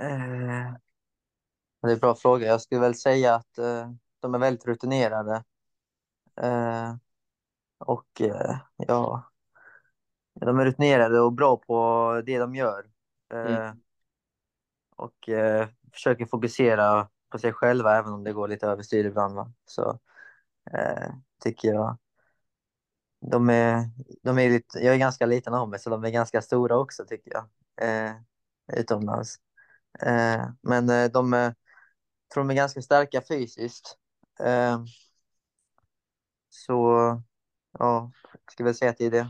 Eh, 0.00 0.74
det 1.82 1.88
är 1.88 1.92
en 1.92 1.98
bra 1.98 2.14
fråga. 2.14 2.46
Jag 2.46 2.60
skulle 2.60 2.80
väl 2.80 2.94
säga 2.94 3.34
att 3.34 3.58
eh, 3.58 3.90
de 4.20 4.34
är 4.34 4.38
väldigt 4.38 4.66
rutinerade. 4.66 5.44
Eh, 6.40 6.94
och 7.78 8.22
ja, 8.76 9.30
de 10.40 10.58
är 10.58 10.64
rutinerade 10.64 11.20
och 11.20 11.32
bra 11.32 11.56
på 11.56 12.22
det 12.26 12.38
de 12.38 12.54
gör. 12.54 12.86
Mm. 13.32 13.80
Och 14.96 15.28
försöker 15.94 16.26
fokusera 16.26 17.08
på 17.30 17.38
sig 17.38 17.52
själva 17.52 17.98
även 17.98 18.12
om 18.12 18.24
det 18.24 18.32
går 18.32 18.48
lite 18.48 18.66
överstyr 18.66 19.04
ibland. 19.04 19.34
Va? 19.34 19.52
Så 19.64 20.00
eh, 20.72 21.14
tycker 21.44 21.68
jag. 21.68 21.98
De 23.20 23.50
är, 23.50 23.90
de 24.22 24.38
är 24.38 24.50
lite, 24.50 24.78
jag 24.78 24.94
är 24.94 24.98
ganska 24.98 25.26
liten 25.26 25.54
av 25.54 25.68
mig 25.68 25.78
så 25.78 25.90
de 25.90 26.04
är 26.04 26.10
ganska 26.10 26.42
stora 26.42 26.76
också 26.76 27.04
tycker 27.04 27.32
jag. 27.32 27.48
Eh, 27.88 28.14
utomlands. 28.72 29.36
Eh, 30.02 30.48
men 30.62 30.90
eh, 30.90 31.10
de 31.10 31.32
är, 31.32 31.54
tror 32.32 32.44
de 32.44 32.50
är 32.50 32.54
ganska 32.54 32.82
starka 32.82 33.22
fysiskt. 33.28 33.98
Eh, 34.40 34.84
så 36.50 36.72
ja, 37.78 38.12
jag 38.32 38.52
skulle 38.52 38.64
väl 38.64 38.74
säga 38.74 38.90
att 38.90 38.98
det 38.98 39.06
är 39.06 39.10
det. 39.10 39.28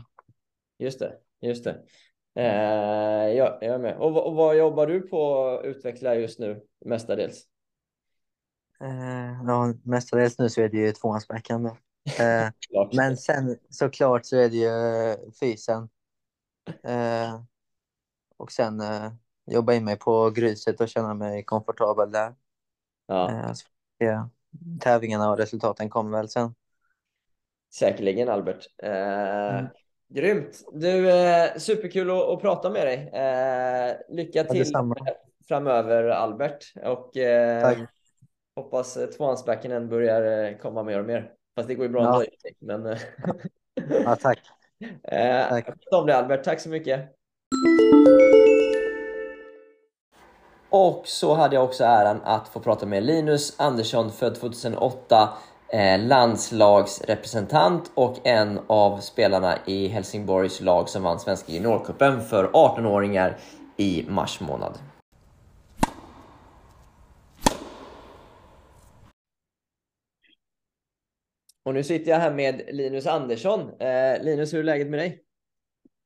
Just 0.79 0.99
det, 0.99 1.17
just 1.41 1.63
det. 1.63 1.83
Eh, 2.35 2.43
ja, 3.37 3.57
jag 3.61 3.75
är 3.75 3.77
med. 3.79 3.97
Och, 3.97 4.13
vad- 4.13 4.23
och 4.23 4.35
vad 4.35 4.57
jobbar 4.57 4.87
du 4.87 5.01
på 5.01 5.47
att 5.47 5.65
utveckla 5.65 6.15
just 6.15 6.39
nu 6.39 6.61
mestadels? 6.85 7.47
Eh, 8.81 9.43
ja, 9.47 9.73
mestadels 9.83 10.39
nu 10.39 10.49
så 10.49 10.61
är 10.61 10.69
det 10.69 10.77
ju 10.77 10.91
tvåhandsbackhand. 10.91 11.67
Eh, 12.15 12.49
men 12.91 13.17
sen 13.17 13.57
såklart 13.69 14.25
så 14.25 14.37
är 14.37 14.49
det 14.49 14.55
ju 14.57 15.31
fysen. 15.39 15.89
Eh, 16.83 17.41
och 18.37 18.51
sen 18.51 18.81
eh, 18.81 19.11
jobba 19.45 19.73
in 19.73 19.85
mig 19.85 19.97
på 19.99 20.29
gruset 20.31 20.81
och 20.81 20.89
känna 20.89 21.13
mig 21.13 21.43
komfortabel 21.43 22.11
där. 22.11 22.35
Ja, 23.07 23.41
Eh, 23.41 23.53
så, 23.53 23.67
ja, 23.97 24.29
tävlingarna 24.81 25.31
och 25.31 25.37
resultaten 25.37 25.89
kommer 25.89 26.17
väl 26.19 26.29
sen. 26.29 26.55
säkerligen 27.73 28.29
Albert. 28.29 28.67
Eh, 28.83 28.89
Mm. 29.49 29.69
Grymt! 30.09 30.63
Du, 30.73 31.09
eh, 31.11 31.55
superkul 31.57 32.09
att, 32.11 32.17
att 32.29 32.41
prata 32.41 32.69
med 32.69 32.87
dig. 32.87 33.09
Eh, 33.13 33.95
lycka 34.15 34.43
till 34.43 34.65
framöver 35.47 36.03
Albert. 36.03 36.73
Och 36.83 37.17
eh, 37.17 37.61
Tack. 37.61 37.77
hoppas 38.55 38.97
eh, 38.97 39.07
tvåhandsbacken 39.07 39.89
börjar 39.89 40.43
eh, 40.51 40.57
komma 40.57 40.83
mer 40.83 40.99
och 40.99 41.05
mer. 41.05 41.31
Fast 41.55 41.67
det 41.67 41.75
går 41.75 41.85
ju 41.85 41.91
bra 41.91 42.03
Ja. 42.03 42.23
ändå. 42.63 42.85
Men, 42.85 42.93
eh, 42.93 42.99
Ja, 44.03 44.15
tack. 44.15 44.39
eh, 45.03 45.49
Tack. 45.49 45.69
om 45.91 46.05
det 46.07 46.15
Albert, 46.17 46.43
tack 46.43 46.59
så 46.59 46.69
mycket. 46.69 46.99
Och 50.69 51.01
så 51.07 51.33
hade 51.33 51.55
jag 51.55 51.63
också 51.63 51.83
äran 51.83 52.21
att 52.23 52.47
få 52.47 52.59
prata 52.59 52.85
med 52.85 53.03
Linus 53.03 53.59
Andersson, 53.59 54.11
född 54.11 54.35
2008, 54.35 55.29
eh, 55.73 55.99
landslagsrepresentant 55.99 57.91
och 57.93 58.27
en 58.27 58.59
av 58.67 58.97
spelarna 58.99 59.57
i 59.65 59.87
Helsingborgs 59.87 60.61
lag 60.61 60.89
som 60.89 61.03
vann 61.03 61.19
Svenska 61.19 61.51
juniorcupen 61.51 62.21
för 62.21 62.47
18-åringar 62.47 63.37
i 63.77 64.05
mars 64.09 64.39
månad. 64.39 64.77
Och 71.63 71.73
nu 71.73 71.83
sitter 71.83 72.11
jag 72.11 72.19
här 72.19 72.33
med 72.33 72.61
Linus 72.67 73.07
Andersson. 73.07 73.61
Eh, 73.79 74.23
Linus, 74.23 74.53
hur 74.53 74.59
är 74.59 74.63
läget 74.63 74.87
med 74.87 74.99
dig? 74.99 75.21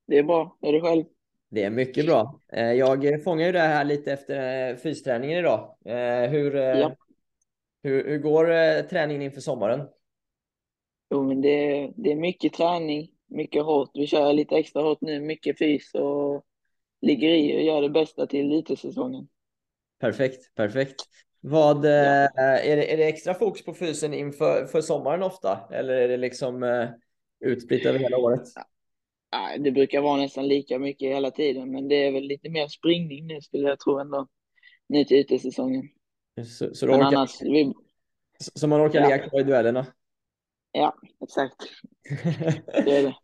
Det 0.08 0.18
är 0.18 0.24
bra. 0.24 0.58
Är 0.62 0.74
du 0.74 0.82
själv? 0.82 1.04
Det 1.50 1.64
är 1.64 1.70
mycket 1.70 2.06
bra. 2.06 2.40
Eh, 2.54 2.72
Jag 2.72 3.24
fångar 3.24 3.46
ju 3.46 3.52
det 3.52 3.60
här 3.60 3.84
lite 3.84 4.14
efter 4.14 4.70
eh, 4.70 4.76
fysträningen 4.76 5.40
idag. 5.40 5.76
Eh, 5.86 6.30
Hur, 6.30 6.56
eh, 6.56 6.62
Ja. 6.64 6.96
Hur, 7.84 8.10
hur 8.10 8.18
går 8.18 8.52
eh, 8.52 8.82
träningen 8.82 9.22
inför 9.22 9.42
sommaren? 9.42 9.88
Jo, 11.10 11.24
men 11.24 11.42
det, 11.42 11.92
det 11.96 12.12
är 12.12 12.16
mycket 12.16 12.54
träning, 12.54 13.08
mycket 13.28 13.64
hårt. 13.64 13.92
Vi 13.94 14.08
kör 14.08 14.34
lite 14.34 14.56
extra 14.56 14.82
hårt 14.82 15.02
nu, 15.02 15.20
mycket 15.20 15.58
fys 15.58 15.94
och 15.94 16.46
ligger 17.02 17.30
i 17.30 17.58
och 17.58 17.64
gör 17.64 17.82
det 17.82 17.90
bästa 17.90 18.28
till 18.28 18.52
elitsäsongen. 18.52 19.28
Perfekt, 20.00 20.56
perfekt. 20.56 20.96
Vad, 21.42 21.86
eh, 21.86 22.28
är, 22.36 22.76
det, 22.76 22.94
är 22.94 22.98
det 22.98 23.08
extra 23.08 23.34
fokus 23.34 23.66
på 23.66 23.74
fysen 23.74 24.14
inför 24.14 24.66
för 24.66 24.82
sommaren 24.82 25.24
ofta? 25.24 25.60
Eller 25.72 25.94
är 25.94 26.08
det 26.08 26.18
liksom 26.18 26.64
eh, 26.64 26.90
utspritt 27.40 27.86
över 27.86 28.00
hela 28.00 28.18
året? 28.18 28.42
Det 29.60 29.72
brukar 29.72 30.02
vara 30.02 30.18
nästan 30.18 30.48
lika 30.48 30.80
mycket 30.80 31.10
hela 31.10 31.32
tiden, 31.32 31.72
men 31.72 31.88
det 31.88 31.96
är 31.96 32.12
väl 32.12 32.24
lite 32.24 32.50
mer 32.50 32.68
springning 32.68 33.28
nu 33.28 33.42
skulle 33.42 33.70
jag 33.70 33.80
tro 33.80 34.00
ändå. 34.00 34.28
Nu 34.88 35.04
till 35.04 35.18
utesäsongen. 35.18 35.90
Så, 36.46 36.76
så, 36.76 36.88
orkar, 36.88 37.02
annars, 37.02 37.42
vi, 37.42 37.74
så 38.56 38.68
man 38.68 38.82
orkar 38.82 39.10
Ja. 39.10 39.18
kvar 39.18 39.40
i 39.40 39.44
duellerna? 39.44 39.86
ja, 40.72 40.96
exakt. 41.24 41.56
Det 42.86 42.98
är 42.98 43.04
det. 43.04 43.16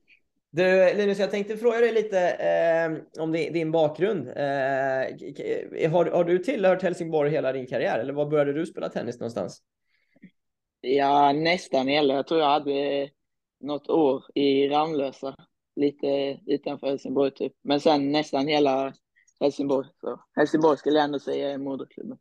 Du 0.49 0.97
Linus, 0.97 1.19
jag 1.19 1.31
tänkte 1.31 1.57
fråga 1.57 1.79
dig 1.79 1.93
lite 1.93 2.19
eh, 2.29 3.21
om 3.23 3.31
din, 3.31 3.53
din 3.53 3.71
bakgrund. 3.71 4.27
Eh, 4.27 5.91
har, 5.91 6.11
har 6.11 6.23
du 6.23 6.39
tillhört 6.39 6.81
Helsingborg 6.81 7.29
hela 7.31 7.51
din 7.51 7.67
karriär 7.67 7.99
eller 7.99 8.13
var 8.13 8.25
började 8.25 8.53
du 8.53 8.65
spela 8.65 8.89
tennis 8.89 9.19
någonstans? 9.19 9.61
Ja, 10.81 11.33
nästan 11.33 11.87
hela. 11.87 12.13
Jag 12.13 12.27
tror 12.27 12.39
jag 12.39 12.47
hade 12.47 13.09
något 13.59 13.89
år 13.89 14.23
i 14.35 14.67
Ramlösa, 14.69 15.35
lite 15.75 16.39
utanför 16.45 16.87
Helsingborg 16.87 17.31
typ. 17.31 17.53
Men 17.63 17.79
sen 17.79 18.11
nästan 18.11 18.47
hela 18.47 18.93
Helsingborg. 19.39 19.87
Så 20.01 20.21
Helsingborg 20.35 20.77
skulle 20.77 20.95
jag 20.95 21.05
ändå 21.05 21.19
säga 21.19 21.51
är 21.51 21.57
moderklubben. 21.57 22.17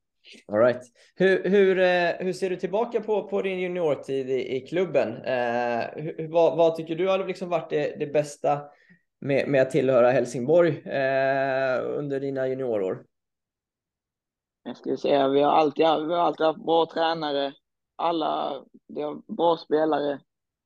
All 0.48 0.58
right. 0.58 0.82
Hur, 1.14 1.48
hur, 1.48 1.78
eh, 1.78 2.10
hur 2.18 2.32
ser 2.32 2.50
du 2.50 2.56
tillbaka 2.56 3.00
på, 3.00 3.28
på 3.28 3.42
din 3.42 3.60
juniortid 3.60 4.30
i, 4.30 4.56
i 4.56 4.60
klubben? 4.60 5.08
Eh, 5.08 5.84
hur, 5.96 6.28
vad, 6.28 6.56
vad 6.56 6.76
tycker 6.76 6.96
du 6.96 7.08
har 7.08 7.26
liksom 7.26 7.48
varit 7.48 7.70
det, 7.70 7.96
det 7.98 8.06
bästa 8.06 8.60
med, 9.20 9.48
med 9.48 9.62
att 9.62 9.70
tillhöra 9.70 10.10
Helsingborg 10.10 10.70
eh, 10.70 11.98
under 11.98 12.20
dina 12.20 12.48
juniorår? 12.48 13.04
Jag 14.62 14.76
skulle 14.76 14.96
säga 14.96 15.28
vi 15.28 15.40
har 15.40 15.52
alltid, 15.52 15.84
vi 15.84 16.14
har 16.14 16.20
alltid 16.20 16.46
haft 16.46 16.64
bra 16.64 16.86
tränare. 16.86 17.54
Alla, 17.96 18.64
vi 18.86 19.02
har 19.02 19.34
bra 19.36 19.56
spelare, 19.56 20.20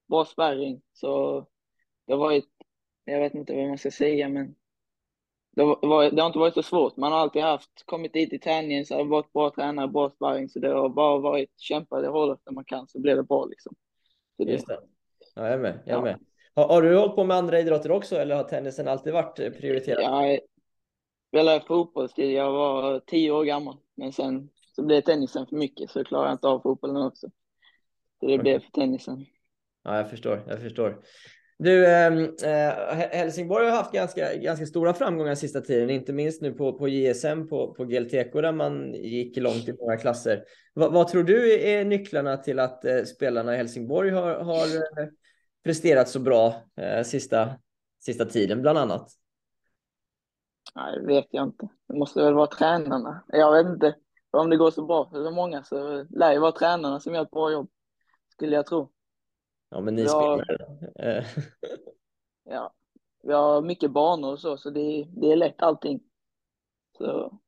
bra 0.09 0.25
sparring. 0.25 0.83
Så 0.93 1.41
det 2.07 2.13
har 2.13 2.21
varit, 2.21 2.49
jag 3.05 3.21
vet 3.21 3.35
inte 3.35 3.55
vad 3.55 3.69
man 3.69 3.79
ska 3.79 3.91
säga, 3.91 4.29
men 4.29 4.55
det, 5.59 5.65
har 5.65 5.89
varit, 5.89 6.17
det 6.17 6.23
har 6.23 6.27
inte 6.27 6.39
varit 6.39 6.55
så 6.55 6.63
svårt. 6.63 6.97
Man 6.97 7.13
har 7.13 7.19
alltid 7.19 7.43
haft, 7.43 7.83
kommit 7.85 8.13
dit 8.13 8.33
i 8.33 8.39
träningen 8.39 8.87
så 8.87 8.95
har 8.95 9.05
det 9.05 9.11
varit 9.11 9.33
bra 9.33 9.51
tränare, 9.51 9.89
bra 9.89 10.11
sparring. 10.11 10.49
Så 10.49 10.59
det 10.59 10.69
har 10.69 10.89
bara 10.89 11.19
varit 11.19 11.51
kämpa 11.57 12.01
det 12.01 12.09
hårdaste 12.09 12.51
man 12.53 12.65
kan 12.65 12.89
så 12.89 13.01
blir 13.01 13.17
det 13.17 13.23
bra 13.23 13.45
liksom. 13.45 13.75
Så 14.37 14.45
det, 14.45 14.53
Just 14.53 14.67
det. 14.67 14.81
Ja, 15.35 15.45
jag 15.45 15.53
är 15.53 15.59
med. 15.59 15.79
Jag 15.87 15.93
är 15.95 15.97
Ja. 15.97 16.03
med. 16.03 16.19
Har, 16.55 16.69
har 16.69 16.83
du 16.83 16.97
hållit 16.97 17.15
på 17.15 17.25
med 17.25 17.37
andra 17.37 17.61
idrotter 17.61 17.91
också 17.91 18.17
eller 18.17 18.37
har 18.37 18.45
tennisen 18.45 18.89
alltid 18.89 19.13
varit 19.13 19.39
eh, 19.39 19.51
prioriterad? 19.51 20.03
jag 20.03 20.41
spelade 21.29 21.65
fotboll 21.67 22.09
till 22.09 22.33
jag 22.33 22.53
var 22.53 23.01
tio 23.01 23.31
år 23.31 23.45
gammal. 23.45 23.77
Men 23.95 24.13
sen 24.13 24.51
så 24.77 24.83
blev 24.83 25.01
tennisen 25.01 25.47
för 25.47 25.57
mycket 25.57 25.91
så 25.91 26.05
klarade 26.05 26.29
jag 26.29 26.35
inte 26.35 26.49
av 26.49 26.61
fotbollen 26.61 27.03
också. 27.03 27.31
Så 28.21 28.27
det 28.27 28.39
blev 28.39 28.61
för 28.61 28.71
tennisen. 28.71 29.27
Ja, 29.83 29.97
jag 29.97 30.11
förstår. 30.11 30.43
Jag 30.49 30.61
förstår. 30.61 31.03
Du, 31.61 31.87
ehm, 31.87 32.25
eh, 32.43 32.97
Helsingborg 33.11 33.67
har 33.67 33.77
haft 33.77 33.93
ganska, 33.93 34.35
ganska 34.35 34.67
stora 34.67 34.95
framgångar 34.95 35.35
sista 35.35 35.61
tiden, 35.61 35.91
inte 35.91 36.13
minst 36.13 36.43
nu 36.43 36.53
på, 36.53 36.73
på 36.73 36.89
JSM 36.89 37.49
på, 37.49 37.75
på 37.75 37.85
GLTK 37.85 38.41
där 38.41 38.53
man 38.53 38.95
gick 38.95 39.37
långt 39.37 39.69
i 39.69 39.77
många 39.81 39.97
klasser. 39.97 40.45
Va, 40.75 40.89
vad 40.89 41.09
tror 41.09 41.23
du 41.23 41.63
är 41.63 41.85
nycklarna 41.85 42.37
till 42.37 42.59
att 42.59 42.85
eh, 42.85 43.03
spelarna 43.03 43.55
i 43.55 43.57
Helsingborg 43.57 44.11
har, 44.11 44.35
har 44.35 44.67
eh, 44.77 45.09
presterat 45.65 46.09
så 46.09 46.21
bra 46.21 46.55
eh, 46.77 47.03
sista, 47.03 47.51
sista 48.05 48.25
tiden 48.25 48.63
bland 48.63 48.79
annat? 48.79 49.11
Nej, 50.75 51.01
det 51.01 51.07
vet 51.07 51.27
jag 51.31 51.45
inte. 51.47 51.69
Det 51.89 51.99
måste 51.99 52.23
väl 52.23 52.35
vara 52.35 52.47
tränarna. 52.47 53.25
Jag 53.29 53.53
vet 53.53 53.73
inte. 53.73 53.95
Om 54.31 54.51
det 54.51 54.57
går 54.57 54.71
så 54.71 54.87
bra 54.87 55.11
för 55.11 55.25
så 55.25 55.31
många 55.31 55.63
så 55.63 56.07
lär 56.11 56.33
det 56.33 56.41
vara 56.41 56.53
tränarna 56.53 57.01
som 57.01 57.15
gör 57.15 57.23
ett 57.23 57.31
bra 57.31 57.53
jobb. 57.53 57.69
Skulle 58.33 58.57
jag 58.57 58.67
tro. 58.67 58.93
Ja, 59.71 59.81
men 59.81 59.95
ni 59.95 60.03
Ja. 60.03 60.09
spelare. 60.45 61.19
Eh, 61.19 61.25
Ja. 62.45 62.75
Vi 63.23 63.33
har 63.33 63.63
mycket 63.63 63.91
banor 63.91 64.33
och 64.33 64.41
så, 64.41 64.57
så 64.57 64.71
det, 64.71 65.07
det 65.17 65.33
är 65.33 65.37
lätt 65.37 65.63
allting. 65.63 66.01
Så 66.99 67.39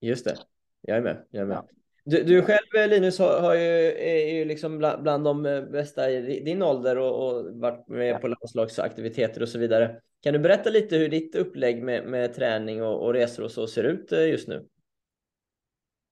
Just 0.00 0.24
det. 0.24 0.36
Jag 0.80 0.96
är 0.96 1.02
med. 1.02 1.26
Jag 1.30 1.42
är 1.42 1.46
med. 1.46 1.56
Ja. 1.56 1.66
Du, 2.04 2.22
du 2.22 2.42
själv 2.42 2.76
eh, 2.76 2.88
Linus 2.88 3.18
har, 3.18 3.40
har 3.40 3.54
ju, 3.54 3.92
är 3.92 4.34
ju 4.34 4.44
liksom 4.44 4.78
bland, 4.78 5.02
bland 5.02 5.24
de 5.24 5.46
eh, 5.46 5.62
bästa 5.62 6.10
i 6.10 6.40
din 6.40 6.62
ålder 6.62 6.98
och, 6.98 7.26
och 7.28 7.44
varit 7.60 7.88
med 7.88 8.08
Ja. 8.08 8.18
på 8.18 8.28
landslagsaktiviteter 8.28 9.42
och 9.42 9.48
så 9.48 9.58
vidare. 9.58 10.00
Kan 10.20 10.32
du 10.32 10.38
berätta 10.38 10.70
lite 10.70 10.96
hur 10.96 11.08
ditt 11.08 11.34
upplägg 11.34 11.82
med, 11.82 12.06
med 12.06 12.34
träning 12.34 12.82
och, 12.82 13.04
och 13.04 13.12
resor 13.14 13.44
och 13.44 13.50
så 13.50 13.66
ser 13.66 13.84
ut 13.84 14.12
just 14.12 14.48
nu? 14.48 14.68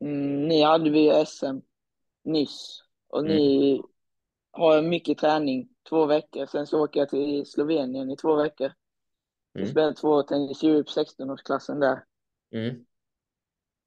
mm, 0.05 0.49
ni 0.49 0.63
hade 0.63 0.91
vi 0.91 1.01
ju 1.01 1.25
SM 1.27 1.59
nyss. 2.25 2.83
Och 3.09 3.25
ni 3.25 3.83
har 4.59 4.83
mycket 4.83 5.19
träning, 5.19 5.69
två 5.89 6.07
veckor. 6.07 6.47
Sen 6.47 6.67
så 6.67 6.85
åker 6.85 7.01
jag 7.01 7.09
till 7.09 7.47
Slovenien 7.47 8.11
i 8.11 8.17
två 8.17 8.37
veckor. 8.37 8.73
Jag 9.53 9.61
Mm. 9.61 9.71
spelar 9.71 9.93
två 9.93 10.23
tennis 10.23 10.63
Europe 10.63 10.91
16-årsklassen 10.91 11.81
där. 11.81 12.05
Mm. 12.55 12.85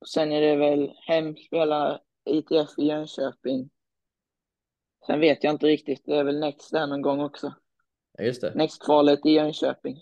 Sen 0.08 0.32
är 0.32 0.42
det 0.42 0.56
väl 0.56 0.92
hem, 1.08 1.38
spela 1.38 2.02
ITF 2.30 2.70
i 2.78 2.86
Jönköping. 2.86 3.70
Sen 5.06 5.20
vet 5.20 5.44
jag 5.44 5.54
inte 5.54 5.66
riktigt, 5.66 6.02
det 6.06 6.16
är 6.16 6.24
väl 6.24 6.40
Next 6.40 6.72
där 6.72 6.88
någon 6.88 7.02
gång 7.02 7.22
också. 7.22 7.54
Ja, 8.18 8.24
just 8.24 8.42
det. 8.42 8.54
Next-kvalet 8.56 9.26
i 9.26 9.30
Jönköping. 9.30 9.98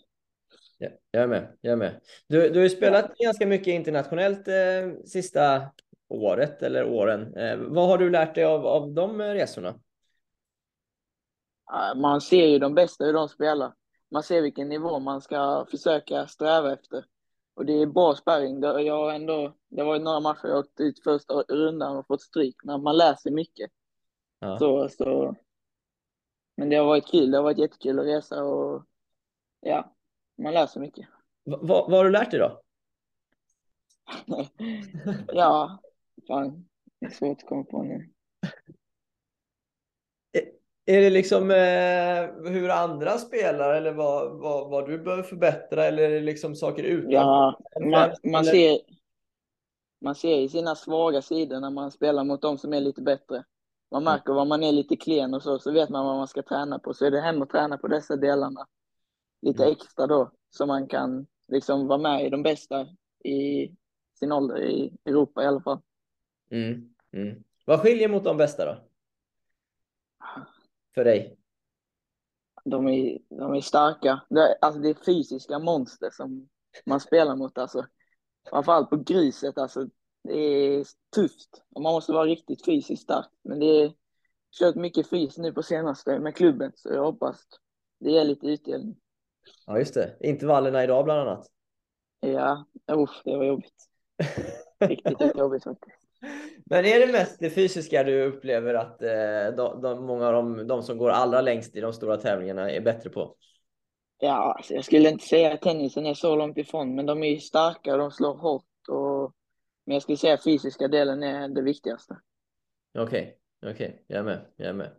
Ja, 0.78 0.90
jag 1.12 1.24
är 1.24 1.28
med. 1.28 1.58
Jag 1.62 1.72
är 1.72 1.76
med. 1.76 2.02
Du, 2.28 2.50
du 2.50 2.60
har 2.60 2.64
ju 2.64 2.70
spelat 2.70 3.16
ganska 3.18 3.48
mycket 3.48 3.68
internationellt 3.68 4.48
eh, 4.48 5.04
sista 5.06 5.62
året 6.10 6.62
eller 6.64 6.86
åren. 6.86 7.34
Eh, 7.38 7.58
vad 7.58 7.88
har 7.88 7.98
du 7.98 8.10
lärt 8.10 8.36
dig 8.36 8.44
av, 8.44 8.66
av 8.66 8.94
de 8.94 9.22
eh, 9.22 9.28
resorna? 9.34 9.80
Ja, 11.70 11.94
Man 11.96 12.22
ser 12.22 12.48
ju 12.48 12.60
de 12.60 12.76
bästa 12.76 13.06
hur 13.06 13.14
de 13.14 13.30
spelar. 13.30 13.74
Man 14.12 14.24
ser 14.24 14.42
vilken 14.42 14.70
nivå 14.70 15.00
man 15.00 15.22
ska 15.22 15.66
försöka 15.72 16.28
sträva 16.28 16.74
efter. 16.74 17.06
Och 17.54 17.66
det 17.66 17.74
är 17.74 17.86
bra 17.86 18.16
sparring. 18.16 18.62
Jag 18.64 19.16
ändå, 19.16 19.54
det 19.70 19.84
var 19.84 19.96
ju 19.96 20.02
några 20.02 20.20
matcher 20.20 20.48
jag 20.48 20.60
åkt 20.60 20.80
ut 20.80 21.04
första 21.04 21.34
rundan 21.34 21.98
och 21.98 22.08
fått 22.08 22.22
stryk, 22.22 22.56
men 22.64 22.84
man 22.84 22.98
lär 22.98 23.16
sig 23.16 23.32
mycket. 23.32 23.72
Ja. 24.40 24.60
Så, 24.60 24.90
så. 24.90 25.36
Men 26.58 26.70
det 26.70 26.76
har 26.76 26.86
varit 26.86 27.08
kul, 27.08 27.32
det 27.32 27.38
har 27.38 27.44
varit 27.44 27.58
jättekul 27.58 28.00
att 28.00 28.06
resa 28.06 28.44
och 28.44 28.86
ja, 29.60 29.96
man 30.38 30.54
lär 30.54 30.68
sig 30.68 30.82
mycket. 30.82 31.08
Va, 31.44 31.60
vad 31.62 31.92
har 31.92 32.06
du 32.06 32.12
lärt 32.12 32.32
dig 32.32 32.40
då? 32.40 32.62
ja, 35.28 35.80
fan, 36.28 36.66
det 37.00 37.06
är 37.06 37.10
svårt 37.10 37.38
att 37.38 37.50
komma 37.50 37.64
på 37.64 37.84
nu. 37.84 38.10
Är 40.90 41.02
det 41.02 41.10
liksom 41.10 41.52
eh, 41.52 42.52
hur 42.52 42.70
andra 42.70 43.18
spelar 43.18 43.74
eller 43.74 43.94
vad, 43.94 44.40
vad, 44.40 44.70
vad 44.70 44.90
du 44.90 44.98
behöver 44.98 45.24
förbättra 45.24 45.86
eller 45.86 46.04
är 46.04 46.10
det 46.10 46.20
liksom 46.20 46.56
saker 46.56 46.84
utanför? 46.84 47.14
Ja, 47.14 47.60
man, 47.82 48.12
man, 48.32 48.46
ser, 48.46 48.80
man 50.02 50.16
ser 50.16 50.38
i 50.38 50.50
sina 50.50 50.76
svaga 50.76 51.22
sidor 51.22 51.60
när 51.60 51.70
man 51.70 51.92
spelar 51.92 52.24
mot 52.24 52.42
de 52.42 52.58
som 52.58 52.74
är 52.74 52.82
lite 52.82 53.02
bättre. 53.02 53.44
Man 53.92 54.04
märker 54.04 54.34
var 54.34 54.46
man 54.46 54.64
är 54.64 54.72
lite 54.72 54.96
klen 54.96 55.34
och 55.34 55.44
så, 55.44 55.60
så 55.60 55.72
vet 55.72 55.90
man 55.90 56.06
vad 56.06 56.18
man 56.18 56.28
ska 56.28 56.42
träna 56.42 56.80
på. 56.80 56.94
Så 56.94 57.06
är 57.06 57.12
det 57.12 57.22
hem 57.22 57.42
och 57.42 57.50
träna 57.50 57.78
på 57.78 57.88
dessa 57.88 58.16
delarna 58.16 58.68
lite 59.42 59.64
Mm. 59.64 59.72
extra 59.72 60.08
då, 60.08 60.32
så 60.50 60.66
man 60.66 60.88
kan 60.88 61.28
liksom 61.48 61.88
vara 61.88 62.00
med 62.00 62.26
i 62.26 62.30
de 62.30 62.44
bästa 62.44 62.88
i 63.24 63.72
sin 64.20 64.32
ålder 64.32 64.62
i 64.62 64.94
Europa 65.06 65.44
i 65.44 65.46
alla 65.46 65.62
fall. 65.62 65.80
Mm, 66.52 66.94
mm. 67.12 67.44
Vad 67.66 67.80
skiljer 67.80 68.10
mot 68.10 68.24
de 68.24 68.38
bästa 68.38 68.66
då? 68.66 68.89
För 70.96 71.04
dig? 71.04 71.38
De 72.66 72.88
är, 72.88 73.18
de 73.30 73.54
är 73.54 73.62
starka. 73.62 74.22
Det, 74.30 74.40
är- 74.42 74.56
alltså 74.62 74.82
det 74.82 74.90
är 74.90 75.04
fysiska 75.06 75.60
monster 75.60 76.10
som 76.10 76.50
man 76.86 77.00
spelar 77.00 77.36
mot 77.36 77.58
alltså. 77.58 77.86
Framförallt 78.50 78.90
på 78.90 78.96
gruset 78.98 79.58
alltså. 79.58 79.88
Det 80.24 80.34
är 80.40 80.86
tufft. 81.16 81.64
Och 81.76 81.82
man 81.82 81.94
måste 81.94 82.12
vara 82.12 82.26
riktigt 82.26 82.66
fysiskt 82.66 83.04
stark. 83.04 83.28
Men 83.44 83.60
det 83.60 83.66
är 83.66 83.94
kört 84.60 84.76
mycket 84.76 85.08
fys 85.10 85.38
nu 85.38 85.54
på 85.54 85.64
senaste 85.64 86.20
med 86.20 86.36
klubben, 86.36 86.72
så 86.76 86.90
jag 86.94 87.04
hoppas 87.04 87.42
det 88.00 88.12
ger 88.12 88.24
lite 88.24 88.48
utdelning. 88.48 88.96
Ja, 89.66 89.80
just 89.80 89.94
det. 89.94 90.18
Intervallerna 90.20 90.84
idag 90.84 91.04
bland 91.06 91.20
annat. 91.20 91.48
Ja, 92.20 92.66
usch, 92.92 93.22
det 93.26 93.38
var 93.38 93.44
jobbigt. 93.46 93.88
Riktigt 94.80 95.38
jobbigt 95.38 95.64
faktiskt. 95.64 95.99
Men 96.66 96.86
är 96.86 97.00
det 97.00 97.12
mest 97.12 97.40
det 97.40 97.50
fysiska 97.50 98.04
du 98.04 98.24
upplever 98.24 98.74
att 98.74 99.02
eh, 99.02 99.56
de, 99.58 99.82
de, 99.82 100.06
många 100.06 100.28
av 100.28 100.34
de, 100.34 100.68
de 100.68 100.84
som 100.84 100.98
går 100.98 101.10
allra 101.10 101.42
längst 101.42 101.76
i 101.76 101.82
de 101.82 101.94
stora 101.94 102.18
tävlingarna 102.18 102.72
är 102.72 102.82
bättre 102.82 103.10
på? 103.10 103.36
Ja, 104.20 104.54
alltså 104.58 104.74
jag 104.74 104.86
skulle 104.86 105.10
inte 105.10 105.26
säga 105.26 105.54
att 105.54 105.62
tennisen 105.62 106.06
är 106.06 106.14
så 106.14 106.36
långt 106.36 106.58
ifrån, 106.58 106.96
men 106.96 107.06
de 107.06 107.24
är 107.24 107.30
ju 107.30 107.40
starka 107.40 107.92
och 107.92 108.00
de 108.00 108.12
slår 108.12 108.38
hårt. 108.38 108.64
Och... 108.88 109.34
Men 109.86 109.94
jag 109.94 110.02
skulle 110.02 110.18
säga 110.18 110.34
att 110.34 110.44
fysiska 110.44 110.88
delen 110.88 111.24
är 111.24 111.48
det 111.48 111.62
viktigaste. 111.62 112.18
Okej, 113.00 113.38
okej, 113.66 114.04
jag 114.08 114.20
är 114.20 114.24
med, 114.24 114.46
jag 114.56 114.68
är 114.68 114.74
med. 114.74 114.92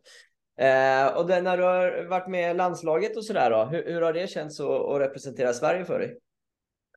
Eh, 0.61 1.17
och 1.17 1.27
det, 1.27 1.43
när 1.43 1.57
du 1.57 1.63
har 1.63 2.05
varit 2.05 2.29
med 2.29 2.51
i 2.51 2.55
landslaget 2.55 3.17
och 3.17 3.25
sådär 3.25 3.51
då, 3.51 3.65
hur, 3.65 3.85
hur 3.85 4.03
har 4.03 4.13
det 4.13 4.31
känts 4.31 4.61
att, 4.61 4.67
att 4.67 5.01
representera 5.01 5.53
Sverige 5.53 5.85
för 5.85 5.99
dig? 5.99 6.19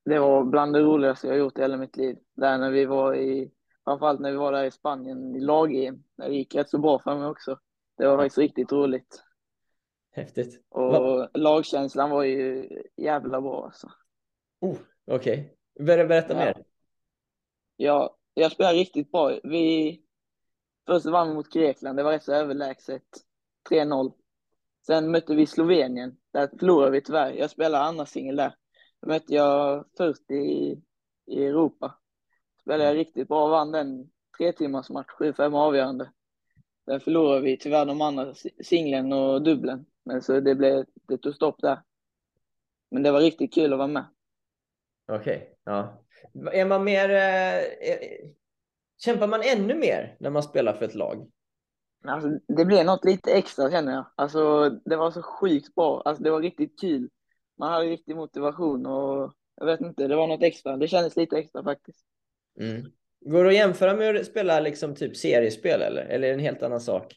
Det 0.06 0.20
var 0.20 0.44
bland 0.44 0.74
det 0.74 0.80
roligaste 0.80 1.28
jag 1.28 1.38
gjort 1.38 1.58
i 1.58 1.62
hela 1.62 1.78
mitt 1.78 1.98
liv. 1.98 2.18
Där 2.36 2.58
när 2.58 2.72
vi 2.72 2.86
var 2.86 3.16
i, 3.16 3.52
framförallt 3.84 4.20
när 4.20 4.32
vi 4.32 4.38
var 4.38 4.52
där 4.52 4.64
i 4.64 4.72
Spanien 4.72 5.36
i 5.36 5.40
lag-EM, 5.40 6.04
när 6.16 6.30
det 6.30 6.36
gick 6.36 6.56
rätt 6.56 6.70
så 6.70 6.78
bra 6.78 7.00
för 7.00 7.16
mig 7.20 7.28
också. 7.28 7.60
Det 7.98 8.08
var 8.08 8.18
faktiskt 8.18 8.38
riktigt 8.38 8.72
roligt. 8.72 9.24
Häftigt. 10.12 10.64
Och 10.70 10.92
Va? 10.92 11.30
lagkänslan 11.34 12.10
var 12.10 12.24
ju 12.24 12.70
jävla 12.98 13.42
bra 13.42 13.66
alltså. 13.66 13.92
Oh, 14.62 14.78
okej, 15.08 15.58
Ber, 15.80 16.06
berätta 16.08 16.34
Ja. 16.34 16.40
mer. 16.40 16.64
Ja, 17.76 18.18
jag 18.34 18.52
spelade 18.52 18.78
riktigt 18.78 19.12
bra. 19.12 19.40
Vi 19.44 20.00
först 20.88 21.06
vann 21.06 21.28
vi 21.30 21.34
mot 21.36 21.54
Grekland, 21.54 21.98
det 21.98 22.04
var 22.04 22.12
rätt 22.12 22.24
så 22.24 22.34
överlägset. 22.34 23.04
3-0. 23.70 24.14
Sen 24.86 25.12
mötte 25.12 25.36
vi 25.36 25.46
Slovenien, 25.46 26.18
där 26.32 26.50
förlorade 26.60 26.92
vi 26.92 27.02
tyvärr. 27.02 27.32
Jag 27.32 27.50
spelade 27.50 27.84
andra 27.84 28.06
singel 28.06 28.36
där. 28.36 28.56
Då 29.02 29.08
mötte 29.08 29.34
jag 29.34 29.86
först 29.98 30.32
i, 30.32 30.82
i 31.26 31.46
Europa. 31.46 31.98
Spelade 32.64 32.84
jag 32.84 32.98
riktigt 32.98 33.28
bra, 33.28 33.48
vann 33.48 33.72
den 33.72 34.10
tre 34.38 34.52
timmars 34.54 34.90
match, 34.90 35.08
7-5 35.20 35.58
avgörande. 35.58 36.12
Sen 36.86 37.00
förlorade 37.00 37.42
vi 37.42 37.58
tyvärr 37.58 37.86
de 37.86 38.02
andra 38.02 38.34
si- 38.34 38.64
singlen 38.64 39.14
och 39.14 39.42
dubbeln. 39.42 39.86
Men 40.06 40.22
så 40.22 40.40
det, 40.40 40.56
blev, 40.56 40.86
det 41.08 41.18
tog 41.18 41.36
stopp 41.36 41.62
där. 41.62 41.82
Men 42.92 43.04
det 43.04 43.12
var 43.12 43.20
riktigt 43.20 43.54
kul 43.54 43.74
att 43.74 43.80
vara 43.80 43.88
med. 43.88 44.06
Okej, 45.12 45.56
ja. 45.64 46.04
Är 46.52 46.66
man 46.66 46.84
mer... 46.84 47.10
Eh, 47.10 47.58
eh, 47.60 48.30
kämpar 48.98 49.28
man 49.28 49.42
ännu 49.44 49.76
mer 49.76 50.18
när 50.20 50.30
man 50.30 50.44
spelar 50.44 50.74
för 50.74 50.86
ett 50.86 50.96
lag? 50.96 51.32
Alltså, 52.08 52.30
det 52.48 52.66
blev 52.66 52.86
något 52.86 53.06
lite 53.06 53.32
extra 53.32 53.72
känner 53.72 53.94
jag. 53.94 54.06
Alltså, 54.16 54.70
det 54.70 54.96
var 54.96 55.12
så 55.12 55.22
sjukt 55.22 55.76
bra. 55.76 56.02
Alltså, 56.06 56.24
det 56.24 56.32
var 56.32 56.42
riktigt 56.42 56.80
kul. 56.80 57.10
Man 57.58 57.72
hade 57.72 57.86
riktig 57.86 58.16
motivation 58.16 58.86
och 58.86 59.34
jag 59.56 59.66
vet 59.66 59.82
inte, 59.82 60.08
det 60.08 60.16
var 60.16 60.28
något 60.28 60.44
extra. 60.44 60.78
Det 60.78 60.88
kändes 60.88 61.16
lite 61.16 61.38
extra 61.38 61.64
faktiskt. 61.64 62.06
Mm. 62.60 62.92
Går 63.26 63.44
det 63.44 63.50
att 63.50 63.56
jämföra 63.56 63.96
med 63.96 64.16
att 64.16 64.26
spela 64.26 64.60
liksom 64.60 64.96
typ 64.96 65.18
seriespel 65.18 65.82
eller? 65.82 66.06
Eller 66.06 66.28
är 66.28 66.32
det 66.32 66.34
en 66.34 66.40
helt 66.40 66.64
annan 66.64 66.82
sak? 66.82 67.16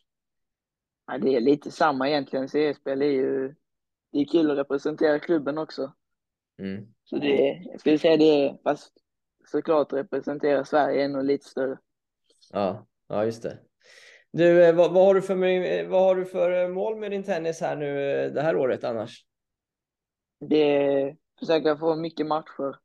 Ja, 1.07 1.19
det 1.19 1.37
är 1.37 1.41
lite 1.41 1.71
samma 1.71 2.09
egentligen. 2.09 2.49
CS-spel 2.49 3.03
är 3.03 3.07
ju 3.07 3.55
det 4.13 4.19
är 4.19 4.25
kul 4.25 4.51
att 4.51 4.59
representera 4.59 5.19
klubben 5.19 5.59
också. 5.59 5.93
Mm. 6.59 6.87
Så 7.05 7.17
det 7.17 7.49
är, 7.49 7.71
jag 7.71 7.81
skulle 7.81 7.99
säga 7.99 8.17
det 8.17 8.45
är, 8.45 8.59
fast 8.65 8.93
såklart 9.51 9.93
representera 9.93 10.65
Sverige 10.65 11.05
är 11.05 11.09
nog 11.09 11.25
lite 11.25 11.49
större. 11.49 11.79
Ja, 12.53 12.87
ja 13.09 13.25
just 13.25 13.43
det. 13.43 13.59
Du, 14.31 14.65
eh, 14.65 14.75
vad, 14.75 14.93
vad, 14.93 15.05
har 15.05 15.15
du 15.15 15.23
för, 15.23 15.43
eh, 15.43 15.89
vad 15.89 16.03
har 16.03 16.17
du 16.17 16.25
för 16.25 16.63
eh, 16.63 16.69
mål 16.69 16.97
med 16.97 17.11
din 17.11 17.25
tennis 17.25 17.61
här 17.61 17.77
nu 17.77 17.95
det 18.31 18.43
här 18.43 18.57
året 18.57 18.85
annars? 18.85 19.25
Det 20.41 20.77
är 20.77 21.17
försöka 21.39 21.77
få 21.77 21.97
mycket 21.97 22.27
matcher, 22.27 22.79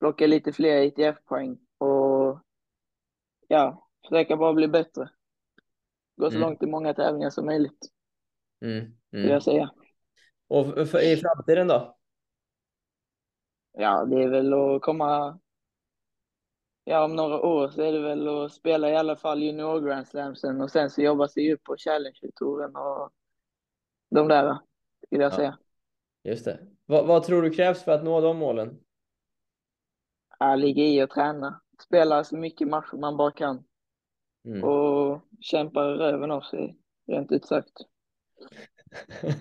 plocka 0.00 0.26
lite 0.26 0.52
fler 0.52 0.82
ITF-poäng 0.82 1.52
och 1.52 1.58
ja, 3.50 3.88
försöka 4.08 4.36
bara 4.36 4.52
bli 4.52 4.68
bättre. 4.68 5.10
Gå 6.16 6.30
så 6.30 6.36
Mm. 6.36 6.48
långt 6.48 6.62
i 6.62 6.66
många 6.66 6.94
tävlingar 6.94 7.30
som 7.30 7.46
möjligt, 7.46 7.88
Mm. 8.60 8.84
vill 9.10 9.20
Mm. 9.20 9.32
jag 9.32 9.42
säga. 9.42 9.70
Och 10.48 10.88
för, 10.88 11.12
i 11.12 11.16
framtiden 11.16 11.68
då? 11.68 11.96
Ja, 13.72 14.04
det 14.04 14.22
är 14.22 14.28
väl 14.28 14.54
att 14.54 14.82
komma... 14.82 15.38
Ja, 16.84 17.04
om 17.04 17.16
några 17.16 17.40
år 17.40 17.68
så 17.68 17.82
är 17.82 17.92
det 17.92 18.00
väl 18.00 18.28
att 18.28 18.52
spela 18.52 18.90
i 18.90 18.96
alla 18.96 19.16
fall 19.16 19.42
junior 19.42 19.80
Grand 19.80 20.08
Slamsen 20.08 20.60
och 20.60 20.70
sen 20.70 20.90
så 20.90 21.02
jobba 21.02 21.28
sig 21.28 21.52
upp 21.54 21.62
på 21.64 21.76
Challenger-touren 21.76 22.76
och 22.76 23.12
de 24.10 24.28
där, 24.28 24.58
skulle 25.06 25.22
jag 25.22 25.32
Ja. 25.32 25.36
säga. 25.36 25.58
Just 26.22 26.44
det. 26.44 26.66
Vad, 26.86 27.06
vad 27.06 27.22
tror 27.22 27.42
du 27.42 27.50
krävs 27.50 27.82
för 27.84 27.92
att 27.92 28.04
nå 28.04 28.20
de 28.20 28.36
målen? 28.36 28.80
Ja, 30.38 30.54
ligga 30.56 30.82
i 30.84 31.02
och 31.04 31.10
träna. 31.10 31.60
Spela 31.80 32.24
så 32.24 32.36
mycket 32.36 32.68
matcher 32.68 32.96
man 32.96 33.16
bara 33.16 33.30
kan 33.32 33.64
Mm. 34.44 34.64
och 34.64 35.20
kämpa 35.40 35.84
röven 35.84 36.30
av 36.30 36.40
sig, 36.40 36.76
rent 37.06 37.32
ut 37.32 37.44
sagt. 37.46 37.72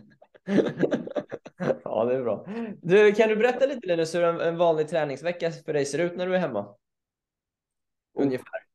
ja, 1.83 2.05
det 2.05 2.15
är 2.15 2.23
bra. 2.23 2.47
Du, 2.81 3.11
kan 3.11 3.29
du 3.29 3.35
berätta 3.35 3.65
lite 3.65 3.87
Linus 3.87 4.15
hur 4.15 4.23
en, 4.23 4.41
en 4.41 4.57
vanlig 4.57 4.87
träningsvecka 4.87 5.51
för 5.51 5.73
dig 5.73 5.85
ser 5.85 5.99
ut 5.99 6.15
när 6.15 6.27
du 6.27 6.35
är 6.35 6.39
hemma? 6.39 6.75
Ungefär. 8.13 8.65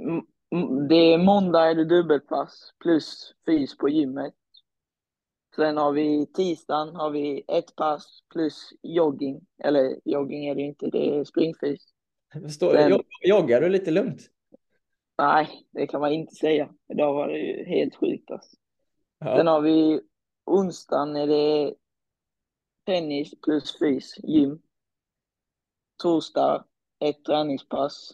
M- 0.00 0.26
m- 0.54 0.88
Det 0.88 0.94
är 1.14 1.18
måndag 1.18 1.70
är 1.70 1.74
det 1.74 1.84
dubbelpass 1.84 2.74
plus 2.78 3.34
fys 3.46 3.76
på 3.76 3.88
gymmet. 3.88 4.34
Sen 5.56 5.76
har 5.76 5.92
vi 5.92 6.26
tisdagen 6.26 6.96
har 6.96 7.10
vi 7.10 7.44
ett 7.48 7.76
pass 7.76 8.22
plus 8.32 8.68
jogging. 8.82 9.40
Eller 9.64 10.00
jogging 10.04 10.46
är 10.46 10.54
det 10.54 10.62
inte, 10.62 10.86
det 10.90 11.18
är 11.18 11.24
springfys. 11.24 11.93
Står, 12.50 12.72
Sen- 12.72 12.90
jog- 12.90 13.04
joggar 13.22 13.60
du 13.60 13.68
lite 13.68 13.90
lugnt? 13.90 14.30
Nej, 15.18 15.66
det 15.70 15.86
kan 15.86 16.00
man 16.00 16.12
inte 16.12 16.34
säga. 16.34 16.68
Idag 16.88 17.14
var 17.14 17.28
det 17.28 17.38
ju 17.38 17.64
helt 17.64 17.94
sjukt 17.94 18.30
alltså. 18.30 18.56
Sen 19.22 19.46
Ja. 19.46 19.52
har 19.52 19.60
vi 19.60 20.00
onsdagen 20.44 21.16
är 21.16 21.26
det 21.26 21.74
tennis 22.86 23.40
plus 23.40 23.78
fys, 23.78 24.14
gym. 24.22 24.62
Torsdag 26.02 26.64
ett 27.00 27.24
träningspass. 27.24 28.10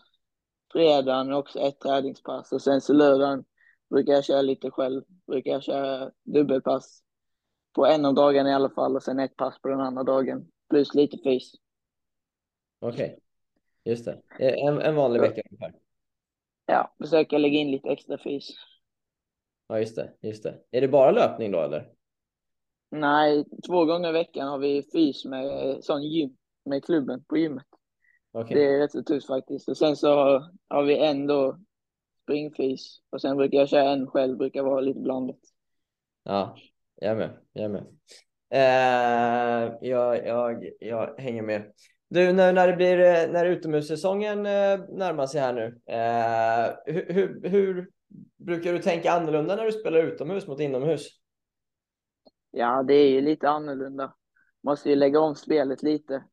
Fredagen 0.72 1.32
också 1.32 1.58
ett 1.60 1.80
träningspass 1.80 2.52
och 2.52 2.62
sen 2.62 2.80
så 2.80 2.92
lördagen 2.92 3.44
brukar 3.90 4.12
jag 4.12 4.24
köra 4.24 4.42
lite 4.42 4.70
själv. 4.70 5.02
Brukar 5.26 5.50
jag 5.50 5.62
köra 5.62 6.10
dubbelpass 6.24 7.02
på 7.72 7.86
en 7.86 8.04
av 8.04 8.14
dagarna 8.14 8.50
i 8.50 8.54
alla 8.54 8.70
fall 8.70 8.96
och 8.96 9.02
sen 9.02 9.18
ett 9.18 9.36
pass 9.36 9.60
på 9.62 9.68
den 9.68 9.80
andra 9.80 10.02
dagen. 10.02 10.50
Plus 10.68 10.94
lite 10.94 11.18
fys. 11.24 11.52
Okej, 12.80 13.18
just 13.84 14.04
det. 14.04 14.20
En, 14.38 14.80
en 14.80 14.94
vanlig 14.94 15.20
vecka 15.20 15.42
ungefär. 15.50 15.74
Ja, 16.66 16.94
försöka 16.98 17.38
lägga 17.38 17.58
in 17.58 17.70
lite 17.70 17.88
extra 17.88 18.18
fys. 18.18 18.48
Ja, 19.68 19.78
just 19.78 19.96
det, 19.96 20.12
just 20.20 20.42
det. 20.42 20.58
Är 20.70 20.80
det 20.80 20.88
bara 20.88 21.10
löpning 21.10 21.50
då 21.50 21.60
eller? 21.60 21.92
Nej, 22.90 23.44
två 23.66 23.84
gånger 23.84 24.08
i 24.08 24.12
veckan 24.12 24.48
har 24.48 24.58
vi 24.58 24.82
fys 24.92 25.24
med 25.24 25.78
sån 25.84 26.02
gym 26.02 26.36
med 26.64 26.84
klubben 26.84 27.24
på 27.24 27.36
gymmet. 27.36 27.66
Okej. 28.32 28.56
Det 28.56 28.64
är 28.64 28.78
rätt 28.78 28.92
så 28.92 29.02
tufft 29.02 29.26
faktiskt. 29.26 29.68
Och 29.68 29.76
sen 29.76 29.96
så 29.96 30.14
har, 30.14 30.50
har 30.68 30.82
vi 30.82 30.98
en 30.98 31.26
då 31.26 31.58
springfys 32.22 33.00
och 33.10 33.20
sen 33.20 33.36
brukar 33.36 33.58
jag 33.58 33.68
köra 33.68 33.90
en 33.90 34.06
själv, 34.06 34.36
brukar 34.38 34.62
vara 34.62 34.80
lite 34.80 35.00
blandat. 35.00 35.40
Ja, 36.22 36.56
jag 36.94 37.10
är 37.10 37.16
med. 37.16 37.30
Jag 37.52 37.70
med. 37.70 37.86
Eh, 38.50 39.72
jag, 39.80 40.26
jag, 40.26 40.70
jag 40.80 41.20
hänger 41.20 41.42
med. 41.42 41.72
Du, 42.12 42.32
när, 42.32 42.52
när 42.52 42.68
det 42.68 42.76
blir 42.76 42.96
när 43.28 43.46
utomhussäsongen 43.46 44.42
närmar 44.42 45.26
sig 45.26 45.40
här 45.40 45.52
nu, 45.52 45.80
eh, 45.86 46.94
hur, 46.94 47.12
hur, 47.12 47.48
hur 47.48 47.90
brukar 48.36 48.72
du 48.72 48.78
tänka 48.78 49.12
annorlunda 49.12 49.56
när 49.56 49.64
du 49.64 49.72
spelar 49.72 49.98
utomhus 49.98 50.46
mot 50.46 50.60
inomhus? 50.60 51.08
Ja, 52.50 52.82
det 52.82 52.94
är 52.94 53.08
ju 53.08 53.20
lite 53.20 53.48
annorlunda. 53.48 54.14
Måste 54.62 54.90
ju 54.90 54.96
lägga 54.96 55.20
om 55.20 55.34
spelet 55.34 55.82
lite. 55.82 56.24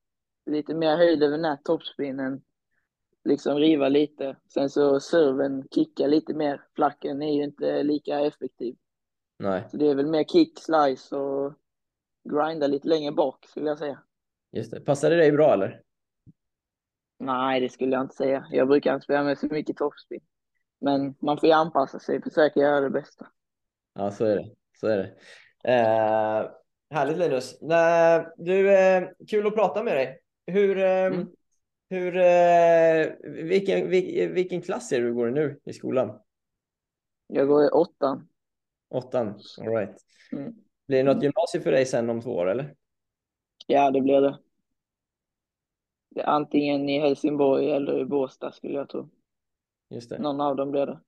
Lite 0.45 0.73
mer 0.73 0.97
höjd 0.97 1.23
över 1.23 1.38
nät, 1.38 1.63
toppspinnen. 1.63 2.41
Liksom 3.23 3.57
riva 3.57 3.89
lite. 3.89 4.38
Sen 4.53 4.69
så 4.69 4.99
serven, 4.99 5.67
kicka 5.71 6.07
lite 6.07 6.34
mer. 6.34 6.61
Flacken 6.75 7.21
är 7.21 7.34
ju 7.34 7.43
inte 7.43 7.84
lika 7.84 8.19
effektiv. 8.19 8.75
Nej. 9.39 9.67
Så 9.71 9.78
det 9.78 9.88
är 9.88 9.95
väl 9.95 10.07
mer 10.07 10.23
kick, 10.23 10.59
slice 10.59 11.15
och 11.15 11.53
grinda 12.30 12.67
lite 12.67 12.88
längre 12.88 13.11
bak 13.11 13.45
skulle 13.45 13.67
jag 13.67 13.78
säga. 13.78 13.99
Just 14.52 14.72
det. 14.72 14.82
Passar 14.82 15.10
det 15.10 15.16
dig 15.16 15.32
bra 15.32 15.54
eller? 15.54 15.82
Nej, 17.20 17.62
det 17.62 17.70
skulle 17.70 17.91
jag 17.91 18.02
inte 18.02 18.16
säga. 18.16 18.45
Jag 18.52 18.68
brukar 18.68 18.93
inte 18.93 19.04
spela 19.04 19.24
med 19.24 19.38
så 19.38 19.45
mycket 19.45 19.78
toppspin. 19.78 20.22
Men 20.82 21.16
man 21.20 21.38
får 21.38 21.50
ju 21.50 21.54
anpassa 21.54 22.00
sig, 22.00 22.22
försöka 22.22 22.60
göra 22.60 22.82
det 22.82 22.89
bästa. 22.89 23.28
Ja, 23.93 24.12
så 24.12 24.26
är 24.26 24.36
det. 24.36 24.50
Så 24.80 24.88
är 24.88 24.98
det. 24.98 25.16
Eh, 25.74 26.52
härligt 26.89 27.18
Linus. 27.18 27.58
Nej, 27.62 28.28
du, 28.38 28.74
eh, 28.78 29.10
kul 29.28 29.48
att 29.48 29.56
prata 29.56 29.84
med 29.84 29.95
dig. 29.95 30.20
Hur, 30.48 30.78
eh, 30.78 31.06
mm. 31.06 31.28
hur, 31.89 32.18
eh, 32.18 33.08
vilken, 33.43 33.89
vilken, 33.89 34.34
vilken 34.34 34.62
klass 34.62 34.91
är 34.91 35.02
du 35.02 35.14
går 35.14 35.30
nu 35.30 35.60
i 35.64 35.74
skolan? 35.74 36.20
Jag 37.28 37.48
går 37.48 37.66
i 37.66 37.70
åttan. 37.70 38.28
Åttan, 38.89 39.28
all 39.62 39.76
right. 39.76 39.95
Mm. 40.32 40.54
Blir 40.88 40.98
det 40.98 41.14
något 41.14 41.24
gymnasium 41.24 41.64
för 41.64 41.72
dig 41.72 41.86
sen 41.86 42.10
om 42.10 42.22
två 42.22 42.36
år 42.36 42.50
eller? 42.50 42.76
Ja, 43.68 43.91
det 43.91 44.01
blir 44.01 44.22
det. 44.22 44.39
det 46.09 46.22
är 46.22 46.26
antingen 46.26 46.89
i 46.89 46.99
Helsingborg 46.99 47.72
eller 47.72 47.99
i 47.99 48.05
Båstad 48.05 48.51
skulle 48.51 48.74
jag 48.74 48.89
tro. 48.89 49.09
Just 49.89 50.09
det. 50.09 50.20
Någon 50.20 50.41
av 50.41 50.55
dem 50.55 50.72
blir 50.72 50.86
det. 50.86 50.99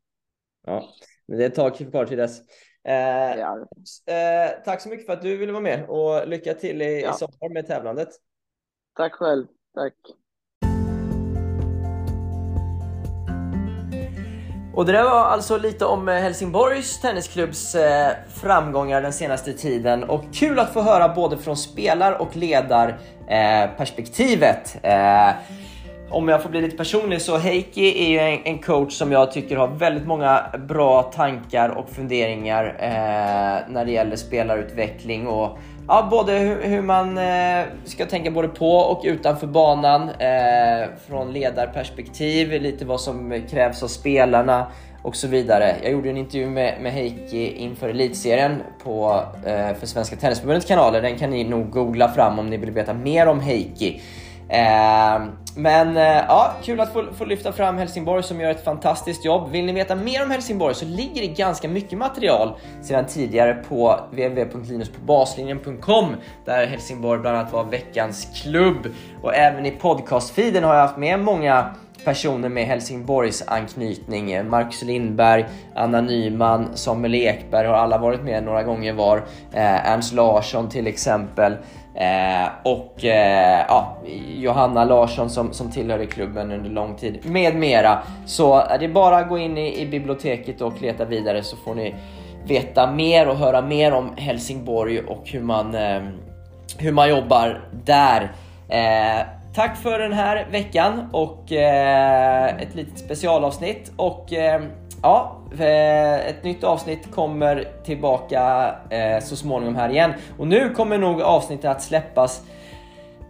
Ja, 0.65 0.89
men 1.25 1.37
det 1.37 1.43
är 1.43 1.49
ett 1.49 1.55
tag 1.55 1.75
kvar 1.75 2.05
till 2.05 2.17
dess. 2.17 2.41
Eh, 2.83 3.39
ja. 3.39 3.67
eh, 4.05 4.63
tack 4.65 4.81
så 4.81 4.89
mycket 4.89 5.05
för 5.05 5.13
att 5.13 5.21
du 5.21 5.37
ville 5.37 5.51
vara 5.51 5.63
med 5.63 5.89
och 5.89 6.27
lycka 6.27 6.53
till 6.53 6.81
i, 6.81 7.01
ja. 7.01 7.11
i 7.15 7.17
sommar 7.17 7.53
med 7.53 7.67
tävlandet. 7.67 8.09
Tack 8.93 9.13
själv. 9.13 9.47
Tack. 9.73 9.93
Och 14.79 14.85
det 14.85 14.91
där 14.91 15.03
var 15.03 15.25
alltså 15.25 15.57
lite 15.57 15.85
om 15.85 16.09
eh, 16.09 16.15
Helsingborgs 16.15 17.01
Tennisklubbs 17.01 17.75
eh, 17.75 18.11
framgångar 18.41 19.01
den 19.01 19.13
senaste 19.13 19.53
tiden 19.53 20.03
och 20.03 20.23
kul 20.33 20.59
att 20.59 20.73
få 20.73 20.81
höra 20.81 21.15
både 21.15 21.37
från 21.37 21.57
spelar 21.57 22.21
och 22.21 22.35
ledarperspektivet. 22.35 24.77
Eh, 24.83 25.29
om 26.11 26.27
jag 26.27 26.43
får 26.43 26.49
bli 26.49 26.61
lite 26.61 26.77
personlig 26.77 27.21
så 27.21 27.37
Heikki 27.37 28.05
är 28.05 28.09
ju 28.09 28.19
en, 28.19 28.39
en, 28.43 28.59
coach 28.59 28.93
som 28.93 29.11
jag 29.11 29.31
tycker 29.31 29.55
har 29.55 29.67
väldigt 29.67 30.07
många 30.07 30.45
bra 30.67 31.03
tankar 31.03 31.69
och 31.69 31.89
funderingar 31.89 32.65
eh, 32.79 33.73
när 33.73 33.85
det 33.85 33.91
gäller 33.91 34.15
spelarutveckling 34.15 35.27
och 35.27 35.57
ja, 35.87 36.07
både 36.11 36.33
hur, 36.33 36.63
hur 36.63 36.81
man 36.81 37.17
eh, 37.17 37.65
ska 37.85 38.05
tänka 38.05 38.31
både 38.31 38.47
på 38.47 38.71
och 38.71 39.01
utanför 39.05 39.47
banan 39.47 40.09
eh, 40.09 40.87
från 41.07 41.33
ledarperspektiv, 41.33 42.61
lite 42.61 42.85
vad 42.85 43.01
som 43.01 43.41
krävs 43.49 43.83
av 43.83 43.87
spelarna 43.87 44.67
och 45.01 45.15
så 45.15 45.27
vidare. 45.27 45.75
Jag 45.83 45.91
gjorde 45.91 46.09
en 46.09 46.17
intervju 46.17 46.49
med, 46.49 46.81
med 46.81 46.91
Heikki 46.91 47.51
inför 47.51 47.89
elitserien 47.89 48.61
på, 48.83 49.23
eh, 49.45 49.75
för 49.79 49.87
Svenska 49.87 50.15
Tennisförbundets 50.15 50.67
kanaler. 50.67 51.01
Den 51.01 51.17
kan 51.17 51.29
ni 51.29 51.43
nog 51.43 51.69
googla 51.69 52.09
fram 52.09 52.39
om 52.39 52.49
ni 52.49 52.57
vill 52.57 52.71
veta 52.71 52.93
mer 52.93 53.27
om 53.27 53.39
Heikki. 53.39 54.01
Eh, 54.49 55.21
men 55.55 55.97
eh, 55.97 56.03
ja, 56.03 56.53
kul 56.63 56.79
att 56.79 56.93
få, 56.93 57.13
få, 57.13 57.25
lyfta 57.25 57.51
fram 57.51 57.77
Helsingborg 57.77 58.23
som 58.23 58.41
gör 58.41 58.51
ett 58.51 58.63
fantastiskt 58.63 59.25
jobb. 59.25 59.51
Vill 59.51 59.65
ni 59.65 59.71
veta 59.71 59.95
mer 59.95 60.23
om 60.23 60.31
Helsingborg 60.31 60.75
så 60.75 60.85
ligger 60.85 61.21
det 61.21 61.27
ganska 61.27 61.67
mycket 61.67 61.97
material 61.97 62.57
sedan 62.81 63.05
tidigare 63.05 63.53
på 63.53 63.99
www.linuspåbaslinjen.com 64.11 66.15
där 66.45 66.67
Helsingborg 66.67 67.21
bland 67.21 67.37
annat 67.37 67.53
var 67.53 67.63
veckans 67.63 68.41
klubb. 68.43 68.87
Och 69.21 69.35
även 69.35 69.65
i 69.65 69.71
podcastfeeden 69.71 70.63
har 70.63 70.75
jag 70.75 70.81
haft 70.81 70.97
med 70.97 71.19
många 71.19 71.75
personer 72.05 72.49
med 72.49 72.65
Helsingborgs 72.65 73.43
anknytning. 73.47 74.49
Marcus 74.49 74.81
Lindberg, 74.81 75.45
Anna 75.75 76.01
Nyman, 76.01 76.67
Samuel 76.73 77.15
Ekberg 77.15 77.67
har 77.67 77.75
alla 77.75 77.97
varit 77.97 78.23
med 78.23 78.43
några 78.43 78.63
gånger 78.63 78.93
var. 78.93 79.17
Eh, 79.53 79.91
Ernst 79.91 80.13
Larsson 80.13 80.69
till 80.69 80.87
exempel. 80.87 81.57
Eh, 81.99 82.49
och 82.63 83.05
eh, 83.05 83.65
ja, 83.67 83.97
Johanna 84.27 84.85
Larsson 84.85 85.29
som, 85.29 85.53
som 85.53 85.71
tillhörde 85.71 86.05
klubben 86.05 86.51
under 86.51 86.69
lång 86.69 86.95
tid 86.95 87.19
med 87.23 87.55
mera. 87.55 87.99
Så 88.25 88.59
eh, 88.59 88.79
det 88.79 88.85
är 88.85 88.89
bara 88.89 89.17
att 89.17 89.29
gå 89.29 89.37
in 89.37 89.57
i, 89.57 89.81
i 89.81 89.85
biblioteket 89.85 90.61
och 90.61 90.81
leta 90.81 91.05
vidare 91.05 91.43
så 91.43 91.57
får 91.57 91.75
ni 91.75 91.95
veta 92.45 92.91
mer 92.91 93.27
och 93.27 93.35
höra 93.35 93.61
mer 93.61 93.93
om 93.93 94.09
Helsingborg 94.17 94.99
och 94.99 95.23
hur 95.25 95.41
man, 95.41 95.75
eh, 95.75 96.01
hur 96.77 96.91
man 96.91 97.09
jobbar 97.09 97.61
där. 97.85 98.31
Eh, 98.69 99.25
tack 99.55 99.77
för 99.77 99.99
den 99.99 100.13
här 100.13 100.47
veckan 100.51 101.09
och 101.11 101.51
eh, 101.51 102.45
ett 102.45 102.75
litet 102.75 102.99
specialavsnitt 102.99 103.91
och 103.95 104.33
eh, 104.33 104.61
ja, 105.03 105.41
eh, 105.59 106.27
ett 106.27 106.43
nytt 106.43 106.63
avsnitt 106.63 107.11
kommer 107.11 107.67
tillbaka 107.83 108.75
eh, 108.89 109.23
så 109.23 109.35
småningom 109.35 109.75
här 109.75 109.89
igen. 109.89 110.13
Och 110.37 110.47
nu 110.47 110.69
kommer 110.69 110.97
nog 110.97 111.21
avsnittet 111.21 111.65
att 111.65 111.81
släppas 111.81 112.43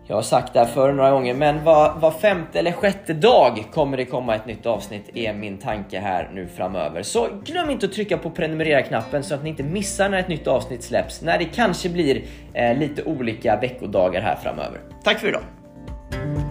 jag 0.09 0.15
har 0.15 0.24
sagt 0.24 0.53
det 0.53 0.59
här 0.59 0.65
förr 0.65 0.93
några 0.93 1.11
gånger, 1.11 1.34
men 1.34 1.63
var, 1.63 1.93
var, 1.99 2.11
femte 2.11 2.59
eller 2.59 2.72
sjätte 2.72 3.13
dag 3.13 3.65
kommer 3.74 3.97
det 3.97 4.05
komma 4.05 4.36
ett 4.36 4.45
nytt 4.45 4.65
avsnitt 4.65 5.09
är 5.13 5.34
min 5.34 5.57
tanke 5.57 5.99
här 5.99 6.30
nu 6.34 6.47
framöver. 6.47 7.03
Så 7.03 7.28
glöm 7.43 7.70
inte 7.70 7.86
att 7.86 7.93
trycka 7.93 8.17
på 8.17 8.30
prenumerera-knappen 8.30 9.24
så 9.24 9.36
att 9.36 9.43
ni 9.43 9.49
inte 9.49 9.63
missar 9.63 10.09
när 10.09 10.20
ett 10.20 10.28
nytt 10.28 10.47
avsnitt 10.47 10.84
släpps, 10.84 11.22
när 11.22 11.38
det 11.38 11.45
kanske 11.45 11.89
blir 11.89 12.22
eh, 12.53 12.78
lite 12.78 13.03
olika 13.03 13.59
veckodagar 13.59 14.22
här 14.22 14.36
framöver. 14.36 14.80
Tack 15.03 15.20
för 15.20 15.28
idag! 15.28 16.48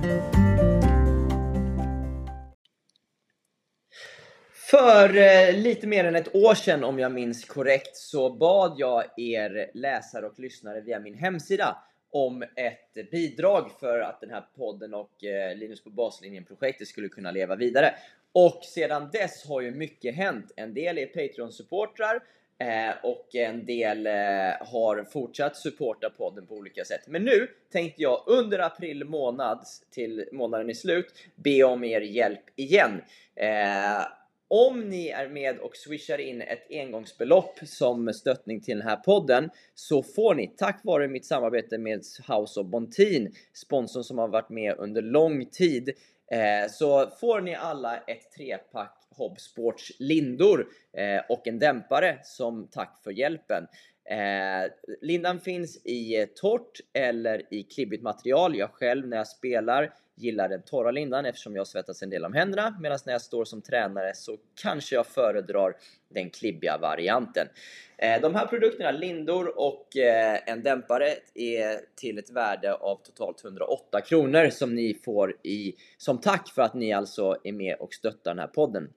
För 4.71 5.17
eh, 5.17 5.57
lite 5.57 5.87
mer 5.87 6.05
än 6.05 6.17
ett 6.17 6.35
år 6.35 6.55
sedan 6.55 6.85
om 6.85 6.99
jag 6.99 7.13
minns 7.13 7.45
korrekt 7.45 7.97
så 7.97 8.31
bad 8.31 8.75
jag 8.77 9.05
er 9.17 9.71
läsare 9.75 10.27
och 10.27 10.39
lyssnare 10.39 10.81
via 10.81 11.01
min 11.01 11.15
hemsida 11.15 11.77
om 12.11 12.43
ett 12.43 13.11
bidrag 13.11 13.71
för 13.81 14.01
att 14.01 14.21
den 14.21 14.31
här 14.31 14.45
podden 14.57 14.95
och 14.95 15.25
eh, 15.25 15.57
Linus 15.57 15.85
på 15.85 15.91
baslinjen 15.91 16.45
projektet 16.45 16.89
skulle 16.89 17.09
kunna 17.09 17.31
leva 17.31 17.57
vidare. 17.57 17.95
Och 18.33 18.61
sedan 18.65 19.09
dess 19.13 19.49
har 19.49 19.61
ju 19.61 19.71
mycket 19.71 20.15
hänt. 20.15 20.53
En 20.57 20.75
del 20.75 20.99
är 20.99 21.07
Patreon-supportrar 21.07 22.21
eh, 22.59 22.95
och 23.03 23.35
en 23.35 23.67
del 23.67 24.07
eh, 24.07 24.13
har 24.61 25.05
fortsatt 25.13 25.57
supporta 25.57 26.11
podden 26.11 26.47
på 26.47 26.55
olika 26.55 26.85
sätt. 26.85 27.07
Men 27.07 27.25
nu 27.25 27.49
tänkte 27.73 28.03
jag 28.03 28.25
under 28.27 28.59
april 28.59 29.05
månad 29.05 29.65
till 29.91 30.29
månaden 30.33 30.71
är 30.71 30.75
slut 30.75 31.15
be 31.35 31.65
om 31.65 31.85
er 31.85 32.01
hjälp 32.01 32.43
igen. 32.57 33.03
Eh, 33.35 34.18
om 34.51 34.89
ni 34.89 35.09
är 35.09 35.29
med 35.29 35.59
och 35.59 35.77
swishar 35.77 36.19
in 36.19 36.43
ett 36.43 36.67
engångsbelopp 36.71 37.59
som 37.63 38.13
stöttning 38.13 38.61
till 38.61 38.79
den 38.79 38.89
här 38.89 38.97
podden 38.97 39.51
så 39.75 40.03
får 40.03 40.35
ni 40.35 40.49
tack 40.57 40.81
vare 40.85 41.09
mitt 41.09 41.27
samarbete 41.27 41.79
med 41.79 42.03
House 42.29 42.61
of 42.61 42.67
Bontin, 42.67 43.35
sponsorn 43.53 44.05
som 44.05 44.19
har 44.19 44.29
varit 44.29 44.51
med 44.51 44.75
under 44.79 45.03
lång 45.03 45.47
tid, 45.47 45.89
eh, 46.33 46.71
så 46.71 47.07
får 47.21 47.41
ni 47.41 47.55
alla 47.55 47.97
ett 47.97 48.33
trepack 48.37 48.95
Hobsports 49.11 49.93
lindor 49.99 50.67
eh, 50.93 51.23
och 51.29 51.47
en 51.47 51.59
dämpare 51.59 52.19
som 52.23 52.69
tack 52.71 53.01
för 53.05 53.11
hjälpen. 53.11 53.67
Eh, 54.11 54.71
lindan 55.01 55.41
finns 55.41 55.87
i 55.87 56.21
eh, 56.21 56.27
torrt 56.27 56.81
eller 56.93 57.55
i 57.55 57.63
klibbigt 57.63 58.03
material. 58.03 58.57
Jag 58.57 58.71
själv 58.71 59.09
när 59.09 59.17
jag 59.17 59.29
spelar 59.29 59.93
gillar 60.21 60.49
den 60.49 60.63
torra 60.63 60.91
lindan 60.91 61.27
eftersom 61.27 61.57
jag 61.57 61.67
svettas 61.67 62.03
en 62.03 62.11
del 62.11 62.25
om 62.25 62.33
händerna 62.33 62.77
medan 62.81 62.99
när 63.07 63.13
jag 63.13 63.23
står 63.23 63.45
som 63.45 63.63
tränare 63.63 64.15
så 64.15 64.37
kanske 64.63 64.95
jag 64.95 65.07
föredrar 65.07 65.77
den 66.09 66.31
klibbiga 66.31 66.79
varianten. 66.79 67.49
Eh, 67.97 68.21
de 68.21 68.35
här 68.35 68.47
produkterna, 68.47 68.91
lindor 68.91 69.59
och 69.59 69.97
eh, 69.97 70.39
en 70.47 70.63
dämpare, 70.63 71.15
är 71.35 71.81
till 71.97 72.19
ett 72.19 72.31
värde 72.31 72.75
av 72.75 72.97
totalt 72.97 73.45
108 73.45 74.01
kronor 74.01 74.51
som 74.51 74.75
ni 74.75 74.95
får 75.05 75.35
i, 75.43 75.75
som 75.97 76.21
tack 76.21 76.49
för 76.49 76.63
att 76.63 76.75
ni 76.75 76.93
alltså 76.93 77.37
är 77.45 77.53
med 77.53 77.77
och 77.81 77.95
stöttar 77.95 78.31
den 78.31 78.39
här 78.39 78.47
podden. 78.47 78.89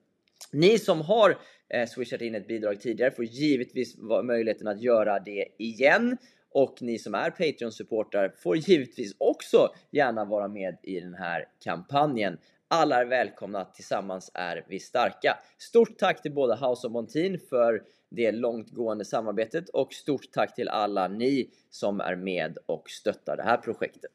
Ni 0.52 0.78
som 0.78 1.00
har 1.00 1.38
eh, 1.72 1.86
swishat 1.86 2.20
in 2.20 2.34
ett 2.34 2.48
bidrag 2.48 2.80
tidigare 2.80 3.10
får 3.10 3.24
givetvis 3.24 3.96
möjligheten 4.24 4.68
att 4.68 4.82
göra 4.82 5.18
det 5.18 5.46
igen 5.58 6.16
och 6.50 6.82
ni 6.82 6.98
som 6.98 7.14
är 7.14 7.30
Patreon-supportrar 7.30 8.32
får 8.38 8.56
givetvis 8.56 9.14
också 9.18 9.68
gärna 9.90 10.24
vara 10.24 10.48
med 10.48 10.78
i 10.82 11.00
den 11.00 11.14
här 11.14 11.44
kampanjen. 11.64 12.38
Alla 12.68 13.00
är 13.00 13.04
välkomna, 13.04 13.64
tillsammans 13.64 14.30
är 14.34 14.64
vi 14.68 14.78
starka. 14.78 15.38
Stort 15.58 15.98
tack 15.98 16.22
till 16.22 16.32
både 16.32 16.54
House 16.54 16.86
of 16.86 16.92
Montin 16.92 17.38
för 17.38 17.82
det 18.10 18.32
långtgående 18.32 19.04
samarbetet 19.04 19.68
och 19.68 19.92
stort 19.92 20.32
tack 20.32 20.54
till 20.54 20.68
alla 20.68 21.08
ni 21.08 21.50
som 21.70 22.00
är 22.00 22.16
med 22.16 22.58
och 22.66 22.90
stöttar 22.90 23.36
det 23.36 23.42
här 23.42 23.56
projektet. 23.56 24.12